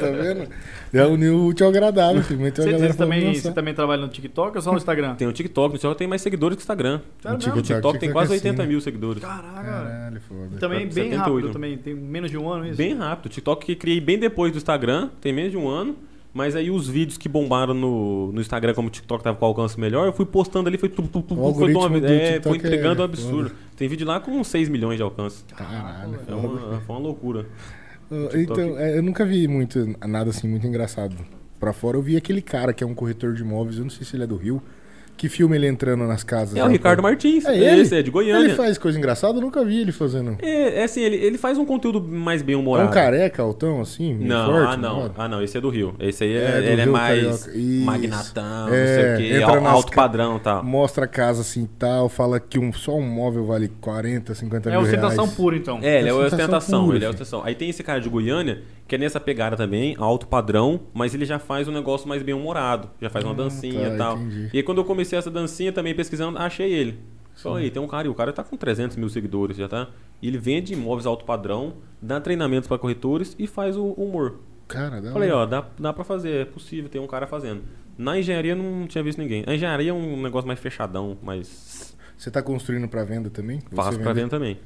[0.00, 0.48] Tá vendo?
[0.92, 2.44] Já uniu o útil ao agradável, filho.
[2.44, 5.14] A Você, você também, você também trabalha no TikTok ou só no Instagram?
[5.14, 7.00] tem o TikTok, no TikTok tem mais seguidores que o Instagram.
[7.24, 7.36] Mesmo?
[7.36, 8.68] O TikTok tem TikTok quase é assim, 80 né?
[8.68, 9.22] mil seguidores.
[9.22, 9.62] Caraca.
[9.62, 10.58] Caralho, foda.
[10.58, 11.18] Também bem 78.
[11.18, 11.78] rápido também.
[11.78, 12.76] Tem menos de um ano isso?
[12.76, 13.26] Bem rápido.
[13.26, 15.94] O TikTok que criei bem depois do Instagram, tem menos de um ano.
[16.38, 19.78] Mas aí os vídeos que bombaram no, no Instagram, como o TikTok tava com alcance
[19.78, 23.04] melhor, eu fui postando ali, foi tudo, tudo, O foi, uma- é, foi entregando é
[23.04, 23.50] um absurdo.
[23.76, 25.42] Tem vídeo lá com 6 milhões de alcance.
[25.56, 27.46] Caralho, É uma, foi uma loucura.
[28.34, 31.16] Então, é, eu nunca vi muito, nada assim muito engraçado
[31.58, 31.96] pra fora.
[31.96, 34.22] Eu vi aquele cara que é um corretor de imóveis, eu não sei se ele
[34.22, 34.62] é do Rio,
[35.18, 36.56] que filma ele entrando nas casas.
[36.56, 37.02] É o Ricardo.
[37.02, 37.44] Martins.
[37.44, 37.82] É ele?
[37.82, 38.46] Esse é de Goiânia.
[38.46, 39.36] Ele faz coisa engraçada?
[39.38, 40.38] Eu nunca vi ele fazendo.
[40.40, 42.88] É, é assim, ele, ele faz um conteúdo mais bem É humorado.
[42.88, 44.14] um careca, altão, assim?
[44.14, 45.94] Não, forte, ah não, ah não, esse é do Rio.
[45.98, 47.58] Esse aí é, É, ele é Rio, mais carioca.
[47.58, 47.84] Isso.
[47.84, 50.64] magnatão, É, não sei o quê, alto ca- padrão e tal.
[50.64, 54.68] Mostra a casa assim e tal, fala que um, só um móvel vale 40, 50
[54.68, 55.36] É mil ostentação reais.
[55.36, 55.78] pura, então.
[55.82, 57.42] É, ele é Ostentação ostentação, pura, ele é ostentação.
[57.44, 61.24] Aí tem esse cara de Goiânia, que é nessa pegada também, alto padrão, mas ele
[61.26, 64.16] já faz um negócio mais bem humorado, já faz uma Ah, dancinha tá, e tal.
[64.16, 64.50] entendi.
[64.52, 66.98] E aí quando eu comecei essa dancinha também pesquisando, achei ele.
[67.36, 69.88] Falei, tem um cara, e o cara tá com 300 mil seguidores já, tá?
[70.20, 74.40] E ele vende imóveis alto padrão, dá treinamentos para corretores e faz o humor.
[74.66, 77.62] Cara, dá Falei, ó, dá, dá pra fazer, é possível, tem um cara fazendo.
[77.96, 79.44] Na engenharia não tinha visto ninguém.
[79.46, 83.60] A engenharia é um negócio mais fechadão, mais Você tá construindo pra venda também?
[83.60, 84.02] Pra vende?
[84.14, 84.58] venda também.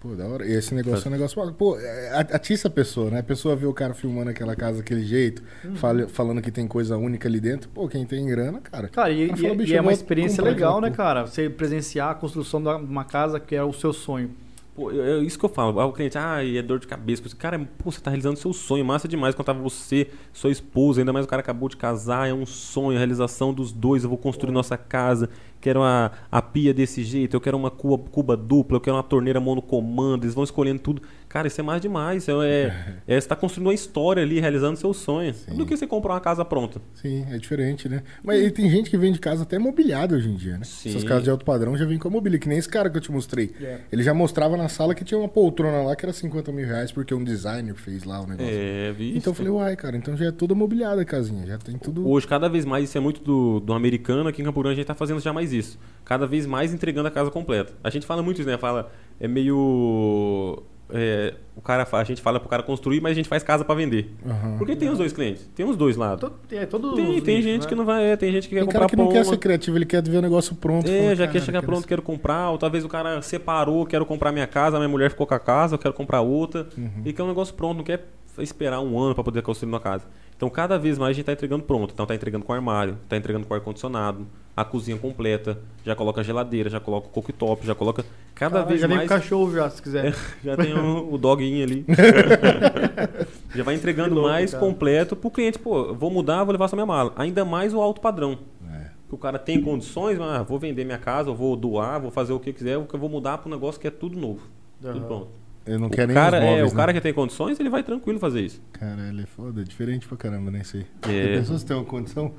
[0.00, 0.46] Pô, da hora.
[0.46, 1.52] E esse negócio é um negócio.
[1.52, 3.18] Pô, é, a- atiça a pessoa, né?
[3.18, 5.42] A pessoa vê o cara filmando aquela casa daquele jeito,
[5.74, 7.68] fala- falando que tem coisa única ali dentro.
[7.68, 8.88] Pô, quem tem grana, cara.
[8.88, 11.26] Cara, e, Cara, e- fala, e "Bicho, é uma experiência legal, né, porra." cara?
[11.26, 14.30] Você presenciar a construção de uma casa que é o seu sonho.
[14.74, 15.78] Pô, eu- eu- isso que eu falo.
[15.84, 17.22] O cliente, ah, e é dor de cabeça.
[17.36, 18.82] Cara, pô, você tá realizando seu sonho.
[18.84, 22.26] Massa demais quando tava você, sua esposa, ainda mais o cara acabou de casar.
[22.26, 24.04] É um sonho, a realização dos dois.
[24.04, 25.28] Eu vou construir nossa casa.
[25.60, 27.36] Quero a, a pia desse jeito.
[27.36, 28.76] Eu quero uma cuba, cuba dupla.
[28.76, 30.24] Eu quero uma torneira monocomando.
[30.24, 31.02] Eles vão escolhendo tudo.
[31.28, 32.28] Cara, isso é mais demais.
[32.28, 35.32] É, é, é, você tá construindo uma história ali, realizando seu sonho.
[35.54, 36.80] Do que você comprar uma casa pronta.
[36.94, 38.02] Sim, é diferente, né?
[38.22, 40.64] Mas e tem gente que vende casa até mobiliada hoje em dia, né?
[40.64, 40.90] Sim.
[40.90, 42.96] Essas casas de alto padrão já vêm com a mobília, que nem esse cara que
[42.96, 43.52] eu te mostrei.
[43.60, 43.78] É.
[43.92, 46.90] Ele já mostrava na sala que tinha uma poltrona lá que era 50 mil reais
[46.90, 48.52] porque um designer fez lá o negócio.
[48.52, 49.16] É, vi.
[49.16, 52.08] Então eu falei, uai, cara, então já é toda mobiliada a casinha, já tem tudo.
[52.08, 54.76] Hoje, cada vez mais, isso é muito do, do americano, aqui em Campo Grande a
[54.76, 55.78] gente tá fazendo já mais isso.
[56.04, 57.72] Cada vez mais entregando a casa completa.
[57.84, 58.58] A gente fala muito isso, né?
[58.58, 58.90] Fala,
[59.20, 60.62] é meio.
[60.92, 63.74] é, o cara, a gente fala pro cara construir, mas a gente faz casa pra
[63.76, 64.12] vender.
[64.26, 64.56] Aham.
[64.58, 66.20] Porque tem os dois clientes, tem os dois lados.
[66.28, 68.66] Todo, é, todo Tem, tem gente que não vai, é, tem gente que quer Tem
[68.66, 70.88] comprar cara que não pão, quer ser criativo, ele quer ver o negócio pronto.
[70.90, 74.32] é, já "Cara, quer chegar pronto, quero comprar, ou talvez o cara separou, quero comprar
[74.32, 77.02] minha casa, minha mulher ficou com a casa, eu quero comprar outra, Uhum.
[77.04, 80.06] e quer um negócio pronto, não quer esperar um ano para poder construir uma casa.
[80.36, 81.92] Então, cada vez mais a gente está entregando pronto.
[81.92, 84.26] Então, tá entregando com armário, tá entregando com ar-condicionado,
[84.56, 88.04] a cozinha completa, já coloca geladeira, já coloca o cooktop, já coloca
[88.34, 89.08] cada Cara, vez já vem mais...
[89.08, 90.14] com cachorro já, se quiser.
[90.42, 91.84] Já tem o, o doguinho ali.
[93.54, 94.64] já vai entregando louco, mais cara.
[94.64, 95.58] completo pro cliente.
[95.58, 97.12] Pô, vou mudar, vou levar só minha mala.
[97.16, 98.38] Ainda mais o alto padrão.
[98.72, 98.86] É.
[99.08, 102.32] Que o cara tem condições, mas ah, vou vender minha casa, vou doar, vou fazer
[102.32, 104.48] o que quiser, porque eu vou mudar para um negócio que é tudo novo.
[104.80, 105.06] Tudo Aham.
[105.06, 105.39] pronto.
[105.66, 106.74] Eu não O quero nem cara, os móveis, é, o né?
[106.76, 108.60] cara que tem condições, ele vai tranquilo fazer isso.
[108.72, 110.60] Caralho, é foda, é diferente pra caramba, né?
[110.62, 110.86] Isso aí.
[111.08, 111.34] É.
[111.34, 112.32] As pessoas têm uma condição,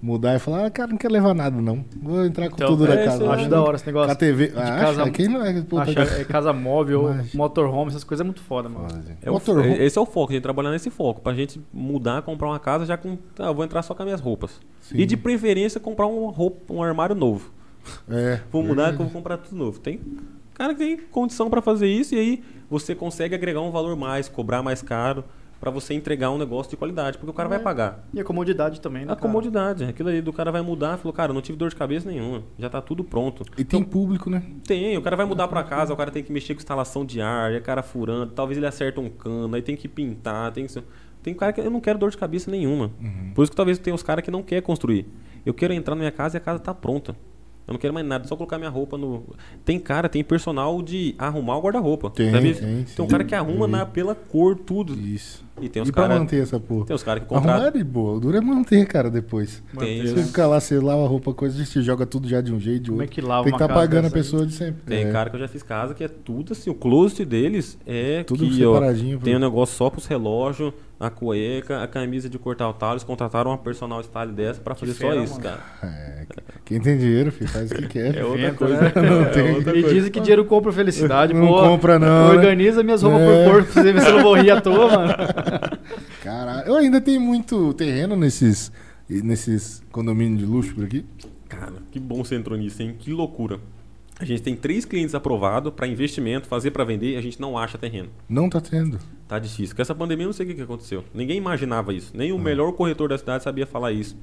[0.00, 1.84] mudar e falar, ah, cara, não quero levar nada, não.
[2.00, 3.24] Vou entrar com Então, tudo é, na casa.
[3.24, 4.12] eu Acho da hora esse negócio.
[4.12, 4.46] A TV.
[4.48, 5.10] de Ah, casa- acha?
[5.10, 5.60] Quem não é?
[5.60, 8.86] Pô, Acha, é casa móvel, Mas- motorhome, essas coisas é muito foda, mano.
[9.20, 11.20] É o- Motorhome- é- esse é o foco, a gente trabalhar nesse foco.
[11.20, 13.18] Pra gente mudar, comprar uma casa já com.
[13.40, 14.60] Ah, eu vou entrar só com as minhas roupas.
[14.80, 14.98] Sim.
[14.98, 17.50] E de preferência comprar um, roupa, um armário novo.
[18.08, 18.40] É.
[18.52, 19.78] Vou mudar, vou comprar tudo novo.
[19.80, 19.98] Tem
[20.58, 24.28] cara que tem condição pra fazer isso e aí você consegue agregar um valor mais,
[24.28, 25.24] cobrar mais caro
[25.60, 28.06] pra você entregar um negócio de qualidade, porque o cara vai pagar.
[28.14, 29.12] E a comodidade também, né?
[29.12, 29.26] A cara?
[29.26, 32.08] comodidade, aquilo ali do cara vai mudar, falou, cara, eu não tive dor de cabeça
[32.08, 33.42] nenhuma, já tá tudo pronto.
[33.56, 34.42] E tem público, né?
[34.64, 37.20] Tem, o cara vai mudar pra casa, o cara tem que mexer com instalação de
[37.20, 40.66] ar, e o cara furando, talvez ele acerte um cano, aí tem que pintar, tem
[40.66, 40.82] que...
[41.20, 42.92] Tem cara que eu não quero dor de cabeça nenhuma.
[43.00, 43.32] Uhum.
[43.34, 45.04] Por isso que talvez tem os caras que não querem construir.
[45.44, 47.16] Eu quero entrar na minha casa e a casa tá pronta.
[47.68, 49.24] Eu não quero mais nada, só colocar minha roupa no.
[49.62, 52.08] Tem cara, tem personal de arrumar o guarda-roupa.
[52.10, 53.72] Tem, vi- tem, Tem um cara que arruma vi.
[53.72, 54.94] na, pela cor, tudo.
[54.94, 55.46] Isso.
[55.60, 56.18] E tem os e pra caras.
[56.20, 56.86] manter essa porra?
[56.86, 57.78] Tem os caras que Arrumar contratam.
[57.80, 58.14] é de boa.
[58.16, 59.62] O duro é manter, cara, depois.
[59.78, 62.58] Tem, Você fica lá, você lava a roupa, coisa, você joga tudo já de um
[62.60, 63.14] jeito, de Como é outro.
[63.14, 64.22] que lava Tem que estar casa pagando a dessa aí?
[64.22, 64.82] pessoa de sempre.
[64.86, 66.70] Tem É, cara que eu já fiz casa que é tudo assim.
[66.70, 69.18] O closet deles é Tudo que, ó, separadinho.
[69.18, 72.92] tem um negócio só pros relógios, a cueca, a camisa de cortar o tal.
[72.92, 75.42] Eles contrataram uma personal style dessa pra fazer só isso, mano.
[75.44, 75.60] cara.
[75.82, 76.26] É,
[76.64, 78.16] quem tem dinheiro, filho, faz o que quer.
[78.18, 78.80] É outra coisa.
[78.80, 78.92] né?
[78.96, 79.54] Não É tem.
[79.54, 79.94] outra E coisa.
[79.94, 81.32] dizem que dinheiro compra felicidade.
[81.32, 82.34] Não pô, compra, não, né?
[82.36, 83.44] Organiza minhas roupas É.
[83.44, 85.12] por corpo pra você ver se eu não vou rir à toa, mano.
[86.22, 88.72] Caralho, eu ainda tenho muito terreno nesses,
[89.08, 91.04] nesses condomínios de luxo por aqui.
[91.48, 92.94] Cara, que bom você entrou nisso, hein?
[92.98, 93.58] Que loucura.
[94.20, 97.56] A gente tem três clientes aprovados para investimento, fazer para vender, e a gente não
[97.56, 98.08] acha terreno.
[98.28, 98.98] Não tá tendo.
[99.28, 99.76] Tá difícil.
[99.76, 101.04] Com essa pandemia, eu não sei o que, que aconteceu.
[101.12, 102.16] Ninguém imaginava isso.
[102.16, 104.16] Nem o melhor corretor da cidade sabia falar isso.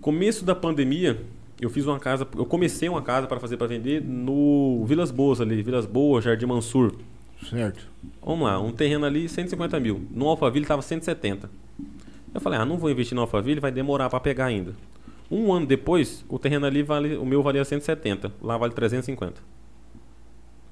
[0.00, 1.20] Começo da pandemia,
[1.60, 5.40] eu fiz uma casa, eu comecei uma casa para fazer para vender no Vilas Boas
[5.40, 6.94] ali, Vilas Boas, Jardim Mansur.
[7.50, 7.84] Certo.
[8.24, 10.06] Vamos lá, um terreno ali, 150 mil.
[10.12, 11.50] No Alphaville estava 170.
[12.32, 14.74] Eu falei, ah, não vou investir no Alphaville, vai demorar para pegar ainda.
[15.30, 19.51] Um ano depois, o terreno ali vale, o meu valia 170, lá vale 350.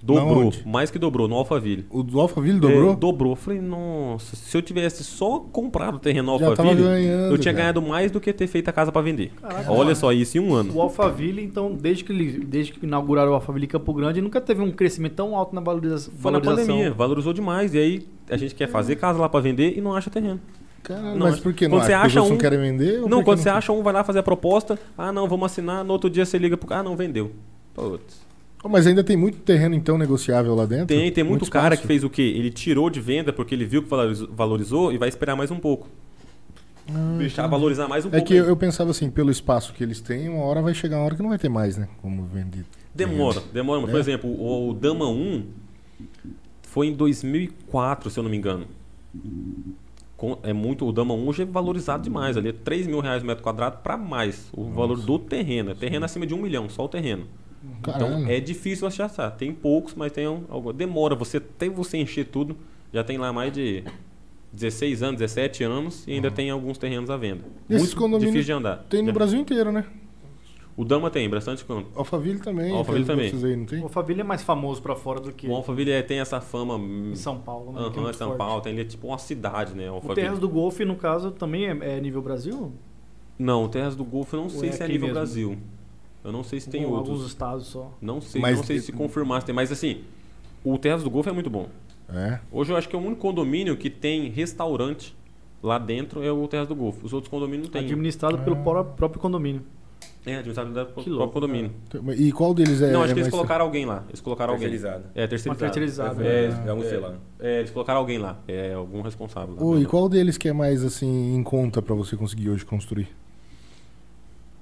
[0.03, 1.85] Dobrou, mais que dobrou, no Alphaville.
[1.91, 2.93] O do Alphaville dobrou?
[2.93, 3.33] É, dobrou.
[3.33, 7.39] Eu Falei, nossa, se eu tivesse só comprado o terreno no Já Alphaville, ganhando, eu
[7.39, 7.65] tinha cara.
[7.65, 9.31] ganhado mais do que ter feito a casa para vender.
[9.41, 9.97] Caraca, Olha mano.
[9.97, 10.73] só isso em um ano.
[10.75, 14.63] O Alphaville, então, desde que, ele, desde que inauguraram o Alphaville Campo Grande, nunca teve
[14.63, 16.75] um crescimento tão alto na valoriza Foi na valorização.
[16.77, 17.75] pandemia, valorizou demais.
[17.75, 20.41] E aí a gente quer fazer casa lá para vender e não acha terreno.
[20.83, 22.21] Caralho, Não, mas por que não quando você acha?
[22.21, 23.03] Não um- querem vender?
[23.03, 24.79] ou Não, quando você acha um, vai lá fazer a proposta.
[24.97, 25.85] Ah, não, vamos assinar.
[25.85, 26.73] No outro dia você liga pro.
[26.75, 27.33] Ah, não, vendeu.
[27.75, 28.30] Putz.
[28.63, 30.87] Oh, mas ainda tem muito terreno, então, negociável lá dentro?
[30.89, 31.81] Tem, tem muito, cara espaço?
[31.83, 32.23] que fez o quê?
[32.23, 33.89] Ele tirou de venda porque ele viu que
[34.31, 35.89] valorizou, e vai esperar mais um pouco.
[36.93, 37.51] Ah, Deixar entendi.
[37.57, 38.27] valorizar mais um É pouco.
[38.27, 41.15] que eu, pensava assim, pelo espaço que eles têm, uma hora vai chegar uma hora
[41.15, 41.89] que não vai ter mais, né?
[42.03, 42.67] Como vendido.
[42.95, 43.81] Demora, demora.
[43.87, 44.01] Por É.
[44.01, 45.45] exemplo, o, o Dama 1
[46.63, 48.67] foi em 2004, se eu não me engano.
[50.43, 52.37] É muito, o Dama 1 hoje é valorizado demais.
[52.37, 54.49] Ali é 3 mil reais o metro quadrado para mais.
[54.53, 55.71] O valor do terreno.
[55.71, 57.25] É terreno acima de um milhão, só o terreno.
[57.83, 58.19] Caralho.
[58.21, 59.09] Então é difícil achar.
[59.33, 60.73] Tem poucos, mas tem um, algo.
[60.73, 61.15] Demora.
[61.15, 62.57] Você até você encher tudo.
[62.93, 63.85] Já tem lá mais de
[64.53, 67.45] 16 anos, 17 anos e ainda tem alguns terrenos à venda.
[67.69, 68.85] E Muito difícil de andar.
[68.89, 69.13] Tem no Já.
[69.13, 69.85] Brasil inteiro, né?
[70.77, 71.89] O Dama tem bastante canto.
[71.95, 72.75] Alphaville também.
[72.75, 73.31] Alphaville também.
[73.31, 73.81] Aí, não tem?
[73.81, 76.77] O Alphaville é mais famoso pra fora do que O Alphaville é- tem essa fama.
[76.79, 77.91] em São Paulo, né?
[77.93, 78.39] que é São forte.
[78.39, 79.91] Paulo, tem ele é tipo uma cidade, né?
[79.91, 80.23] O Alphaville.
[80.23, 82.73] Terras do Golfe, no caso, também é, é nível Brasil?
[83.39, 85.15] Não, o Terras do Golfo eu não Ou sei é se é nível mesmo?
[85.15, 85.59] Brasil.
[86.25, 87.11] Eu não sei se tem Ou outros.
[87.11, 87.91] alguns estados só.
[88.01, 89.55] Não sei, Mas não sei se confirmar se tem.
[89.55, 90.03] Mas assim,
[90.65, 91.69] o Terras do Golfo é muito bom.
[92.13, 92.39] É.
[92.53, 95.17] Hoje eu acho que é o único condomínio que tem restaurante
[95.63, 97.07] lá dentro é o Terras do Golfo.
[97.07, 97.83] Os outros condomínios não tem.
[97.85, 98.63] Administrado pelo Ah.
[98.63, 99.63] pró- próprio condomínio.
[100.27, 101.73] É, administrado pelo próprio louco, condomínio.
[102.19, 102.91] E qual deles é?
[102.93, 104.05] não, acho é que eles mais- colocaram alguém lá.
[104.09, 104.69] Eles colocaram alguém.
[104.69, 105.05] Terceirizado.
[105.15, 105.49] É, terceirizado.
[105.65, 106.23] Uma terceirizada.
[106.27, 107.15] É, já almocei é, lá.
[107.41, 108.39] é, eles colocaram alguém lá.
[108.47, 109.63] É, algum responsável lá.
[109.63, 113.09] Ô, e qual deles que é mais assim em conta pra você conseguir hoje construir?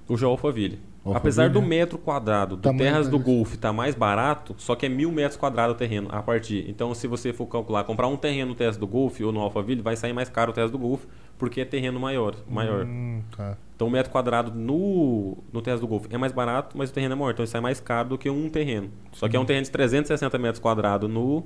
[0.09, 0.79] O João Alphaville.
[1.09, 1.67] Alphaville, Apesar do né?
[1.67, 3.33] metro quadrado do Tá Terras do barato.
[3.33, 6.65] Golf tá mais barato, só que é mil metros quadrados o terreno a partir.
[6.69, 9.81] Então, se você for calcular, comprar um terreno no Terras do Golf ou no Alphaville,
[9.83, 11.05] vai sair mais caro o Terras do Golf,
[11.39, 12.35] porque é terreno maior.
[12.49, 12.85] maior.
[12.85, 13.57] Hum, tá.
[13.77, 17.13] Então, o metro quadrado no, no Terras do Golf é mais barato, mas o terreno
[17.13, 17.31] é maior.
[17.31, 18.91] Então, ele sai mais caro do que um terreno.
[19.13, 21.45] Só que é um terreno de 360 metros quadrados no,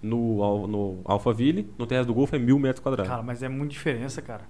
[0.00, 3.10] no, Al- no Alphaville, no Terras do Golf é mil metros quadrados.
[3.10, 4.42] Cara, mas é muita diferença, cara.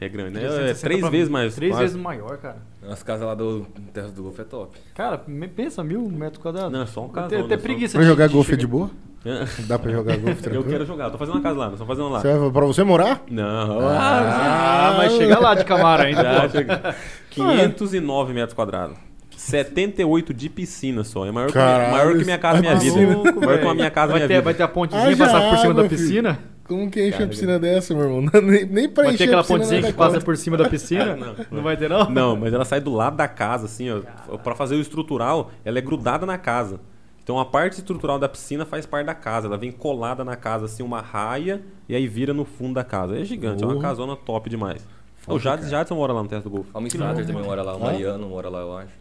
[0.00, 0.40] É grande, né?
[0.40, 1.54] 360 É três vezes mais.
[1.54, 1.82] Três quase.
[1.82, 2.56] vezes maior, cara.
[2.90, 4.76] As casas lá do Terras do Golfo é top.
[4.94, 5.20] Cara,
[5.56, 6.72] pensa, mil metros quadrados.
[6.72, 7.28] Não, é só um casal.
[7.30, 8.90] tenho até preguiça Pra jogar golfe é de boa?
[9.66, 10.64] Dá pra jogar golfe tranquilo?
[10.66, 12.20] Eu quero jogar, tô fazendo uma casa lá, nós estamos fazendo lá.
[12.20, 13.22] Você vai, pra você morar?
[13.30, 16.22] Não, Ah, mas chega lá de Camara ainda.
[16.22, 16.48] Já pô.
[16.50, 16.96] chega.
[17.30, 18.96] 509 metros quadrados.
[19.36, 21.26] 78 de piscina só.
[21.26, 22.96] É maior, que, Caralho, maior que minha casa, é minha vida.
[23.06, 24.44] Maluco, maior que a minha casa, vai minha ter, vida.
[24.44, 26.36] Vai ter a pontezinha Haja passar por cima da filho.
[26.66, 28.30] Como que enche Cara, a piscina dessa, meu irmão?
[28.42, 31.14] Nem, nem pra Vai encher ter aquela pontezinha não que passa por cima da piscina?
[31.16, 32.08] Não, não, vai ter, não?
[32.08, 34.38] Não, mas ela sai do lado da casa, assim, ó.
[34.38, 36.80] Pra fazer o estrutural, ela é grudada na casa.
[37.22, 39.46] Então a parte estrutural da piscina faz parte da casa.
[39.46, 43.18] Ela vem colada na casa, assim, uma raia, e aí vira no fundo da casa.
[43.18, 44.86] É gigante, é uma casona top demais.
[45.16, 45.68] Foda, o Jadson.
[45.68, 46.70] Jadson mora lá no Terra do Golfo.
[46.74, 47.86] A Miss Frater também mora lá, o Ah?
[47.92, 48.92] Mariano mora lá, eu acho.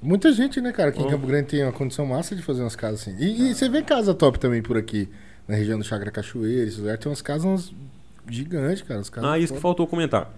[0.00, 1.08] Muita gente, né, cara, aqui em Oh.
[1.10, 3.16] Campo Grande tem uma condição massa de fazer umas casas assim.
[3.18, 5.08] E, e você vê casa top também por aqui,
[5.48, 7.72] na região do Chácara Cachoeira, esse lugar tem umas casas
[8.28, 9.00] gigantes, cara.
[9.00, 10.32] As casas Ah, isso que faltou comentar.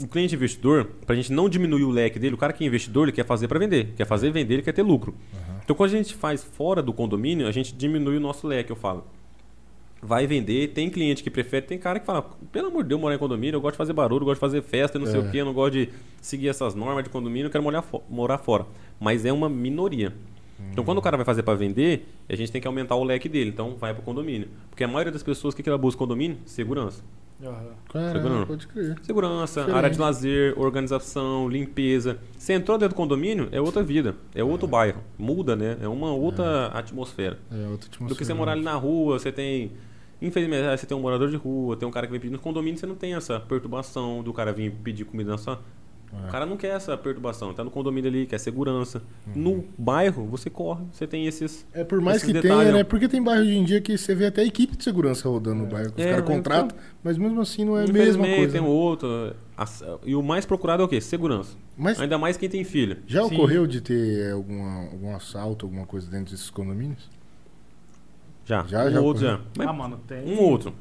[0.00, 3.04] O cliente investidor, pra gente não diminuir o leque dele, o cara que é investidor,
[3.04, 3.92] ele quer fazer pra vender.
[3.96, 5.14] Quer fazer vender, ele quer ter lucro.
[5.62, 8.76] Então, quando a gente faz fora do condomínio, a gente diminui o nosso leque, eu
[8.76, 9.06] falo.
[10.06, 10.68] vai vender.
[10.74, 13.56] Tem cliente que prefere, tem cara que fala, pelo amor de Deus, morar em condomínio,
[13.56, 15.22] eu gosto de fazer barulho, eu gosto de fazer festa, não sei É.
[15.22, 15.88] o que, eu não gosto de
[16.20, 18.66] seguir essas normas de condomínio, eu quero morar, fo- morar fora.
[19.00, 20.12] Mas é uma minoria.
[20.72, 23.28] Então, quando o cara vai fazer para vender, a gente tem que aumentar o leque
[23.28, 23.50] dele.
[23.50, 24.48] Então, vai para o condomínio.
[24.70, 26.38] Porque a maioria das pessoas, o que que ela busca condomínio?
[26.44, 27.02] Segurança.
[27.42, 27.72] Aham.
[27.92, 28.46] Caramba, Segurança.
[28.46, 28.96] pode crer.
[29.02, 29.76] Segurança, Diferente.
[29.76, 32.18] área de lazer, organização, limpeza.
[32.38, 35.00] Você entrou dentro do condomínio, é outra vida, é outro bairro.
[35.18, 35.76] Muda, né?
[35.80, 37.38] É uma outra atmosfera.
[37.52, 39.72] É, outra Do que você morar ali na rua, você tem.
[40.22, 42.38] Infelizmente, aí você tem um morador de rua, tem um cara que vem pedir no
[42.38, 45.60] condomínio, você não tem essa perturbação do cara vir pedir comida na sua.
[46.22, 46.28] É.
[46.28, 49.02] O cara não quer essa perturbação, tá no condomínio ali, quer segurança.
[49.26, 49.32] Uhum.
[49.42, 51.66] No bairro, você corre, você tem esses.
[51.72, 52.84] É por mais que detalhes, tenha, né?
[52.84, 55.66] Porque tem bairro hoje em dia que você vê até equipe de segurança rodando no
[55.66, 55.88] bairro.
[55.90, 58.52] Os É, caras então- contratam, mas mesmo assim não é a mesma coisa.
[58.52, 58.70] tem um né?
[58.70, 59.34] outro.
[60.04, 61.00] E o mais procurado é o quê?
[61.00, 61.56] Segurança.
[61.76, 62.98] Mas Ainda mais quem tem filho.
[63.06, 63.34] já Sim.
[63.34, 67.08] ocorreu de ter alguma, algum assalto, alguma coisa dentro desses condomínios?
[68.44, 68.64] Já.
[68.68, 69.40] Já, um já outro já.
[69.56, 70.34] Mas Ah, mano, tem.
[70.34, 70.72] um outro.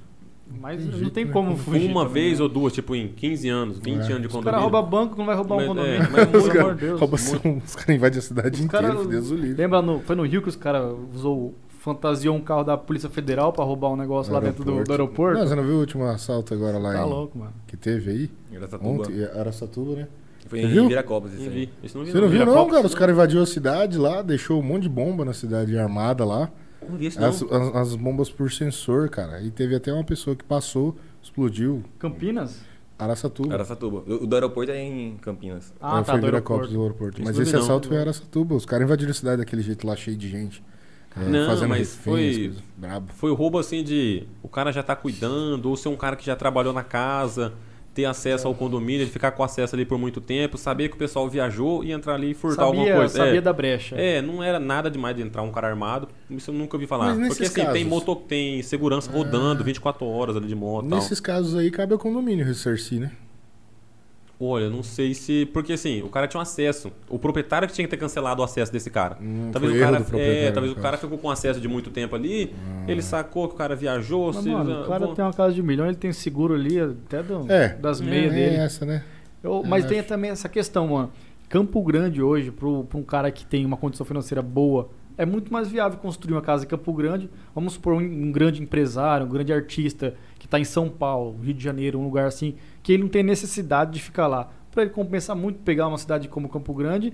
[0.60, 1.90] Mas Tem não jeito, tem como fugir.
[1.90, 2.44] Uma também, vez né?
[2.44, 3.92] ou duas, tipo, em 15 anos, 20 É.
[3.92, 4.44] anos de Os condomínio.
[4.44, 6.10] caras roubam banco, não vai roubar Mas, um é, condomínio.
[6.12, 7.00] mas Pelo amor de Deus.
[7.00, 9.54] Rouba um- os caras invadem a cidade Os inteira, cara- Deus o livre.
[9.62, 13.52] Lembra, no, foi no Rio que os caras usou, fantasiou um carro da Polícia Federal
[13.52, 15.40] pra roubar um negócio lá dentro do, do aeroporto?
[15.40, 17.54] Não, você não viu o último assalto agora lá tá em, louco, mano.
[17.68, 18.32] que teve aí?
[18.56, 18.90] Araçatuba.
[18.90, 20.08] Ontem, em Araçatuba, né?
[20.48, 20.88] Foi Você em viu?
[20.90, 21.70] Viracopos isso Não aí.
[21.82, 22.86] não Você não viu não, Viracopos, cara?
[22.88, 26.50] Os caras invadiram a cidade lá, deixou um monte de bomba na cidade armada lá.
[26.90, 27.28] Não vi isso, não.
[27.30, 29.42] As, as- as bombas por sensor, cara.
[29.42, 31.84] E teve até uma pessoa que passou, explodiu.
[32.00, 32.62] Campinas?
[32.98, 33.54] Araçatuba.
[33.54, 34.04] Araçatuba.
[34.08, 35.74] O do aeroporto é em Campinas.
[35.82, 37.22] Ah, É, tá, foi do Viracopos do aeroporto.
[37.24, 37.60] Mas esse não.
[37.62, 38.56] assalto foi em Araçatuba.
[38.56, 40.64] Os caras invadiram a cidade daquele jeito lá, cheio de gente.
[41.16, 43.14] É, Não, fazendo mas reféns, foi- brabo.
[43.14, 46.26] Foi o roubo assim de o cara já tá cuidando, ou ser um cara que
[46.26, 47.54] já trabalhou na casa,
[47.94, 50.98] ter acesso ao condomínio, ele ficar com acesso ali por muito tempo, saber que o
[50.98, 53.18] pessoal viajou e entrar ali e furtar alguma Sabia, coisa.
[53.18, 53.42] sabia é.
[53.42, 53.96] da brecha.
[53.96, 56.08] É, não era nada demais de entrar um cara armado.
[56.30, 57.08] Isso eu nunca ouvi falar.
[57.10, 60.86] Mas nesses Porque assim, tem casos- moto, tem segurança rodando 24 horas ali de moto
[60.88, 60.98] e tal.
[61.00, 63.12] Nesses casos aí, cabe ao condomínio ressarcir, né?
[64.40, 65.46] Olha, não sei se.
[65.54, 66.92] Porque assim, o cara tinha um acesso.
[67.08, 69.18] O proprietário que tinha que ter cancelado o acesso desse cara.
[69.22, 69.96] Hum, talvez foi o cara.
[69.96, 72.54] erro do proprietário, É, talvez o cara ficou com acesso de muito tempo ali.
[72.88, 74.34] Ele sacou que o cara viajou.
[74.34, 76.80] Mas, se- mano, o cara vou- tem uma casa de milhão, ele tem seguro ali
[76.80, 77.70] até do- É.
[77.76, 78.56] das É, meias É dele.
[78.58, 79.04] essa, né?
[79.42, 80.08] Eu- mas Eu tem acho.
[80.10, 81.12] também essa questão, mano.
[81.48, 85.52] Campo Grande hoje, pro, pra um cara que tem uma condição financeira boa, é muito
[85.52, 87.30] mais viável construir uma casa em Campo Grande.
[87.54, 91.54] Vamos supor um, um grande empresário, um grande artista que está em São Paulo, Rio
[91.54, 94.50] de Janeiro, um lugar assim, que ele não tem necessidade de ficar lá.
[94.72, 97.14] Para ele compensar muito pegar uma cidade como Campo Grande,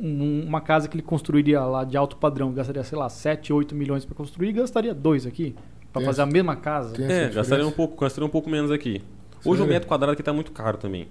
[0.00, 3.74] um- uma casa que ele construiria lá de alto padrão, gastaria, sei lá, 7, 8
[3.74, 5.54] milhões para construir, e gastaria 2 aqui.
[5.92, 6.94] Para fazer a mesma casa.
[7.02, 9.02] É, gastaria um pouco, gastaria um pouco menos aqui.
[9.44, 9.64] Hoje Sério?
[9.64, 11.08] o metro quadrado aqui tá muito caro também.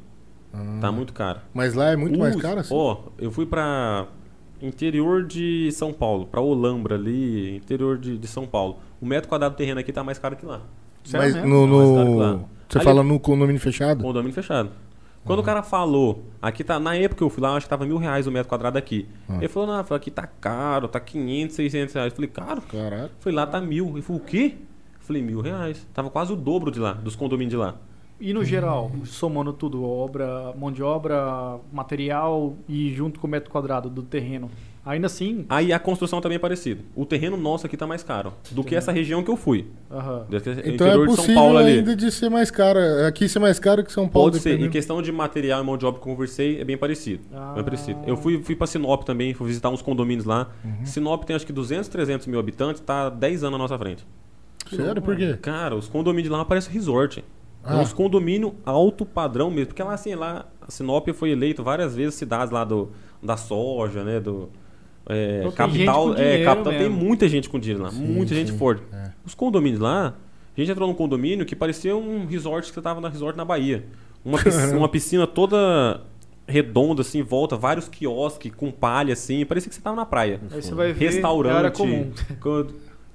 [0.53, 0.77] Ah.
[0.81, 1.39] Tá muito caro.
[1.53, 2.73] Mas lá é muito mais caro, assim?
[2.73, 4.07] Ó, eu fui pra
[4.61, 8.77] interior de São Paulo, pra Olambra ali, interior de, de São Paulo.
[9.01, 10.61] O metro quadrado do terreno aqui tá mais caro que lá.
[11.13, 12.39] Mas no, que lá.
[12.67, 14.03] Você Ali- fala no condomínio fechado?
[14.03, 14.71] Condomínio fechado.
[15.23, 17.69] Quando o cara falou, aqui tá, na época que eu fui lá, eu acho que
[17.69, 19.07] tava mil reais o metro quadrado aqui.
[19.27, 19.35] Ah.
[19.37, 22.11] Ele falou, não, aqui tá caro, tá 500, 600 reais.
[22.11, 22.61] Eu falei, caro?
[22.61, 23.03] Caralho.
[23.03, 23.89] Eu falei, lá tá mil.
[23.89, 24.55] Ele falou, o quê?
[24.55, 25.85] Eu falei, mil reais.
[25.93, 27.75] Tava quase o dobro de lá, dos condomínios de lá.
[28.19, 33.49] E no geral, somando tudo, obra, mão de obra, material e junto com o metro
[33.51, 34.49] quadrado do terreno,
[34.83, 36.81] ainda assim, Aí a construção também é parecida.
[36.95, 39.67] O terreno nosso aqui tá mais caro do que essa região que eu fui.
[39.91, 40.25] aham.
[40.29, 41.73] Desse- Então é possível Paulo ali.
[41.79, 42.79] ainda de ser mais caro.
[43.07, 44.31] Aqui ser mais caro que São Paulo.
[44.31, 44.49] Pode ser.
[44.49, 44.71] Em dependendo.
[44.71, 47.21] questão de material e mão de obra que eu conversei, é bem parecido.
[47.31, 47.51] Ah.
[47.53, 47.99] Bem parecido.
[48.07, 50.49] Eu fui, fui pra Sinop também, fui visitar uns condomínios lá.
[50.65, 50.85] Uhum.
[50.87, 54.03] Sinop tem acho que 200, 300 mil habitantes, tá 10 anos na nossa frente.
[54.71, 55.01] Sério?
[55.03, 55.37] Por quê?
[55.41, 57.23] Cara, os condomínios lá parecem resort.
[57.67, 57.77] É Ah.
[57.77, 59.67] uns condomínios alto padrão mesmo.
[59.67, 62.91] Porque lá, assim, lá, a Sinop foi eleito várias vezes cidades lá do,
[63.21, 64.19] da soja, né?
[64.19, 64.49] Do,
[65.09, 66.97] é, Então tem capital, gente com é, capital tem mesmo.
[66.97, 68.81] muita gente com dinheiro lá, Sim, muita gente sim, forte.
[68.93, 69.11] é.
[69.25, 70.15] Os condomínios lá,
[70.55, 73.45] a gente entrou num condomínio que parecia um resort que você tava na resort na
[73.45, 73.85] Bahia.
[74.25, 76.01] Uma piscina, uma piscina toda
[76.47, 80.39] redonda, assim, em volta, vários quiosques com palha, assim, parecia que você tava na praia.
[80.51, 81.55] Aí você vai ver Restaurante.
[81.55, 82.11] área comum.
[82.41, 82.65] co-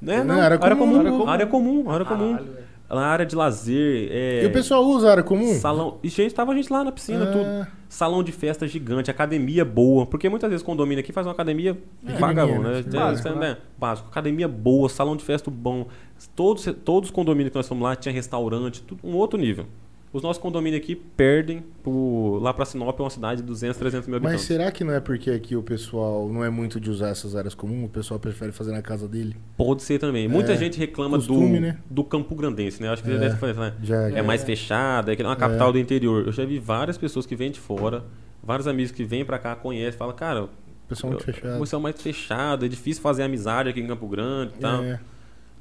[0.01, 0.19] Né?
[0.19, 1.29] Não, Não, área área, comum, comum, área comum.
[1.29, 2.33] área comum, área comum.
[2.37, 2.57] Caralho,
[2.93, 3.01] velho.
[3.03, 5.55] Lá, área de lazer, é, E o pessoal usa área comum?
[5.55, 5.99] salão.
[6.03, 7.33] E gente, tava a gente lá na piscina, Ah.
[7.33, 7.83] tudo.
[7.89, 10.07] Salão de festa gigante, academia boa.
[10.07, 12.13] Porque muitas vezes condomínio aqui faz uma academia É.
[12.15, 12.79] vagabunda, né?
[12.81, 13.39] É, básico, é, né?
[13.41, 13.57] né?
[13.79, 14.09] Básico.
[14.09, 15.87] Academia boa, salão de festa bom.
[16.35, 19.67] Todos, todos os condomínios que nós fomos lá tinha restaurante, tudo um outro nível.
[20.13, 24.07] Os nossos condomínios aqui perdem pro, lá pra Sinop, é uma cidade de 200, 300
[24.09, 24.47] mil Mas habitantes.
[24.47, 27.55] será que não é porque aqui o pessoal não é muito de usar essas áreas
[27.55, 27.87] comuns?
[27.87, 29.35] O pessoal prefere fazer na casa dele?
[29.57, 30.29] Pode ser também.
[30.29, 31.79] Muita É, gente reclama costume, do, né?
[31.89, 32.91] do Campo Grandense, né?
[32.91, 33.17] Acho que É.
[33.19, 33.75] deve falar, né?
[33.83, 36.27] Já, É mais fechada, é que é uma capital do interior.
[36.27, 38.05] Eu já vi várias pessoas que vêm de fora,
[38.43, 40.49] vários amigos que vêm pra cá, conhecem, falam, cara, O
[40.89, 41.65] pessoal muito fechado.
[41.65, 44.83] é mais fechado, é difícil fazer amizade aqui em Campo Grande e tal.
[44.85, 45.01] É.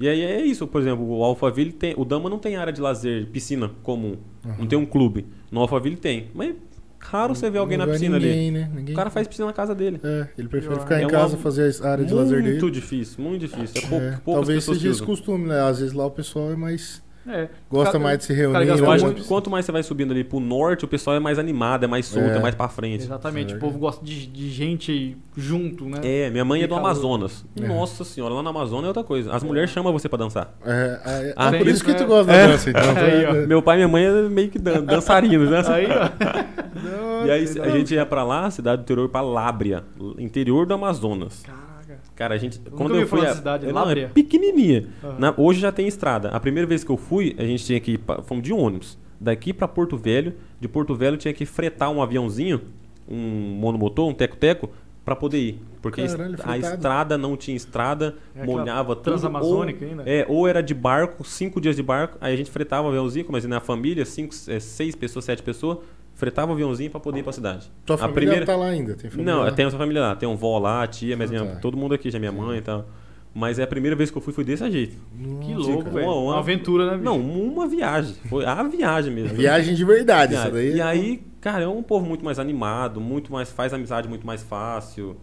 [0.02, 1.94] E aí é isso, por exemplo, o Alphaville tem.
[1.96, 4.16] O Dama não tem área de lazer, piscina comum.
[4.58, 5.26] Não tem um clube.
[5.50, 6.28] No Alphaville tem.
[6.34, 6.54] Mas
[6.98, 8.26] raro você ver alguém Não na piscina ali.
[8.28, 8.70] ninguém, Né?
[8.74, 8.94] Ninguém.
[8.94, 10.00] O cara faz piscina na casa dele.
[10.02, 12.50] É, ele prefere ficar é em uma- casa, fazer a área de lazer dele.
[12.60, 13.76] Muito difícil, muito difícil.
[13.76, 15.60] É, pouco, É, poucas talvez pessoas seja esse costume, né?
[15.60, 17.01] Às vezes lá o pessoal é mais.
[17.26, 17.48] É.
[17.70, 18.68] Gosta Cara, mais de se cara, reunir.
[18.68, 18.98] Eu né?
[19.04, 21.86] muito- quanto mais você vai subindo ali pro norte, o pessoal é mais animado, é
[21.86, 22.36] mais solto, É.
[22.36, 23.04] é, mais pra frente.
[23.04, 26.00] Exatamente, É o povo gosta de, de gente junto, né?
[26.02, 26.74] É, minha mãe é do.
[26.74, 27.44] Amazonas.
[27.60, 27.66] É.
[27.66, 29.32] Nossa senhora, lá no Amazonas é outra coisa.
[29.32, 30.52] As mulheres chamam você pra dançar.
[30.66, 32.46] É, é, Ah, por isso que tu gosta É.
[32.46, 32.82] da dança, então.
[32.96, 33.46] Aí, ó.
[33.46, 35.62] Meu pai e minha mãe é meio que dan dançarinos, né?
[35.68, 37.24] Aí, ó.
[37.26, 39.84] E aí a gente ia pra lá, cidade do interior, pra Lábria,
[40.18, 41.42] interior do Amazonas.
[41.42, 41.71] Caraca.
[42.14, 42.58] Cara, a gente.
[42.58, 43.24] nunca quando eu fui.
[43.26, 44.88] a- cidade, não, é pequenininha.
[45.02, 45.16] Aham.
[45.18, 46.28] Na- hoje já tem estrada.
[46.30, 48.00] A primeira vez que eu fui, a gente tinha que ir.
[48.24, 48.98] Fomos de ônibus.
[49.20, 50.34] Daqui pra Porto Velho.
[50.60, 52.60] De Porto Velho tinha que fretar um aviãozinho,
[53.08, 53.16] um
[53.58, 54.70] monomotor, um teco-teco,
[55.04, 55.60] pra poder ir.
[55.80, 59.04] Porque Caralho, a estrada não tinha estrada, É molhava tudo.
[59.04, 60.02] transamazônica ou, ainda?
[60.06, 63.24] É, ou era de barco, cinco dias de barco, aí a gente fretava o aviãozinho,
[63.24, 65.78] como assim, na família, cinco, é, seis pessoas, sete pessoas,
[66.14, 67.70] fretava o aviãozinho pra poder ir pra cidade.
[67.86, 68.46] Tua a família primeira...
[68.46, 68.94] tá lá ainda?
[68.94, 69.50] Tem família Não, lá?
[69.52, 71.60] tem essa família lá, tem um vó lá, tia, mas Ah, minha- tá.
[71.60, 72.86] todo mundo aqui, já minha mãe e tal.
[73.34, 74.94] Mas é a primeira vez que eu fui, foi desse jeito.
[75.40, 75.94] Que Nossa, louco, cara.
[75.94, 76.06] velho.
[76.06, 77.04] Uma- Uma, uma- aventura, né, bicho?
[77.04, 78.14] Não, uma viagem.
[78.28, 79.34] Foi a viagem mesmo.
[79.36, 80.68] Viagem de verdade, isso Viagem.
[80.70, 80.76] daí.
[80.76, 84.26] E é- aí, cara, é um povo muito mais animado, muito mais faz amizade muito
[84.26, 85.16] mais fácil.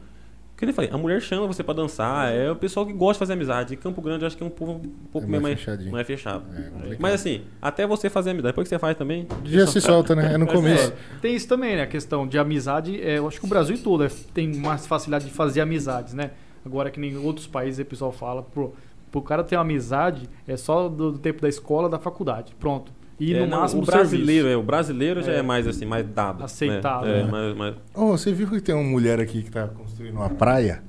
[0.60, 3.20] Que nem falei, a mulher chama você pra dançar, é o pessoal que gosta de
[3.20, 3.74] fazer amizade.
[3.74, 5.60] E Campo Grande eu acho que é um povo um pouco É meio mais mais,
[5.60, 5.92] fechadinho.
[5.94, 6.44] mais fechado.
[6.54, 6.98] É complicado.
[7.00, 9.26] Mas assim, até você fazer amizade, depois que você faz também.
[9.46, 10.34] Já se solta, né?
[10.34, 10.90] É no Mas começo.
[10.92, 11.84] é, tem isso também, né?
[11.84, 13.02] A questão de amizade.
[13.02, 16.32] É, eu acho que o Brasil todo é- tem mais facilidade de fazer amizades, né?
[16.66, 18.74] Agora que nem outros países o pessoal fala, pro,
[19.10, 22.54] pro cara ter uma amizade é só do, do tempo da escola, da faculdade.
[22.60, 22.92] Pronto.
[23.20, 24.48] E É, no não, máximo o brasileiro, serviço.
[24.48, 25.38] é, o brasileiro já É.
[25.40, 26.44] é mais assim, mais dado.
[26.44, 27.20] Aceitável, né?
[27.20, 27.30] É, né?
[27.32, 30.82] mais- mais- Ô, você viu que tem uma mulher aqui que tá construindo uma praia?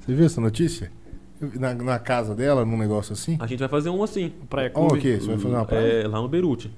[0.00, 0.92] Você viu essa notícia?
[1.58, 3.36] Na, na casa dela, num negócio assim?
[3.40, 4.32] A gente vai fazer um assim.
[4.48, 4.94] Praia Clube.
[4.98, 5.18] o quê?
[5.20, 5.86] Você vai fazer uma praia?
[6.04, 6.70] É, lá no Beirute.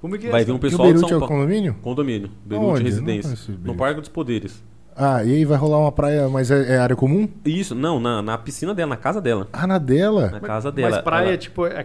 [0.00, 0.30] Como é que é?
[0.30, 1.42] Vai vir um Que o pessoal de Beirute São é o Paulo.
[1.42, 1.76] condomínio?
[1.80, 2.30] Condomínio.
[2.44, 3.30] Beirute não Residência.
[3.48, 3.78] No Beirute.
[3.78, 4.62] Parque dos Poderes.
[4.94, 7.26] Ah, e aí vai rolar uma praia, mas é, é área comum?
[7.44, 9.48] Isso, não, na, na piscina dela, na casa dela.
[9.52, 10.28] Ah, na dela?
[10.30, 10.90] Na casa dela.
[10.90, 11.82] Mas praia Ela- é tipo é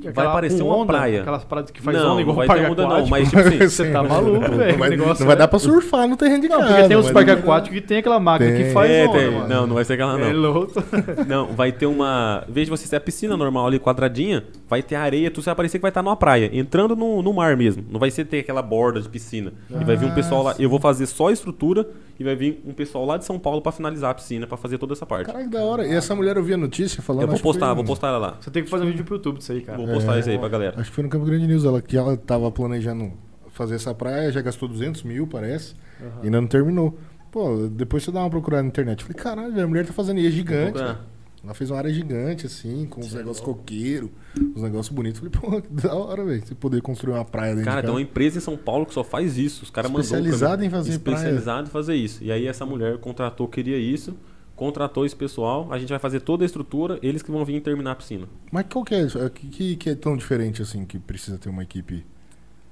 [0.00, 0.14] aqueles.
[0.14, 1.20] Vai aquela parecer uma onda, praia.
[1.20, 3.10] Aquelas praias que faz não, onda igual não vai parque onda não, aquático.
[3.10, 4.78] mas tipo assim, Você tá maluco, Não velho.
[4.78, 6.72] vai, negócio não vai é- dar pra surfar no terreno de Não, casa.
[6.74, 8.64] porque tem uns mas- parques aquáticos que tem aquela máquina Tem.
[8.64, 9.30] que faz é, onda, tem.
[9.48, 10.40] Não, não vai ser aquela É não.
[10.40, 10.72] louco.
[11.26, 12.44] Não, vai ter uma.
[12.48, 15.50] Em vez de você ter a piscina normal ali quadradinha, vai ter areia, tudo você
[15.50, 17.84] vai parecer que vai estar numa praia, entrando no, no mar mesmo.
[17.90, 19.52] Não vai ser ter aquela borda de piscina.
[19.70, 20.54] e vai vir um Ah, pessoal lá.
[20.54, 20.62] sim.
[20.62, 21.86] Eu vou fazer só a estrutura
[22.20, 24.76] e vai vir um pessoal lá de São Paulo pra finalizar a piscina, pra fazer
[24.76, 25.26] toda essa parte.
[25.26, 25.86] Caralho, que da hora.
[25.86, 27.22] E essa mulher eu vi a notícia falando.
[27.22, 28.36] eu vou foi postar, no- vou postar ela lá.
[28.38, 29.78] Você tem que fazer um vídeo pro YouTube disso aí, cara.
[29.78, 30.20] Vou postar É.
[30.20, 30.78] isso aí pra galera.
[30.78, 33.10] Acho que foi no Campo Grande News, ela, que ela tava planejando
[33.48, 35.74] fazer essa praia, já gastou 200 mil, parece,
[36.22, 36.96] e ainda não terminou.
[37.32, 39.00] Pô, depois você dá uma procurada na internet.
[39.02, 40.78] Eu Falei, caralho, a mulher tá fazendo e é gigante.
[40.78, 40.96] Né?
[41.42, 44.10] Ela fez uma área gigante, assim, com uns negócios coqueiros,
[44.54, 45.20] uns negócios bonitos.
[45.20, 47.94] Falei, pô, que da hora, velho, você poder construir uma praia dentro Cara, de tem
[47.94, 49.62] uma empresa em São Paulo que só faz isso.
[49.62, 50.02] Os caras mandou.
[50.02, 51.16] Especializada em fazer praia.
[51.16, 52.22] Especializado em fazer isso.
[52.22, 54.14] E aí essa mulher contratou, queria isso,
[54.54, 57.92] contratou esse pessoal, a gente vai fazer toda a estrutura, eles que vão vir terminar
[57.92, 58.28] a piscina.
[58.52, 59.04] Mas qual que é?
[59.04, 62.04] O que, que, que é tão diferente, assim, que precisa ter uma equipe?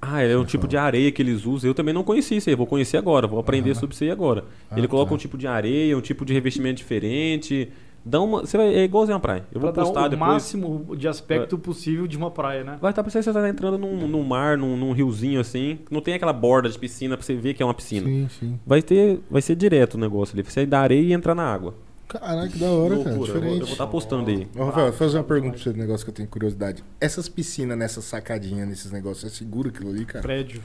[0.01, 1.69] Ah, é um tipo de areia que eles usam.
[1.69, 4.45] Eu também não conhecia isso aí, vou conhecer agora, vou aprender sobre isso aí agora.
[4.71, 5.15] Ah, Ele coloca tá.
[5.15, 7.69] um tipo de areia, um tipo de revestimento diferente.
[8.03, 9.45] Dá uma, você vai, é igualzinho a praia.
[9.51, 10.31] Eu vou pra dar postar o depois.
[10.31, 12.77] máximo de aspecto possível de uma praia, né?
[12.81, 15.79] Vai estar pra você você tá entrando num, num mar, num, num riozinho assim.
[15.91, 18.07] Não tem aquela borda de piscina pra você ver que é uma piscina.
[18.07, 18.59] Sim, sim.
[18.65, 20.43] Vai ter, vai ser direto o negócio ali.
[20.43, 21.73] Você sair da areia e entrar na água.
[22.09, 23.09] Caraca, que da hora, cara.
[23.11, 23.11] Loucura.
[23.11, 23.59] Eu vou- Diferente.
[23.59, 24.47] Eu vou estar postando aí.
[24.57, 26.83] Ô, Rafael, vou fazer uma pergunta pra você, um negócio que eu tenho curiosidade.
[26.99, 30.23] Essas piscinas nessas sacadinhas, nesses negócios, é seguro aquilo ali, cara?
[30.23, 30.59] Prédio.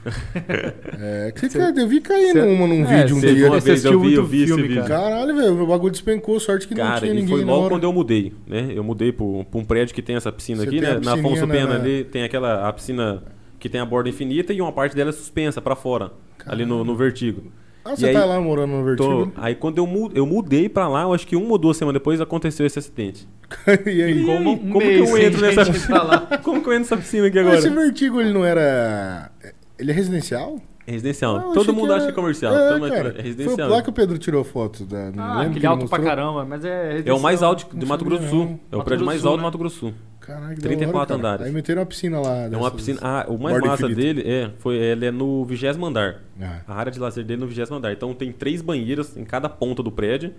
[0.99, 3.47] É, que você, cara, eu vi caindo Cê- uma num É, vídeo um dia.
[3.47, 4.83] uma Você vez, eu vi, eu vi esse filme, vídeo.
[4.85, 5.03] cara.
[5.03, 7.65] Caralho, velho, meu bagulho despencou, sorte que não Cara, tinha e ninguém foi na logo
[7.65, 7.75] hora.
[7.75, 8.67] quando eu mudei, né?
[8.73, 10.99] Eu mudei pra um prédio que tem essa piscina Você aqui, né?
[11.03, 13.23] Na Afonso Pena na- ali tem aquela a piscina
[13.59, 16.11] que tem a borda infinita e uma parte dela é suspensa pra fora,
[16.45, 17.51] ali no, no Vertigo.
[17.85, 19.33] Ah, E você aí- tá lá morando no Tô- Vertigo?
[19.37, 21.99] aí quando eu, mu- eu mudei pra lá, eu acho que uma ou duas semanas
[22.01, 23.27] depois aconteceu esse acidente.
[23.85, 24.21] e aí?
[24.21, 26.19] E Como como que eu entro nessa pra lá.
[26.43, 27.59] Como que eu entro nessa piscina aqui agora?
[27.59, 29.31] esse Vertigo, ele não era...
[29.77, 30.59] Ele é residencial?
[30.87, 31.35] É residencial.
[31.37, 32.55] Ah, Todo mundo que acha que é comercial.
[32.55, 33.09] É, Todo cara.
[33.09, 33.69] é Foi residencial.
[33.69, 34.83] lá que o Pedro tirou foto.
[34.85, 36.05] Da, não Ah, aquele ele alto pra mostrou.
[36.15, 37.03] caramba, mas é.
[37.05, 37.49] É o mais residencial.
[37.49, 38.59] alto de Mato Grosso do Sul.
[38.71, 39.43] É o prédio mais alto do?
[39.43, 39.93] Mato Grosso do Sul.
[40.25, 41.19] Caralho, que 34 da hora, cara.
[41.19, 41.45] andares.
[41.45, 42.35] Aí meteram uma piscina lá.
[42.51, 42.99] É uma piscina.
[43.01, 44.01] Ah, o mais borda massa infinita.
[44.01, 46.21] dele é, foi, ele é no vigésimo andar.
[46.41, 46.61] Ah.
[46.67, 47.91] A área de lazer dele é no vigésimo andar.
[47.91, 50.33] Então tem três banheiras em cada ponta do prédio.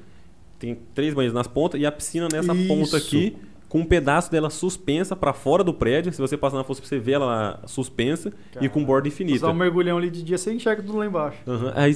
[0.59, 2.67] Tem três banheiros nas pontas e a piscina nessa Isso.
[2.67, 3.37] ponta aqui,
[3.77, 6.11] com um pedaço dela suspensa pra fora do prédio.
[6.13, 9.41] Se você passar na fossa, você vê ela suspensa e com borda infinita.
[9.41, 11.37] Só um mergulhão ali de dia, você enxerga tudo lá embaixo.
[11.47, 11.95] Aham, aí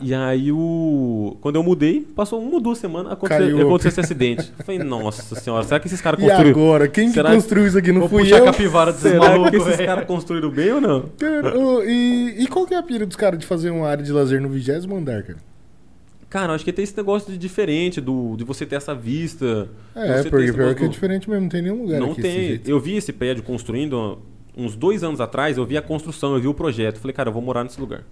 [0.00, 1.36] e aí o.
[1.40, 3.66] Quando eu mudei, passou uma ou duas semanas, aconteceu, Caiu.
[3.66, 4.52] aconteceu esse acidente.
[4.56, 6.50] Eu falei, nossa senhora, será que esses caras E construíram.
[6.60, 6.88] agora?
[6.88, 7.90] Quem Será- que construiu isso aqui?
[7.92, 8.42] Não Vou fui puxar eu?
[8.44, 11.02] a capivara desses Será que malucos, esses caras construíram bem ou não?
[11.18, 11.54] Cara,
[11.86, 14.40] e, e qual que é a pira dos caras de fazer uma área de lazer
[14.40, 15.38] no vigésimo andar, cara?
[16.28, 19.68] Cara, acho que tem esse negócio de diferente, do, de você ter essa vista.
[19.94, 22.32] É, porque pior que é diferente mesmo, não tem nenhum lugar Não aqui tem.
[22.48, 22.68] jeito.
[22.70, 24.18] Eu vi esse prédio construindo
[24.56, 26.98] uns dois anos atrás, eu vi a construção, eu vi o projeto.
[26.98, 28.02] Falei, cara, eu vou morar nesse lugar.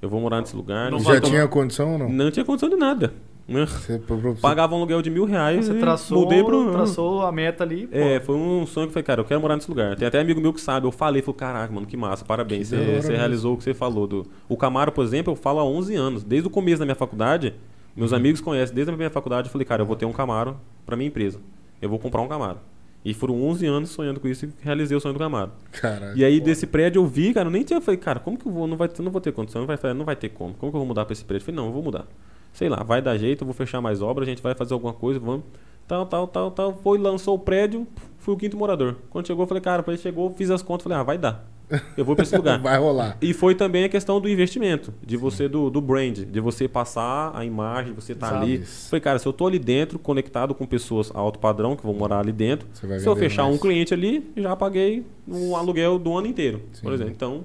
[0.00, 0.90] Eu vou morar nesse lugar.
[0.90, 2.08] Não Já vai tinha tomar- condição ou não?
[2.08, 3.12] Não tinha condição de nada.
[3.48, 3.66] Né?
[3.66, 4.00] Você,
[4.40, 6.72] Pagava um aluguel de mil reais Você traçou, mudei pro...
[6.72, 7.86] traçou a meta ali.
[7.86, 7.96] pô.
[7.96, 9.96] É, foi um sonho que eu falei, cara, eu quero morar nesse lugar.
[9.96, 12.76] Tem até amigo meu que sabe, eu falei, falei, caraca, mano, que massa, parabéns, Que
[12.76, 14.06] você, você realizou o que você falou.
[14.06, 14.26] Do...
[14.48, 17.54] O Camaro, por exemplo, eu falo há 11 anos, desde o começo da minha faculdade,
[17.96, 20.56] meus amigos conhecem, desde a minha faculdade, eu falei, cara, eu vou ter um Camaro
[20.86, 21.40] pra minha empresa,
[21.80, 22.58] eu vou comprar um Camaro.
[23.04, 25.50] E foram 11 anos sonhando com isso e realizei o sonho do Camaro.
[25.72, 26.16] Caralho.
[26.16, 28.46] E aí desse prédio eu vi, cara, eu nem tinha, eu falei, cara, como que
[28.46, 30.70] eu vou, não vai, não vou ter condição, não vai, não vai ter como, como
[30.70, 31.42] que eu vou mudar pra esse prédio?
[31.42, 32.06] Eu falei, não, eu vou mudar.
[32.52, 34.92] Sei lá, vai dar jeito, eu vou fechar mais obra, a gente vai fazer alguma
[34.92, 35.44] coisa, vamos,
[35.88, 36.74] tal, tal, tal, tal.
[36.82, 37.86] Foi, lançou o prédio,
[38.18, 38.96] fui o quinto morador.
[39.10, 41.48] Quando chegou, eu falei, cara, ele chegou, fiz as contas, falei, ah, vai dar.
[41.96, 42.60] Eu vou pra esse lugar.
[42.60, 43.16] Vai rolar.
[43.22, 47.32] E foi também a questão do investimento, de você, do, do brand, de você passar
[47.34, 48.42] a imagem, você tá Exato.
[48.42, 48.54] ali.
[48.56, 48.90] Isso.
[48.90, 52.18] Falei, cara, se eu tô ali dentro, conectado com pessoas alto padrão, que vão morar
[52.20, 53.54] ali dentro, se eu fechar mais.
[53.54, 56.82] um cliente ali, já paguei um aluguel do ano inteiro, Sim.
[56.82, 57.12] por exemplo.
[57.14, 57.44] Então,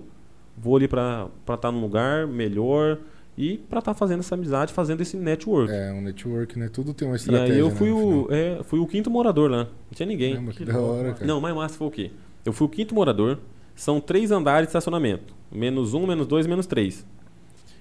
[0.58, 2.98] vou ali pra estar num lugar melhor
[3.38, 5.72] e pra estar fazendo essa amizade, fazendo esse network.
[5.72, 6.70] É, um network, né?
[6.70, 7.54] Tudo tem uma e estratégia.
[7.54, 9.66] aí eu né, fui, no o, é, fui o quinto morador lá.
[9.66, 10.34] Não tinha ninguém.
[10.34, 11.26] Caramba, que Que da louco, hora, cara.
[11.26, 12.12] Não, mais massa foi o quê?
[12.44, 13.38] Eu fui o quinto morador.
[13.76, 15.36] São três andares de estacionamento.
[15.52, 17.06] Menos um, menos dois, menos três.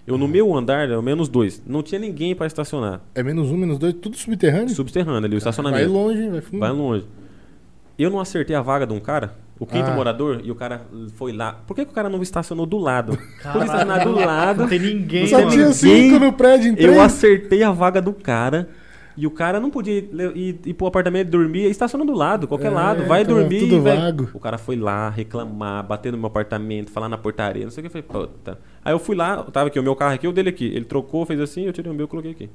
[0.07, 1.63] Eu no meu andar, é o menos dois.
[1.67, 3.01] Não tinha ninguém para estacionar.
[3.15, 4.69] É menos um, menos dois, tudo subterrâneo?
[4.69, 5.91] Subterrâneo ali, o Vai estacionamento.
[5.91, 6.31] longe, hein?
[6.31, 6.61] vai fundo.
[6.61, 7.07] Vai longe.
[7.99, 9.95] Eu não acertei a vaga de um cara, o quinto Ah.
[9.95, 10.83] morador, e o cara
[11.15, 11.53] foi lá.
[11.67, 13.17] Por que, que o cara não estacionou do lado?
[13.53, 14.61] Por estacionar do lado.
[14.63, 15.51] Não tem ninguém, Só mano.
[15.51, 18.69] tinha cinco no prédio, em Eu acertei a vaga do cara.
[19.19, 22.67] E o cara não podia ir, ir, ir pro apartamento dormir, estaciona do lado, qualquer
[22.67, 23.61] É, lado, vai tava dormir.
[23.61, 24.29] tudo vai- vago.
[24.35, 27.89] O cara foi lá reclamar, bater no meu apartamento, falar na portaria, não sei o
[27.91, 27.97] que.
[27.97, 28.59] Eu falei, puta.
[28.85, 30.67] Aí eu fui lá, tava aqui, o meu carro aqui, o dele aqui.
[30.67, 32.51] Ele trocou, fez assim, eu tirei o meu e coloquei aqui.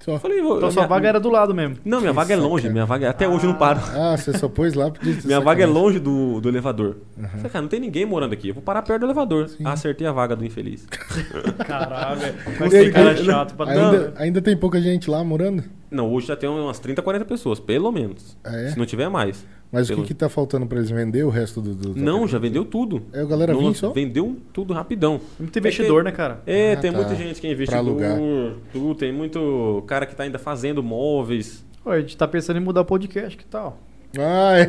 [0.00, 0.18] Só.
[0.18, 1.78] Falei, vou- Então sua minha- vaga era do lado mesmo.
[1.84, 3.80] Não, minha Que vaga é longe, minha vaga até hoje eu não paro.
[3.92, 6.96] Ah, você só pôs lá porque Minha vaga é longe do, do elevador.
[7.16, 8.48] Falei, cara, não tem ninguém morando aqui.
[8.48, 9.50] Eu vou parar perto do elevador.
[9.64, 10.86] Acertei a vaga do infeliz.
[11.66, 12.34] Caralho, velho.
[12.46, 15.64] E Mas tem cara ainda- chato pra Ainda, ainda tem pouca gente lá morando?
[15.90, 18.36] Não, hoje já tem umas 30, 40 pessoas, pelo menos.
[18.44, 18.68] Ah, é?
[18.70, 19.46] Se não tiver mais.
[19.76, 21.74] Mas Pelo- o que, que tá faltando pra eles vender o resto do.
[21.74, 23.02] do Não, já vendeu tudo.
[23.12, 23.90] É, a galera Não, só?
[23.92, 25.20] Vendeu tudo rapidão.
[25.38, 26.40] Muito investidor, né, cara?
[26.46, 26.96] É, Ah, tem tá.
[26.96, 31.62] muita gente que é investidor, tudo, tem muito cara que tá ainda fazendo móveis.
[31.84, 33.78] Pô, a gente tá pensando em mudar o podcast, que tal?
[34.18, 34.66] Ah, é.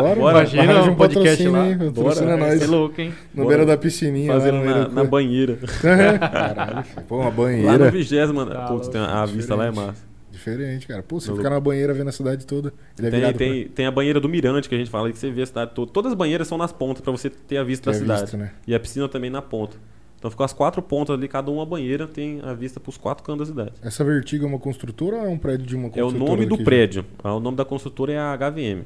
[0.00, 0.38] Bora, Bora.
[0.40, 1.62] Imagina um podcast lá.
[1.62, 2.36] aí, Bora.
[2.36, 2.60] nós.
[2.62, 3.12] É louco, hein?
[3.34, 3.48] No Bora.
[3.56, 4.32] beira da piscininha.
[4.34, 5.56] Fazendo lá na, na banheira.
[5.80, 7.90] Caralho, pô, uma Lá no banheira.
[7.90, 10.09] vigésimo, Tá putz, tem a, a vista lá é massa.
[10.40, 11.02] Diferente, cara.
[11.02, 12.72] Pô, você ficar na banheira vendo a cidade toda.
[12.98, 15.18] Ele é Tem, virado tem, tem a banheira do Mirante que a gente fala, que
[15.18, 15.92] você vê a cidade toda.
[15.92, 18.20] Todas as banheiras são nas pontas pra você ter a vista pra da ter cidade.
[18.22, 18.52] visto, né?
[18.66, 19.76] E a piscina também na ponta.
[20.18, 23.48] Então ficou as quatro pontas ali, cada uma banheira tem a vista pros quatro cantos
[23.48, 23.76] da cidade.
[23.82, 26.30] Essa Vertigo é uma construtora ou é um prédio de uma É o construtora?
[26.30, 27.04] nome do prédio.
[27.24, 28.82] Ah, O nome da construtora é a HVM.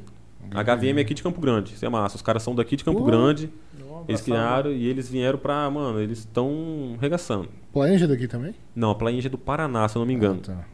[0.53, 1.73] A HVM é aqui de Campo Grande.
[1.73, 2.17] Isso é massa.
[2.17, 3.07] Os caras são daqui de Campo Pô.
[3.07, 3.51] Grande.
[3.81, 5.69] Não, Eles criaram e eles vieram pra.
[5.71, 7.49] Mano, eles estão regaçando.
[7.73, 8.55] Plainja daqui também?
[8.77, 10.41] Não, a Plainge é do Paraná, se eu não me engano.
[10.45, 10.65] Ah, tá.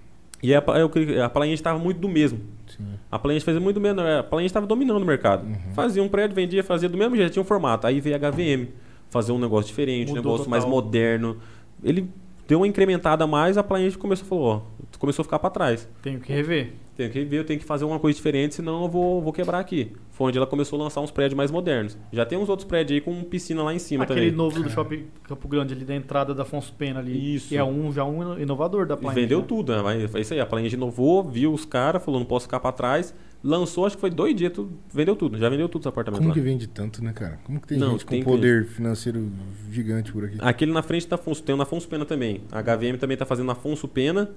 [0.43, 0.91] E a, eu,
[1.25, 2.41] a Plainge estava muito do mesmo.
[2.67, 2.85] Sim.
[3.11, 4.01] A Plainge fazia muito do mesmo.
[4.01, 5.47] A Plainge estava dominando o mercado.
[5.47, 5.75] Uhum.
[5.75, 7.87] Fazia um prédio, vendia, fazia do mesmo jeito, tinha um formato.
[7.87, 8.69] Aí veio a HVM,
[9.11, 10.83] fazer um negócio diferente, um Mudou negócio mais total.
[10.83, 11.37] moderno.
[11.85, 12.09] Ele
[12.49, 14.61] deu uma incrementada a mais, a Plainge começou ó,
[14.99, 15.89] começou a ficar para trás.
[16.03, 16.73] Tenho que rever.
[17.09, 19.59] Tenho que ver, eu tenho que fazer uma coisa diferente, senão eu vou, vou quebrar
[19.59, 19.93] aqui.
[20.11, 21.97] Foi onde ela começou a lançar uns prédios mais modernos.
[22.13, 24.37] Já tem uns outros prédios aí com piscina lá em cima Aquele também.
[24.37, 27.35] novo do Shopping Campo Grande ali da entrada da Afonso Pena ali.
[27.37, 27.49] Isso.
[27.49, 29.15] Que é um, já um inovador da E Plain.
[29.15, 29.45] vendeu né?
[29.49, 30.09] tudo, né?
[30.09, 30.41] Foi isso aí.
[30.41, 33.15] A Plainge inovou, viu os caras, falou, não posso ficar pra trás.
[33.43, 35.39] Lançou, acho que foi dois dias, tudo, vendeu tudo.
[35.39, 36.35] Já vendeu tudo os apartamentos Como lá.
[36.35, 37.39] que vende tanto, né, cara?
[37.43, 39.31] Como que tem Não, gente com tem que- poder financeiro
[39.71, 40.37] gigante por aqui?
[40.41, 42.43] Aquele na frente da Afonso, tem o na Afonso Pena também.
[42.53, 44.31] A HVM também tá fazendo na Afonso Pena.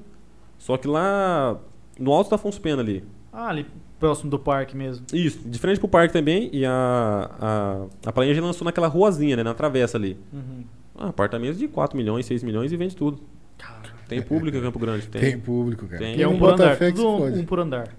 [0.57, 1.59] Só que lá
[1.99, 3.03] no alto da Afonso Pena ali.
[3.31, 3.65] Ah, ali
[4.03, 5.05] próximo do parque mesmo.
[5.13, 6.49] Isso, de frente pro parque também.
[6.51, 9.43] E a, a, a Plainge lançou naquela ruazinha, né?
[9.43, 10.17] Na travessa ali.
[10.33, 10.65] Uhum.
[10.97, 13.21] Ah, apartamentos de 4 milhões, 6 milhões e vende tudo.
[14.09, 15.07] Tem público em Campo Grande?
[15.07, 15.21] Tem.
[15.21, 15.99] Tem público, cara.
[15.99, 16.17] Tem.
[16.17, 16.77] E é um não por andar.
[16.77, 17.95] Tudo um, um por andar.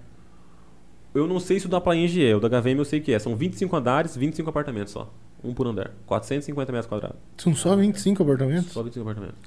[1.13, 3.17] Eu não sei se o da Plainge é, o da HVM eu sei que é.
[3.17, 5.11] São 25 andares, 25 apartamentos só.
[5.43, 5.91] Um por andar.
[6.05, 7.17] 450 metros quadrados.
[7.37, 8.71] São só 25 apartamentos?
[8.71, 9.41] Só 25 apartamentos.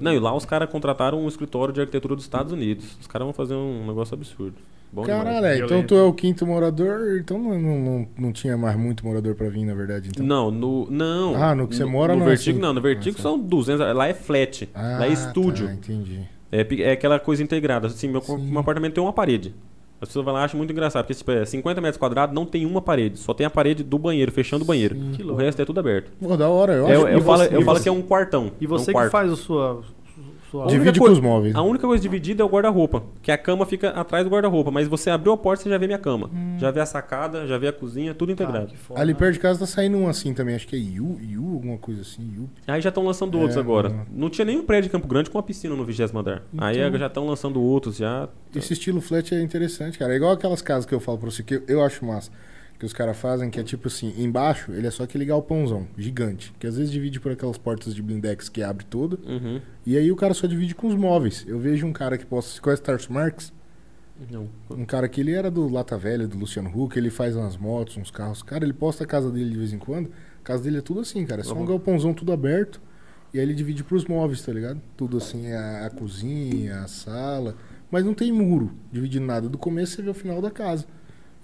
[0.00, 2.96] Não, e lá os caras contrataram um escritório de arquitetura dos Estados Unidos.
[3.00, 4.56] Os caras vão fazer um negócio absurdo.
[4.90, 5.60] Bom Caralho, demais.
[5.60, 9.04] é, então tu é o quinto morador, então não, não, não, não tinha mais muito
[9.04, 10.08] morador pra vir, na verdade.
[10.08, 10.24] Então.
[10.24, 10.90] Não, no.
[10.90, 11.34] Não.
[11.36, 12.66] Ah, no que você mora no não é Vertigo assim.
[12.66, 12.72] não.
[12.72, 13.94] No Vertigo Ah, são 200.
[13.94, 14.66] Lá é flat.
[14.74, 15.66] Ah, lá é estúdio.
[15.66, 16.20] Tá, entendi.
[16.50, 17.88] É, é aquela coisa integrada.
[17.88, 18.38] Assim, meu, Sim.
[18.50, 19.54] meu apartamento tem uma parede.
[20.00, 22.46] As pessoas vão lá e acham muito engraçado, porque tipo, é 50 metros quadrados não
[22.46, 24.94] tem uma parede, só tem a parede do banheiro, fechando o banheiro.
[24.94, 25.10] Sim.
[25.16, 26.10] Que O resto é tudo aberto.
[26.20, 27.06] Pô, da hora, eu É, acho.
[27.08, 28.52] eu e falo, você- eu e falo você- que é um quartão.
[28.60, 29.10] E é um você que quarto.
[29.10, 29.82] faz a sua.
[30.50, 31.54] Sua Divide com os móveis.
[31.54, 34.88] A única coisa dividida é o guarda-roupa, que a cama fica atrás do guarda-roupa, mas
[34.88, 36.30] você abriu a porta você já vê minha cama.
[36.32, 36.56] Hum.
[36.58, 38.74] Já vê a sacada, já vê a cozinha, tudo Ah, integrado.
[38.76, 39.00] foda.
[39.00, 41.78] Ali perto de casa tá saindo um assim também, acho que é Yu, Yu, alguma
[41.78, 42.48] coisa assim, Yu.
[42.66, 43.88] Aí já estão lançando É, outros agora.
[43.88, 44.06] não.
[44.10, 46.42] Não tinha nenhum prédio em Campo Grande com uma piscina no 20 andar.
[46.58, 48.28] Aí Então- já estão lançando outros já.
[48.54, 50.12] Esse estilo flat é interessante, cara.
[50.12, 52.30] É igual aquelas casas que eu falo pra você, que eu acho massa.
[52.78, 56.52] Que os caras fazem, que é tipo assim, embaixo ele é só aquele galpãozão, gigante.
[56.60, 59.18] Que às vezes divide por aquelas portas de blindex que abre todo.
[59.26, 59.60] Uhum.
[59.84, 61.44] E aí o cara só divide com os móveis.
[61.48, 62.52] Eu vejo um cara que posta.
[62.52, 63.52] Você conhece Tarso Marx?
[64.30, 64.48] Não.
[64.70, 67.96] Um cara que ele era do Lata Velha, do Luciano Huck, ele faz umas motos,
[67.96, 68.42] uns carros.
[68.44, 70.10] Cara, ele posta a casa dele de vez em quando.
[70.40, 71.40] A casa dele é tudo assim, cara.
[71.40, 71.66] É só um Uhum.
[71.66, 72.80] galpãozão tudo aberto.
[73.34, 74.80] E aí ele divide pros móveis, tá ligado?
[74.96, 77.56] Tudo assim, a, a cozinha, a sala.
[77.90, 79.48] Mas não tem muro dividindo nada.
[79.48, 80.86] Do começo você vê o final da casa.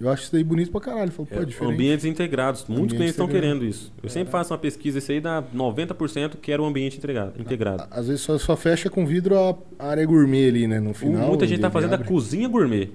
[0.01, 1.11] Eu acho isso daí bonito pra caralho.
[1.13, 2.63] Falo, pô, é É, ambientes integrados.
[2.69, 3.93] Muitos Ambientes clientes estão querendo isso.
[4.03, 7.41] Eu sempre faço uma pesquisa, isso aí dá 90% que era o ambiente integrado.
[7.41, 7.85] integrado.
[7.91, 10.81] Às vezes só, só fecha com vidro a a área gourmet ali, né?
[10.81, 11.29] No O- final.
[11.29, 12.07] Muita gente tá fazendo abre.
[12.07, 12.91] a cozinha gourmet.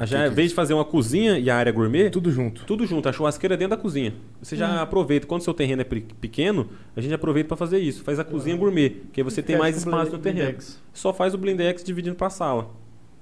[0.00, 2.32] Já, que é em vez de fazer uma cozinha e a área gourmet, tudo, Tudo
[2.32, 2.86] junto.
[2.86, 4.12] junto, a churrasqueira dentro da cozinha.
[4.42, 4.58] Você Hum.
[4.58, 8.02] já aproveita, quando seu terreno é pe- pequeno, a gente aproveita para fazer isso.
[8.02, 10.46] Faz a cozinha gourmet, que aí você tem mais espaço no terreno.
[10.46, 10.80] blindex.
[10.92, 12.70] Só faz o blindex dividindo para sala.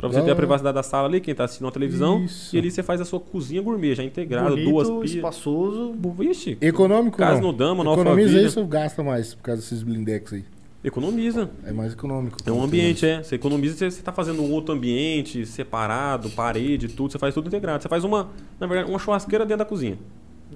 [0.03, 0.37] Pra você Da ter a hora.
[0.37, 2.55] privacidade da sala ali, quem tá assistindo a televisão, Isso.
[2.57, 5.15] e ali você faz a sua cozinha gourmet, já integrada, Bonito, duas pias.
[5.15, 5.95] espaçoso.
[6.19, 7.53] Vixe, Econômico Casa não.
[7.53, 10.45] no Dama, no Economiza isso ou gasta mais por causa desses blindex aí?
[10.85, 11.49] economiza.
[11.65, 12.37] É mais econômico.
[12.45, 13.23] É um ambiente, é.
[13.23, 17.47] Você economiza, você, você tá fazendo um outro ambiente, separado, parede, tudo, você faz tudo
[17.47, 17.81] integrado.
[17.81, 19.97] Você faz uma, na verdade, uma churrasqueira dentro da cozinha.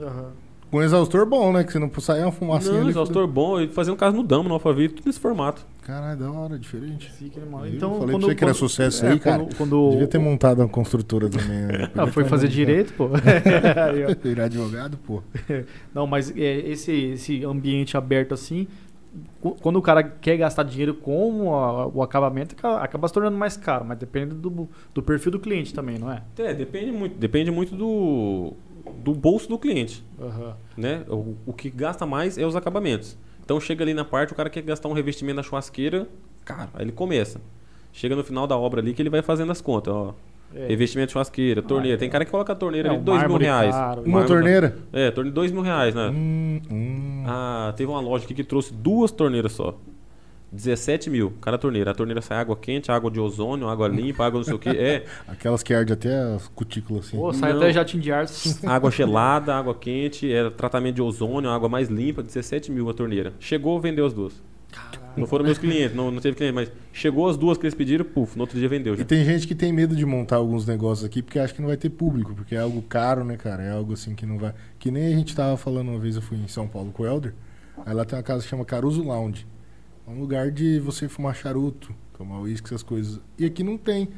[0.01, 0.33] Aham.
[0.71, 1.63] Com exaustor bom, né?
[1.65, 2.91] Que você não sair uma fumacinha não, ali.
[2.91, 5.65] exaustor bom, e fazendo casa no Dama, no Alphaville, tudo nesse formato.
[5.83, 7.09] Caralho, da hora, diferente.
[7.37, 7.63] Animal.
[7.63, 7.75] Viu?
[7.75, 9.39] Então, Falei quando, pra você que era quando- sucesso é, aí, cara.
[9.45, 11.49] Quando, quando- Devia ter montado uma construtora também.
[11.79, 11.91] Né?
[11.97, 13.09] Ah, foi fazer direito, pô.
[14.23, 15.23] Virar advogado, pô.
[15.95, 18.67] Não, mas é, esse, esse ambiente aberto assim,
[19.63, 23.57] quando o cara quer gastar dinheiro com a- o acabamento, acaba, acaba se tornando mais
[23.57, 26.23] caro, mas depende do, do perfil do cliente também, não é?
[26.39, 27.17] É, depende muito.
[27.17, 28.53] Depende muito do,
[29.03, 30.05] do bolso do cliente.
[30.21, 30.55] Aham.
[30.77, 31.03] Né?
[31.09, 33.17] O, o que gasta mais é os acabamentos.
[33.45, 36.09] Então chega ali na parte, o cara quer gastar um revestimento na churrasqueira,
[36.45, 37.41] cara, aí ele começa.
[37.93, 40.15] Chega no final da obra ali que ele vai fazendo as contas, ó.
[40.55, 40.69] É.
[40.69, 41.97] Revestimento de churrasqueira, torneira.
[41.97, 41.99] é.
[41.99, 43.75] Tem cara que coloca a torneira É, ali de dois mil reais.
[43.75, 44.03] caro.
[44.03, 44.79] Uma Mármore- torneira?
[44.93, 46.09] É, torneira de dois mil reais, né?
[46.09, 47.25] Hum, hum.
[47.27, 49.75] Ah, teve uma loja aqui que trouxe duas torneiras só.
[50.57, 51.91] 17 mil, cada torneira.
[51.91, 54.71] A torneira sai água quente, água de ozônio, água limpa, água não sei o que.
[54.71, 57.17] É, Aquelas que arde até as cutículas assim.
[57.17, 57.61] Pô, sai Não.
[57.61, 58.27] até jatinho de ar.
[58.67, 63.33] água gelada, água quente, é tratamento de ozônio, água mais limpa, 17 mil a torneira.
[63.39, 64.43] Chegou, vendeu as duas.
[65.17, 68.05] Não foram meus clientes, não, não teve cliente, mas chegou as duas que eles pediram,
[68.05, 69.01] puf, no outro dia vendeu já.
[69.01, 71.69] E tem gente que tem medo de montar alguns negócios aqui porque acha que não
[71.69, 73.63] vai ter público, porque é algo caro, né, cara?
[73.63, 74.53] É algo assim que não vai.
[74.79, 77.07] Que nem a gente tava falando uma vez, eu fui em São Paulo com o
[77.07, 77.33] Helder.
[77.85, 79.47] Aí lá tem uma casa que chama Caruso Lounge.
[80.07, 83.21] É um lugar de você fumar charuto, tomar uísque, essas coisas.
[83.37, 84.09] E aqui não tem.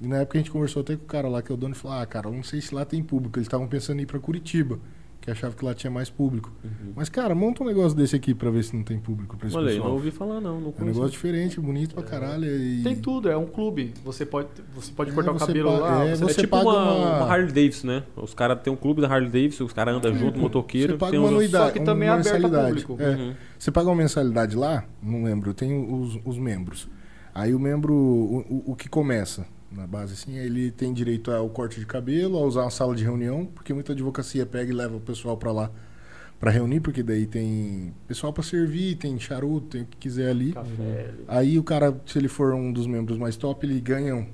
[0.00, 1.74] E na época a gente conversou até com o cara lá, que é o dono,
[1.74, 3.38] e falou: Ah, cara, eu não sei se lá tem público.
[3.38, 4.78] Eles estavam pensando em ir pra Curitiba,
[5.28, 6.50] que achava que lá tinha mais público.
[6.64, 6.92] Uhum.
[6.96, 9.56] Mas, cara, monta um negócio desse aqui pra ver se não tem público pra esse
[9.56, 9.88] Olha pessoal.
[9.88, 12.46] não ouvi falar não, não É um negócio diferente, bonito pra caralho.
[12.46, 12.82] E...
[12.82, 13.92] Tem tudo, é um clube.
[14.04, 16.04] Você pode, você pode É, cortar o você cabelo pa- lá.
[16.04, 18.02] é, você- É tipo paga uma, uma- uma Harley Davidson, né?
[18.16, 20.92] Os caras têm um clube da Harley Davidson, os caras andam junto, motoqueiro.
[20.94, 21.64] Você paga tem uma uns- anuidade.
[21.66, 22.84] Só que também é aberto ao mensalidade.
[22.86, 23.02] público.
[23.02, 23.10] É.
[23.16, 23.34] Uhum.
[23.58, 26.88] Você paga uma mensalidade lá, não lembro, eu tenho os, os membros.
[27.34, 31.48] Aí o membro, o, o- o que começa na base assim, ele tem direito ao
[31.48, 34.96] corte de cabelo, a usar uma sala de reunião, porque muita advocacia pega e leva
[34.96, 35.70] o pessoal pra lá
[36.40, 40.52] pra reunir, porque daí tem pessoal pra servir, tem charuto, tem o que quiser ali.
[40.52, 41.10] Café.
[41.26, 44.14] Aí o cara, se ele for um dos membros mais top, ele ganha.
[44.14, 44.26] um-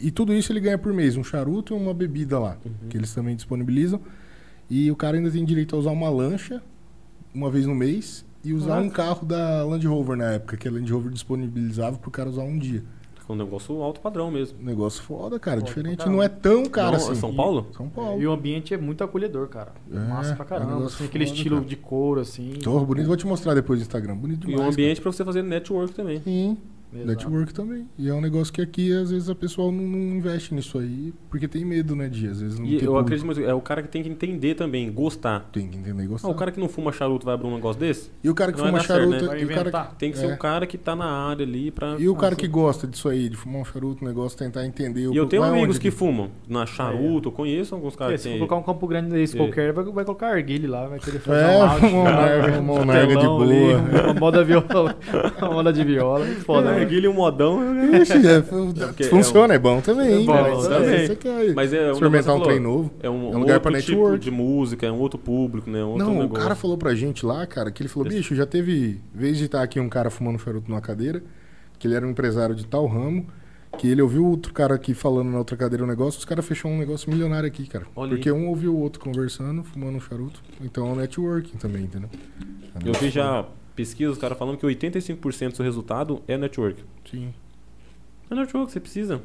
[0.00, 2.58] E tudo isso ele ganha por mês, um charuto e uma bebida lá,
[2.90, 3.98] que eles também disponibilizam.
[4.68, 6.62] E o cara ainda tem direito a usar uma lancha
[7.34, 8.86] uma vez no mês e usar Caraca.
[8.86, 12.42] um carro da Land Rover na época, que a Land Rover disponibilizava pro cara usar
[12.42, 12.84] um dia.
[13.28, 14.58] É um negócio alto padrão mesmo.
[14.62, 16.08] Negócio foda, cara, Foda diferente.
[16.08, 17.14] Não é tão caro Não, assim.
[17.14, 17.66] São Paulo?
[17.76, 18.20] São Paulo.
[18.20, 19.72] E o ambiente é muito acolhedor, cara.
[19.92, 20.74] É, Massa pra é caramba.
[20.76, 21.68] negócio assim, aquele foda, estilo cara.
[21.68, 22.52] de couro, assim.
[22.62, 24.16] Tô bonito, vou te mostrar depois no Instagram.
[24.16, 24.66] Bonito E demais.
[24.68, 26.18] um ambiente pra você fazer network também.
[26.20, 26.24] cara.
[26.24, 26.56] Sim.
[26.92, 27.06] Exato.
[27.06, 27.86] Network também.
[27.98, 31.12] E é um negócio que aqui, às vezes, a pessoa não, não investe nisso aí,
[31.30, 33.00] porque tem medo, né, de às vezes não E ter eu público.
[33.00, 35.48] acredito, mas é o cara que tem que entender também, gostar.
[35.52, 36.28] Tem que entender e gostar.
[36.28, 38.10] Ah, o cara que não fuma charuto vai abrir um negócio desse?
[38.24, 39.26] E o cara que não fuma dar certo, charuto...
[39.32, 39.40] né?
[39.40, 39.94] E o cara inventar.
[39.98, 40.34] Tem que ser É.
[40.34, 41.96] um cara que tá na área ali pra.
[41.98, 45.08] E o cara que gosta disso aí, de fumar um charuto, um negócio, tentar entender
[45.08, 48.14] o E eu tenho vai amigos que fumam na charuto, eu conheço alguns É, caras
[48.14, 48.38] que se tem.
[48.38, 49.38] colocar um Campo Grande desse É.
[49.38, 52.84] qualquer, vai, vai colocar arguilhe lá, vai querer fazer É, um uma narga- um uma
[52.84, 54.02] narga de telão ali, boa.
[54.04, 54.96] uma moda viola,
[55.42, 56.77] uma moda de viola, foda, né?
[56.78, 57.60] Narguilha e um modão.
[58.00, 60.22] Ixi, é, porque funciona, é bom também.
[60.22, 60.56] É bom cara.
[60.68, 60.94] também.
[60.94, 62.90] Aí Você quer Mas é um experimentar um trem novo.
[63.02, 64.18] É um, É um lugar outro pra tipo network.
[64.24, 65.82] de música, é um outro público, né?
[65.84, 66.42] Um outro Não, o negócio.
[66.42, 69.62] cara falou pra gente lá, cara, que ele falou, bicho, já teve vez de estar
[69.62, 71.22] aqui um cara fumando charuto numa cadeira,
[71.78, 73.26] que ele era um empresário de tal ramo,
[73.76, 76.70] que ele ouviu outro cara aqui falando na outra cadeira um negócio, os caras fechou
[76.70, 77.86] um negócio milionário aqui, cara.
[77.94, 78.34] Olha Porque aí.
[78.34, 80.42] um ouviu o outro conversando, fumando um charuto.
[80.60, 82.08] Então é um networking também, entendeu?
[82.84, 83.44] Eu vi já
[83.78, 86.82] pesquisas, os caras falando que 85% do seu resultado é network.
[87.10, 87.32] Sim.
[88.30, 89.22] É network, você precisa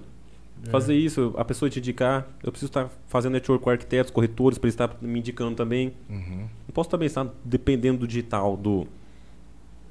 [0.66, 0.70] É.
[0.70, 2.28] fazer isso, a pessoa te indicar.
[2.44, 5.94] Eu preciso estar fazendo network com arquitetos, corretores, para eles estar me indicando também.
[6.10, 6.48] Uhum.
[6.68, 8.88] Não posso também estar dependendo do digital, do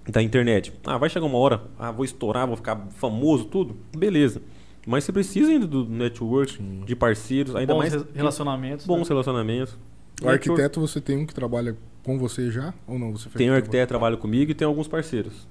[0.08, 0.72] da internet.
[0.84, 3.76] Ah, vai chegar uma hora, ah, vou estourar, vou ficar famoso, tudo.
[3.96, 4.42] Beleza.
[4.86, 6.82] Mas você precisa ainda do network, Sim.
[6.84, 8.84] de parceiros, ainda Bons mais re- relacionamentos.
[8.86, 9.12] bons né?
[9.14, 9.76] relacionamentos.
[10.24, 12.72] O arquiteto você tem um que trabalha com você já?
[12.86, 13.12] Ou não?
[13.12, 15.46] Você Tem um arquiteto que trabalha comigo e tem alguns parceiros.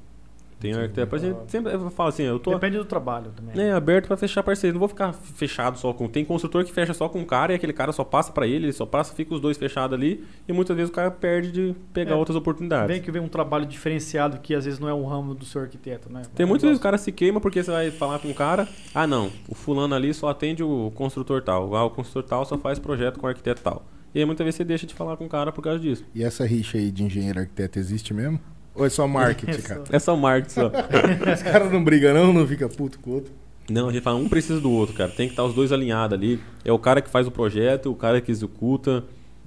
[0.59, 3.55] Tem um arquiteto, pra gente sempre eu falo assim, eu tô Depende do trabalho também.
[3.55, 4.75] né, aberto pra fechar parceiro.
[4.75, 6.07] Não vou ficar fechado só com.
[6.07, 8.65] Tem construtor que fecha só com um cara e aquele cara só passa pra ele,
[8.67, 11.75] ele só passa, fica os dois fechados ali e muitas vezes o cara perde de
[11.91, 12.15] pegar É.
[12.15, 12.87] outras oportunidades.
[12.93, 15.61] Vem que vem um trabalho diferenciado que às vezes não é o ramo do seu
[15.63, 16.21] arquiteto, né?
[16.35, 18.67] Tem É muitas vezes o cara se queima porque você vai falar com o cara,
[18.93, 22.55] ah não, o fulano ali só atende o construtor tal, ah, o construtor tal só
[22.55, 23.83] faz projeto com o arquiteto tal.
[24.13, 26.03] E aí muitas vezes você deixa de falar com o cara por causa disso.
[26.13, 28.39] E essa rixa aí de engenheiro e arquiteto existe mesmo?
[28.75, 29.83] Ou é só marketing, É cara?
[29.91, 30.67] É só marketing só.
[31.33, 33.31] Os caras não brigam não, não fica puto com o outro.
[33.69, 35.11] Não, a gente fala, um precisa do outro, cara.
[35.11, 36.41] Tem que estar os dois alinhados ali.
[36.65, 39.03] É o cara que faz o projeto, o cara que executa.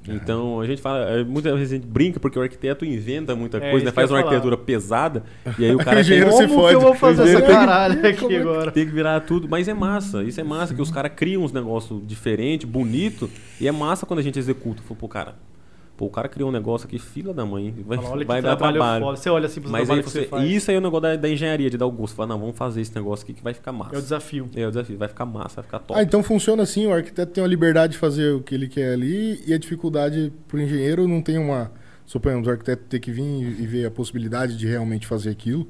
[0.08, 3.56] Então a gente fala, é, muitas vezes a gente brinca porque o arquiteto inventa muita
[3.58, 3.92] É, coisa, né?
[3.92, 4.30] faz uma falar.
[4.30, 5.22] arquitetura pesada
[5.58, 6.68] e aí o O cara tem, engenheiro se fode.
[6.68, 8.70] que eu vou fazer O essa engenheiro tem que- caralho aqui é agora?
[8.70, 9.48] tem que virar tudo.
[9.48, 13.66] Mas é massa, isso é massa, que os caras criam uns negócios diferentes, bonito, e
[13.66, 14.82] é massa quando a gente executa.
[14.82, 15.34] Fala, Pô, cara,
[15.96, 18.42] pô, o cara criou um negócio aqui, fila da mãe, vai, Fala, olha que vai
[18.42, 19.04] dar trabalho trabalho.
[19.04, 19.16] foda.
[19.16, 20.50] Você olha assim pro Mas aí trabalho você, faz.
[20.50, 22.14] isso aí é o negócio da, da engenharia, de dar o gosto.
[22.14, 23.94] Fala, não, vamos fazer esse negócio aqui que vai ficar massa.
[23.94, 24.48] É o desafio.
[24.54, 25.98] É o desafio, vai ficar massa, vai ficar top.
[25.98, 28.92] Ah, então funciona assim, o arquiteto tem a liberdade de fazer o que ele quer
[28.92, 31.70] ali e a dificuldade pro engenheiro não tem uma...
[32.06, 35.66] Suponhamos, o arquiteto ter que vir e ver a possibilidade de realmente fazer aquilo.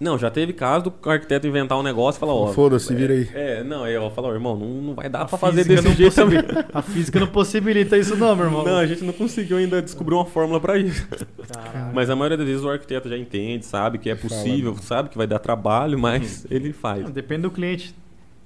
[0.00, 2.46] Não, já teve caso do arquiteto inventar um negócio e falar, ó.
[2.46, 3.28] Foda-se, é, vira aí.
[3.34, 5.86] É, não, aí eu falo, ó, irmão, não, não vai dar A pra fazer desse
[5.86, 6.38] não jeito também.
[6.72, 8.64] A física não possibilita isso não, meu irmão.
[8.64, 11.06] Não, a gente não conseguiu ainda descobrir uma fórmula pra isso.
[11.52, 11.94] Caralho.
[11.94, 14.78] Mas a maioria das vezes o arquiteto já entende, sabe que é Fala, possível, né?
[14.80, 17.04] sabe que vai dar trabalho, mas ele faz.
[17.04, 17.94] Não, Depende do cliente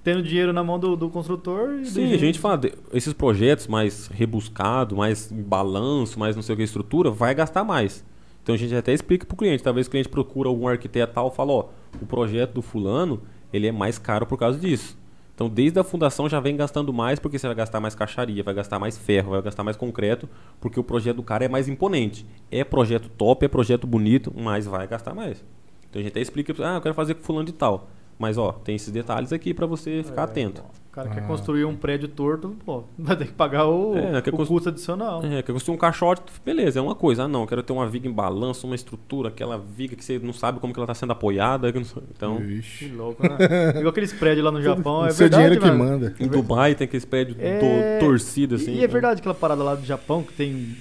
[0.02, 2.60] tendo dinheiro na mão do, do construtor Sim, a gente fala,
[2.92, 7.64] esses projetos mais rebuscados, mais em balanço, mais não sei o que, estrutura, vai gastar
[7.64, 8.04] mais.
[8.44, 11.34] Então a gente até explica pro cliente, talvez o cliente procura algum arquiteto tal e
[11.34, 11.68] fala, ó,
[12.00, 14.98] o projeto do fulano, ele é mais caro por causa disso.
[15.34, 18.52] Então desde a fundação já vem gastando mais, porque você vai gastar mais caixaria, vai
[18.52, 20.28] gastar mais ferro, vai gastar mais concreto,
[20.60, 22.26] porque o projeto do cara é mais imponente.
[22.50, 25.42] É projeto top, é projeto bonito, mas vai gastar mais.
[25.88, 27.88] Então a gente até explica, ah, eu quero fazer com fulano de tal.
[28.18, 30.62] Mas ó, tem esses detalhes aqui pra você ficar É, atento.
[30.94, 31.14] O cara Ah.
[31.14, 34.68] quer construir um prédio torto, pô, vai ter que pagar o, É, quer o custo
[34.68, 35.24] adicional.
[35.24, 37.24] É, que eu construir um caixote, beleza, é uma coisa.
[37.24, 40.20] Ah, não, eu quero ter uma viga em balanço, uma estrutura, aquela viga que você
[40.20, 41.72] não sabe como que ela está sendo apoiada.
[41.72, 41.78] que
[42.16, 42.88] Então, Que Ixi.
[42.90, 43.70] louco, né?
[43.70, 45.90] Igual aqueles prédios lá no Japão, o é seu verdade, dinheiro que mano.
[45.92, 46.14] manda.
[46.20, 47.58] em Dubai tem aqueles prédios É,
[47.98, 48.74] to- torcidos assim.
[48.74, 50.76] E, e é verdade aquela parada lá do Japão que tem.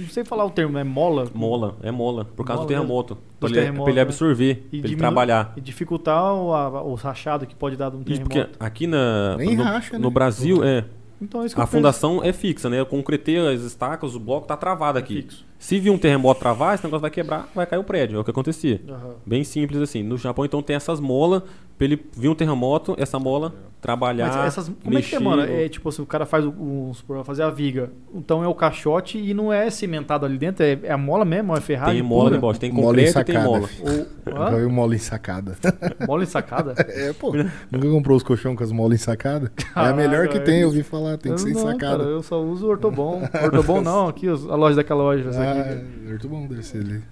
[0.00, 1.26] Não sei falar o termo, é mola.
[1.34, 3.18] Mola, é mola, por causa Mola do terremoto.
[3.40, 4.00] Pra ele, pra ele né?
[4.00, 5.52] absorver, E pra ele diminu- trabalhar.
[5.56, 8.48] E dificultar o, a- o rachado que pode dar de um Isso terremoto.
[8.50, 10.14] porque aqui na, Nem no, racha, no né?
[10.14, 10.84] Brasil, é,
[11.20, 11.76] Então é isso que a eu penso.
[11.78, 12.78] fundação é fixa, né?
[12.80, 15.22] Eu concretei as estacas, o bloco tá travado aqui.
[15.22, 15.47] Fixo.
[15.58, 18.16] Se vir um terremoto travar, esse negócio vai quebrar, vai cair o prédio.
[18.16, 18.80] É o que acontecia.
[18.88, 19.14] Aham.
[19.26, 20.02] Bem simples assim.
[20.02, 21.42] No Japão, então, tem essas molas.
[21.76, 24.28] Pra ele vir um terremoto, essa mola trabalhar.
[24.28, 25.42] Mas essas, como é que é, mexer, mano?
[25.42, 27.90] É tipo assim, o cara faz o, o, vai fazer a viga.
[28.14, 31.56] Então é o caixote e não é cimentado ali dentro, é, é a mola mesmo,
[31.56, 33.68] é ferragem Tem mola embaixo, tem Mola concreto e tem mola.
[33.80, 35.56] Ou, viu mola ensacada.
[36.06, 36.74] mola ensacada?
[36.76, 37.32] É, pô.
[37.70, 39.50] Nunca comprou os colchão com as molas ensacadas?
[39.76, 40.62] É a melhor que tem, é.
[40.64, 41.98] eu ouvi falar, tem que Eu ser não, ensacada.
[41.98, 43.22] cara, eu só uso ortobon.
[43.44, 45.30] Ortobon não, aqui a loja daquela loja.
[45.52, 47.02] Ah, muito bom deve ser ali.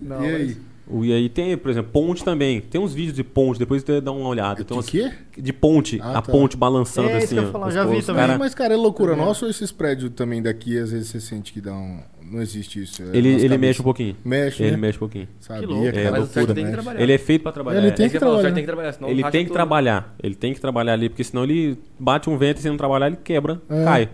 [0.00, 0.56] Não, e aí?
[0.92, 2.60] O- E aí tem, por exemplo, ponte também.
[2.60, 4.56] Tem uns vídeos de ponte, depois você dá uma olhada.
[4.56, 5.08] Tem De umas- quê?
[5.38, 6.32] de ponte, Ah, a tá.
[6.32, 7.34] ponte balançando É, isso assim.
[7.36, 8.26] que eu falar, já vi também.
[8.26, 9.24] cara- Mas, cara, é loucura Também.
[9.26, 12.00] nossa ou esses prédios também daqui, às vezes você sente que dá um.
[12.28, 13.02] não existe isso.
[13.02, 14.14] é Ele, ele mexe um pouquinho.
[14.24, 14.76] Mexe, Ele né?
[14.76, 15.26] mexe um pouquinho.
[15.40, 15.86] Sabia, Que louco.
[15.86, 15.98] cara.
[16.00, 17.00] É Mas loucura, tem trabalhar.
[17.02, 17.78] Ele é feito pra trabalhar.
[17.80, 17.90] Ele é.
[17.90, 18.42] tem É que o trabalhar.
[18.42, 20.14] certo tem que trabalhar, senão Ele tem que trabalhar.
[20.22, 23.08] Ele tem que trabalhar ali, porque senão ele bate um vento e se não trabalhar,
[23.08, 23.84] ele quebra, É.
[23.84, 24.08] cai.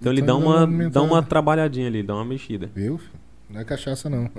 [0.00, 2.70] Então ele Então dá ele dá uma, dá uma trabalhadinha ali, dá uma mexida.
[2.74, 2.98] Viu?
[2.98, 3.20] filho?
[3.50, 4.30] Não é cachaça, não.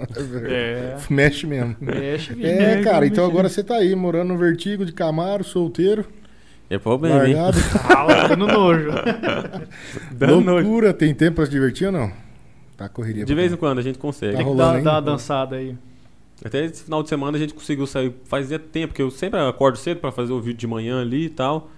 [0.49, 0.95] É.
[1.09, 1.75] Mexe mesmo.
[1.81, 6.05] Mexe, É, mexe, cara, então agora você tá aí, morando no Vertigo de Camaro, solteiro,
[6.69, 7.33] É problema, hein?
[7.35, 7.57] largado.
[7.89, 8.89] Ah, tá no nojo.
[10.11, 10.65] Dando nojo.
[10.67, 10.93] Loucura.
[10.93, 12.11] Tem tempo pra se divertir ou não?
[12.77, 13.25] Tá correria.
[13.25, 14.31] De vez em quando a gente consegue.
[14.31, 14.89] Tá Tem que rolando dar, ainda?
[14.89, 15.75] dar uma dançada aí.
[16.43, 18.13] Até esse final de semana a gente conseguiu sair.
[18.25, 21.29] Fazia tempo, que eu sempre acordo cedo pra fazer o vídeo de manhã ali e
[21.29, 21.69] tal.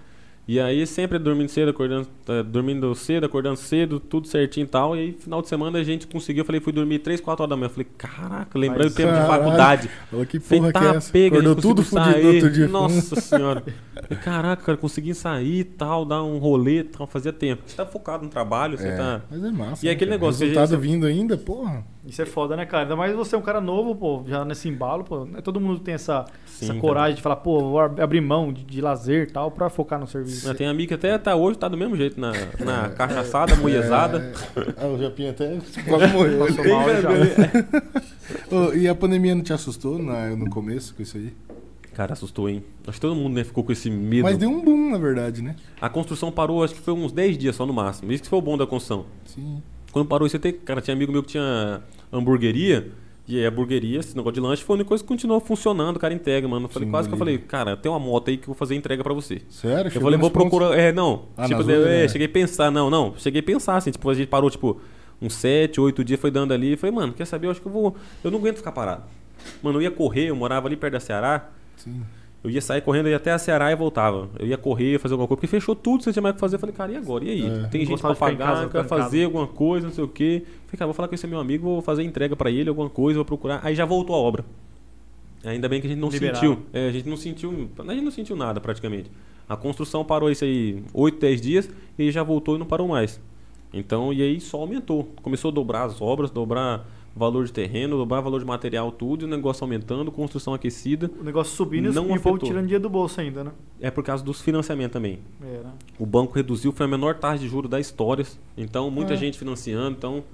[0.46, 4.94] E aí sempre dormindo cedo, acordando, eh, dormindo cedo, acordando cedo, tudo certinho e tal.
[4.94, 6.42] E aí final de semana a gente conseguiu.
[6.42, 7.66] Eu falei, fui dormir 3, 4 horas da manhã.
[7.66, 9.90] Eu falei, caraca, lembrei Mas, o tempo de faculdade.
[10.10, 11.12] Falou, que Falei, porra que tá, é essa?
[11.12, 12.26] pega, Acordou tudo fudido sair.
[12.26, 12.68] outro dia.
[12.68, 13.64] Nossa senhora.
[13.94, 17.62] Falei, Caraca, cara, consegui sair e tal, dar um rolê e tal, fazia tempo.
[17.66, 19.22] Você tá focado no trabalho, você É, tá.
[19.30, 19.84] mas é massa.
[19.84, 20.20] E né, aquele cara?
[20.20, 21.84] negócio Resultado vindo ainda, porra.
[22.06, 22.82] Isso é foda, né, cara?
[22.82, 25.24] Ainda mais você é um cara novo, pô, já nesse embalo, pô.
[25.24, 26.80] Não é Todo mundo tem essa, Sim, essa cara.
[26.80, 29.98] coragem de falar, pô, vou ab- abrir mão de, de lazer e tal pra focar
[29.98, 30.52] no serviço.
[30.54, 34.34] Tem amigo que até tá hoje, tá do mesmo jeito, na, na cachaçada, mulhezada.
[34.56, 35.56] É, ah, o Japinha até
[35.88, 36.46] quase morreu.
[36.46, 38.74] Passou mal já.
[38.76, 41.32] E a pandemia não te assustou na- no começo com isso aí?
[41.94, 42.62] Cara, assustou, hein?
[42.86, 44.24] Acho que todo mundo né, ficou com esse medo.
[44.24, 45.54] Mas deu um boom, na verdade, né?
[45.80, 48.12] A construção parou, acho que foi uns 10 dias só no máximo.
[48.12, 49.06] Isso que foi o bom da construção.
[49.24, 49.62] Sim.
[49.92, 51.80] Quando parou isso, até, cara, tinha amigo meu que tinha
[52.12, 52.90] hamburgueria.
[53.26, 55.96] E aí a hamburgueria, esse negócio de lanche, foi a única coisa que continuou funcionando,
[55.96, 56.66] o cara entrega, mano.
[56.66, 58.54] Eu falei, Sim, quase que eu falei, cara, tem uma moto aí que eu vou
[58.54, 59.40] fazer entrega pra você.
[59.48, 59.90] Sério?
[59.94, 60.76] Eu falei, vou procurar.
[60.78, 61.26] É, não.
[61.36, 62.08] Ah, tipo, eu- é, né?
[62.08, 63.14] cheguei a pensar, não, não.
[63.16, 64.78] Cheguei a pensar, assim, tipo, a gente parou, tipo,
[65.22, 66.76] uns 7, 8 dias, foi dando ali.
[66.76, 67.46] Falei, mano, quer saber?
[67.46, 67.96] Eu acho que eu vou.
[68.22, 69.04] Eu não aguento ficar parado.
[69.62, 71.48] Mano, eu ia correr, eu morava ali perto da Ceará.
[71.76, 72.02] Sim.
[72.42, 74.28] Eu ia sair correndo, eu ia até a Ceará e voltava.
[74.38, 76.40] Eu ia correr, ia fazer alguma coisa, porque fechou tudo, você tinha mais o que
[76.40, 76.56] fazer.
[76.56, 77.24] Eu falei, cara, e agora?
[77.24, 77.46] E aí?
[77.46, 77.68] É.
[77.68, 79.24] Tem gente pra pagar, casa, quer fazer casa.
[79.24, 80.42] alguma coisa, não sei o quê.
[80.66, 83.16] Falei, cara, vou falar com esse meu amigo, vou fazer entrega pra ele, alguma coisa,
[83.16, 83.60] vou procurar.
[83.64, 84.44] Aí já voltou a obra.
[85.42, 86.38] Ainda bem que a gente não Liberaram.
[86.38, 86.58] sentiu.
[86.72, 87.70] É, a gente não sentiu.
[87.78, 89.10] A gente não sentiu nada praticamente.
[89.48, 93.20] A construção parou isso aí 8, 10 dias e já voltou e não parou mais.
[93.72, 95.04] Então, e aí só aumentou.
[95.22, 99.24] Começou a dobrar as obras, dobrar valor de terreno, dobrar valor de material, tudo, e
[99.24, 101.10] o negócio aumentando, construção aquecida.
[101.20, 102.48] O negócio subindo Não e o povo afetou.
[102.48, 103.52] tirando dinheiro do bolso ainda, né?
[103.80, 105.20] É por causa dos financiamentos também.
[105.42, 105.70] É, né?
[105.98, 108.26] O banco reduziu, foi a menor taxa de juros da história.
[108.56, 109.16] Então, muita É.
[109.16, 109.96] gente financiando.
[109.96, 110.24] Então,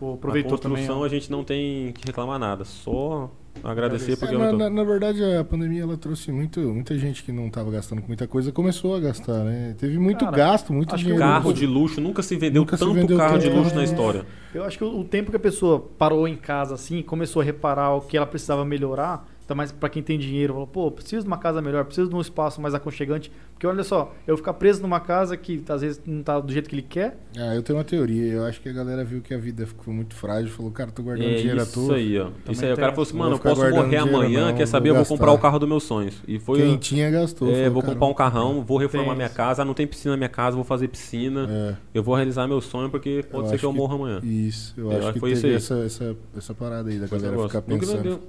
[0.00, 0.78] Pô, a aproveitou também.
[0.78, 1.04] construção ó.
[1.04, 2.64] a gente não tem que reclamar nada.
[2.64, 3.30] Só
[3.64, 7.32] agradecer porque É, na, na- na verdade, a pandemia ela trouxe muito, muita gente que
[7.32, 9.74] não estava gastando com muita coisa começou a gastar, né?
[9.78, 11.26] Teve muito Cara, gasto, muito acho que dinheiro.
[11.32, 13.76] Carro de luxo, nunca se vendeu Nunca se tanto vendeu carro de luxo carro.
[13.76, 14.26] na história.
[14.54, 17.44] Eu acho que o, o tempo que a pessoa parou em casa assim, começou a
[17.44, 21.22] reparar o que ela precisava melhorar, ainda mais pra quem tem dinheiro, falou, pô, preciso
[21.22, 24.52] de uma casa melhor, preciso de um espaço mais aconchegante, porque olha só, eu ficar
[24.54, 27.62] preso numa casa que às vezes não tá do jeito que ele quer, Ah, eu
[27.62, 28.32] tenho uma teoria.
[28.32, 31.02] Eu acho que a galera viu que a vida ficou muito frágil, falou, cara, tô
[31.02, 31.96] guardando É dinheiro à isso toa.
[31.96, 32.28] aí, ó.
[32.50, 34.66] Isso aí, o cara falou assim, mano, Não eu posso morrer amanhã, não, quer vou
[34.66, 34.88] saber?
[34.90, 36.14] Eu vou comprar o carro dos meus sonhos.
[36.26, 36.58] E foi.
[36.60, 37.48] Quem tinha gastou.
[37.50, 39.34] É, falou, vou comprar um carrão, vou reformar minha isso.
[39.36, 39.62] casa.
[39.62, 41.46] Ah, não tem piscina na minha casa, vou fazer piscina.
[41.48, 44.20] É, Eu vou realizar meu sonho porque pode Eu ser que eu morra amanhã.
[44.22, 44.74] isso.
[44.76, 45.54] Eu, Eu acho acho que foi isso aí.
[45.54, 48.20] essa, essa, essa parada aí da galera ficar pensando.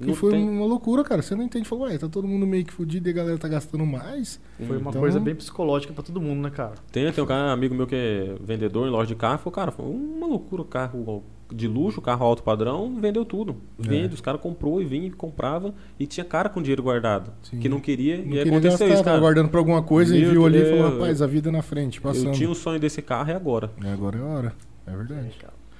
[0.00, 1.22] Que não foi tem- uma loucura, cara.
[1.22, 1.68] Você não entende.
[1.68, 4.40] Falou, ué, tá todo mundo meio que fudido e a galera tá gastando mais.
[4.66, 6.74] foi uma Então- coisa bem psicológica pra todo mundo, né, cara?
[6.90, 9.70] Tem, tem um cara, amigo meu que é vendedor em loja de carro, falou, cara,
[9.70, 11.22] foi uma loucura o carro
[11.52, 13.56] de luxo, carro alto padrão, vendeu tudo.
[13.78, 14.14] Vende, É.
[14.14, 17.30] os caras comprou e vinha, comprava e tinha cara com dinheiro guardado.
[17.42, 17.60] Sim.
[17.60, 19.20] Que não queria Não e queria aconteceu gastar, isso, cara.
[19.20, 22.00] guardando pra alguma coisa e Meu viu ali e falou, rapaz, a vida na frente,
[22.00, 22.26] passando.
[22.28, 23.70] Eu tinha o sonho desse carro e agora.
[23.80, 24.52] E agora é a hora.
[24.86, 25.28] É verdade.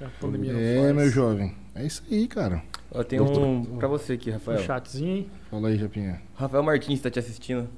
[0.01, 0.95] A pandemia não É, faz.
[0.97, 1.55] meu jovem.
[1.75, 2.63] É isso aí, cara.
[2.91, 4.59] Ó, tem um pra você aqui, Um Rafael.
[4.61, 5.31] chatzinho, hein?
[5.51, 6.23] Fala aí, Japinha.
[6.37, 7.69] Rafael Martins tá te assistindo.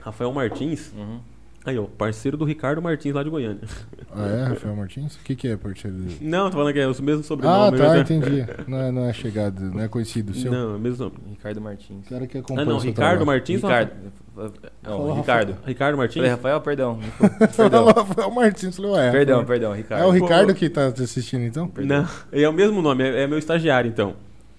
[0.00, 1.20] Rafael Martins, Uhum.
[1.64, 3.62] Aí ó, parceiro do Ricardo Martins lá de Goiânia.
[4.14, 5.14] Ah, é, Rafael Martins?
[5.16, 6.18] O que, que é parceiro dele?
[6.20, 7.78] Não, tô falando que é o mesmo Ah, sobrenome.
[7.78, 8.00] tá, né?
[8.00, 8.46] entendi.
[8.68, 10.34] Não é, não é chegado, não é conhecido.
[10.34, 11.16] Seu Não, é o mesmo nome.
[11.30, 12.06] Ricardo Martins.
[12.06, 13.26] O cara que Ah, acompanha não, o seu Ricardo trabalho.
[13.26, 13.62] Martins.
[13.62, 13.90] Ricardo.
[14.34, 14.50] Não,
[14.82, 15.56] Fala, Ricardo.
[15.66, 16.14] Ricardo Martins?
[16.16, 16.98] Falei, Rafael, perdão.
[17.56, 17.84] Perdão.
[17.86, 18.76] Rafael Martins.
[18.76, 19.10] Falou, ué.
[19.10, 20.02] Perdão, perdão, Ricardo.
[20.02, 21.70] É o Ricardo que tá te assistindo, então?
[21.76, 24.14] Não, é o mesmo nome, é, é meu estagiário então.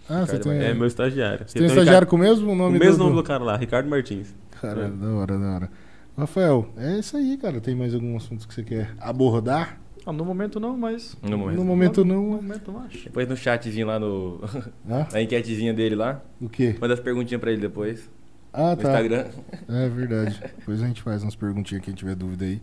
[0.09, 0.63] Ah, você Ricardo tem...
[0.69, 1.45] É meu estagiário.
[1.47, 3.03] Você tem um estagiário com o mesmo O nome mesmo do...
[3.05, 4.33] nome do cara lá, Ricardo Martins.
[4.61, 4.87] Cara, É.
[4.89, 5.69] da hora, da hora.
[6.17, 7.59] Rafael, é isso aí, cara.
[7.59, 9.79] Tem mais algum assunto que você quer abordar?
[10.05, 11.17] Ah, no momento não, mas.
[11.21, 11.57] No momento.
[11.57, 12.23] No momento No não.
[12.37, 13.05] momento não acho.
[13.05, 14.41] Depois no chatzinho lá no.
[14.89, 16.21] Ah, na enquetezinha dele lá.
[16.41, 16.75] o quê?
[16.79, 18.09] Manda as perguntinhas pra ele depois.
[18.51, 18.89] Ah, No tá.
[18.89, 19.25] Instagram.
[19.69, 20.39] É verdade.
[20.59, 22.61] Depois a gente faz umas perguntinhas quem tiver dúvida aí.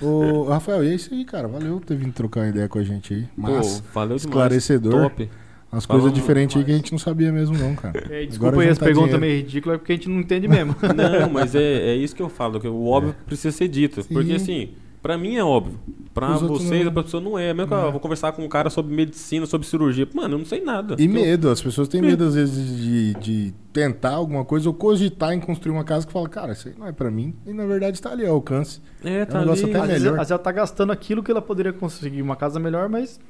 [0.00, 1.48] Ô, Rafael, e é isso aí, cara.
[1.48, 3.28] Valeu por ter vindo trocar uma ideia com a gente aí.
[3.36, 4.24] Mas, Pô, valeu demais.
[4.24, 4.92] esclarecedor.
[5.10, 5.30] Top.
[5.72, 7.98] Umas coisas diferentes aí que a gente não sabia mesmo, não, cara.
[8.10, 10.48] É, desculpa Agora aí as juntar perguntas meio ridículas, é porque a gente não entende
[10.48, 10.74] mesmo.
[10.96, 14.02] Não, mas é, é isso que eu falo, que o óbvio precisa ser dito.
[14.02, 14.14] Sim.
[14.14, 14.70] Porque assim,
[15.02, 15.78] Pra mim é óbvio.
[16.12, 16.90] Pra Os vocês, não.
[16.90, 17.54] a pessoa não é.
[17.54, 17.90] Mesmo que eu Não é.
[17.92, 20.08] vou conversar com um cara sobre medicina, sobre cirurgia.
[20.12, 20.96] Mano, eu não sei nada.
[20.98, 24.74] E Eu- medo, as pessoas têm medo às vezes de, de tentar alguma coisa ou
[24.74, 27.36] cogitar em construir uma casa que fala, cara, isso aí não é pra mim.
[27.46, 28.80] E na verdade está ali ao alcance.
[29.04, 29.74] É, um tá negócio ali.
[29.76, 30.14] até Às vezes, melhor.
[30.14, 33.20] às vezes ela tá gastando aquilo que ela poderia conseguir uma casa melhor, mas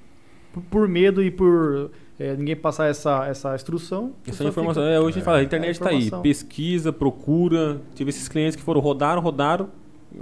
[0.70, 4.12] por, medo e por é, ninguém passar essa, essa instrução.
[4.26, 6.22] Essa informação, fica- é, hoje a gente fala, a internet É, está aí, informação.
[6.22, 7.80] pesquisa, procura.
[7.94, 9.68] Tive esses clientes que foram, rodaram, rodaram.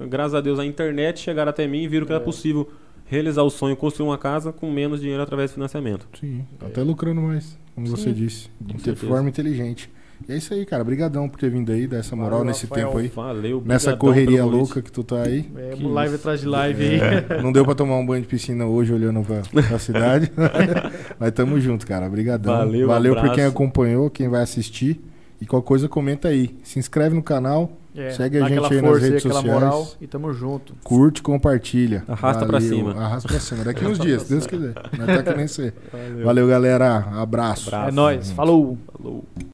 [0.09, 2.17] Graças a Deus a internet chegaram até mim e viram que É.
[2.17, 2.69] era possível
[3.07, 6.09] realizar o sonho, construir uma casa com menos dinheiro através de financiamento.
[6.19, 8.49] Sim, até lucrando mais, como você Sim, disse.
[8.61, 9.07] De com ter certeza.
[9.07, 9.91] forma inteligente.
[10.29, 10.83] E é isso aí, cara.
[10.83, 12.87] Brigadão por ter vindo aí, dar essa moral Valeu, nesse Rafael.
[12.87, 13.09] tempo aí.
[13.09, 15.51] Valeu, Nessa correria louca que tu tá aí.
[15.57, 16.23] É, Que live isso.
[16.23, 17.01] atrás de live aí.
[17.01, 20.33] É, não deu pra tomar um banho de piscina hoje olhando pra, pra cidade.
[21.19, 22.07] Mas tamo junto, cara.
[22.07, 22.55] Obrigadão.
[22.57, 25.01] Valeu, Valeu por quem acompanhou, quem vai assistir.
[25.41, 26.57] E qualquer coisa comenta aí.
[26.63, 29.45] Se inscreve no canal, É, Segue a gente aí nas redes sociais.
[29.47, 30.75] moral e tamo junto.
[30.83, 32.03] curte, compartilha.
[32.09, 32.77] Arrasta pra Valeu.
[32.77, 32.91] cima.
[32.93, 33.63] Arrasta pra cima.
[33.65, 34.75] Daqui uns dias, se Deus quiser.
[34.99, 35.75] Não tá que nem ser.
[35.93, 36.25] Valeu.
[36.25, 36.97] Valeu, galera.
[37.21, 37.69] Abraço.
[37.69, 37.89] Abraço.
[37.89, 38.31] É nóis.
[38.33, 38.79] Falou.
[38.97, 39.25] Falou.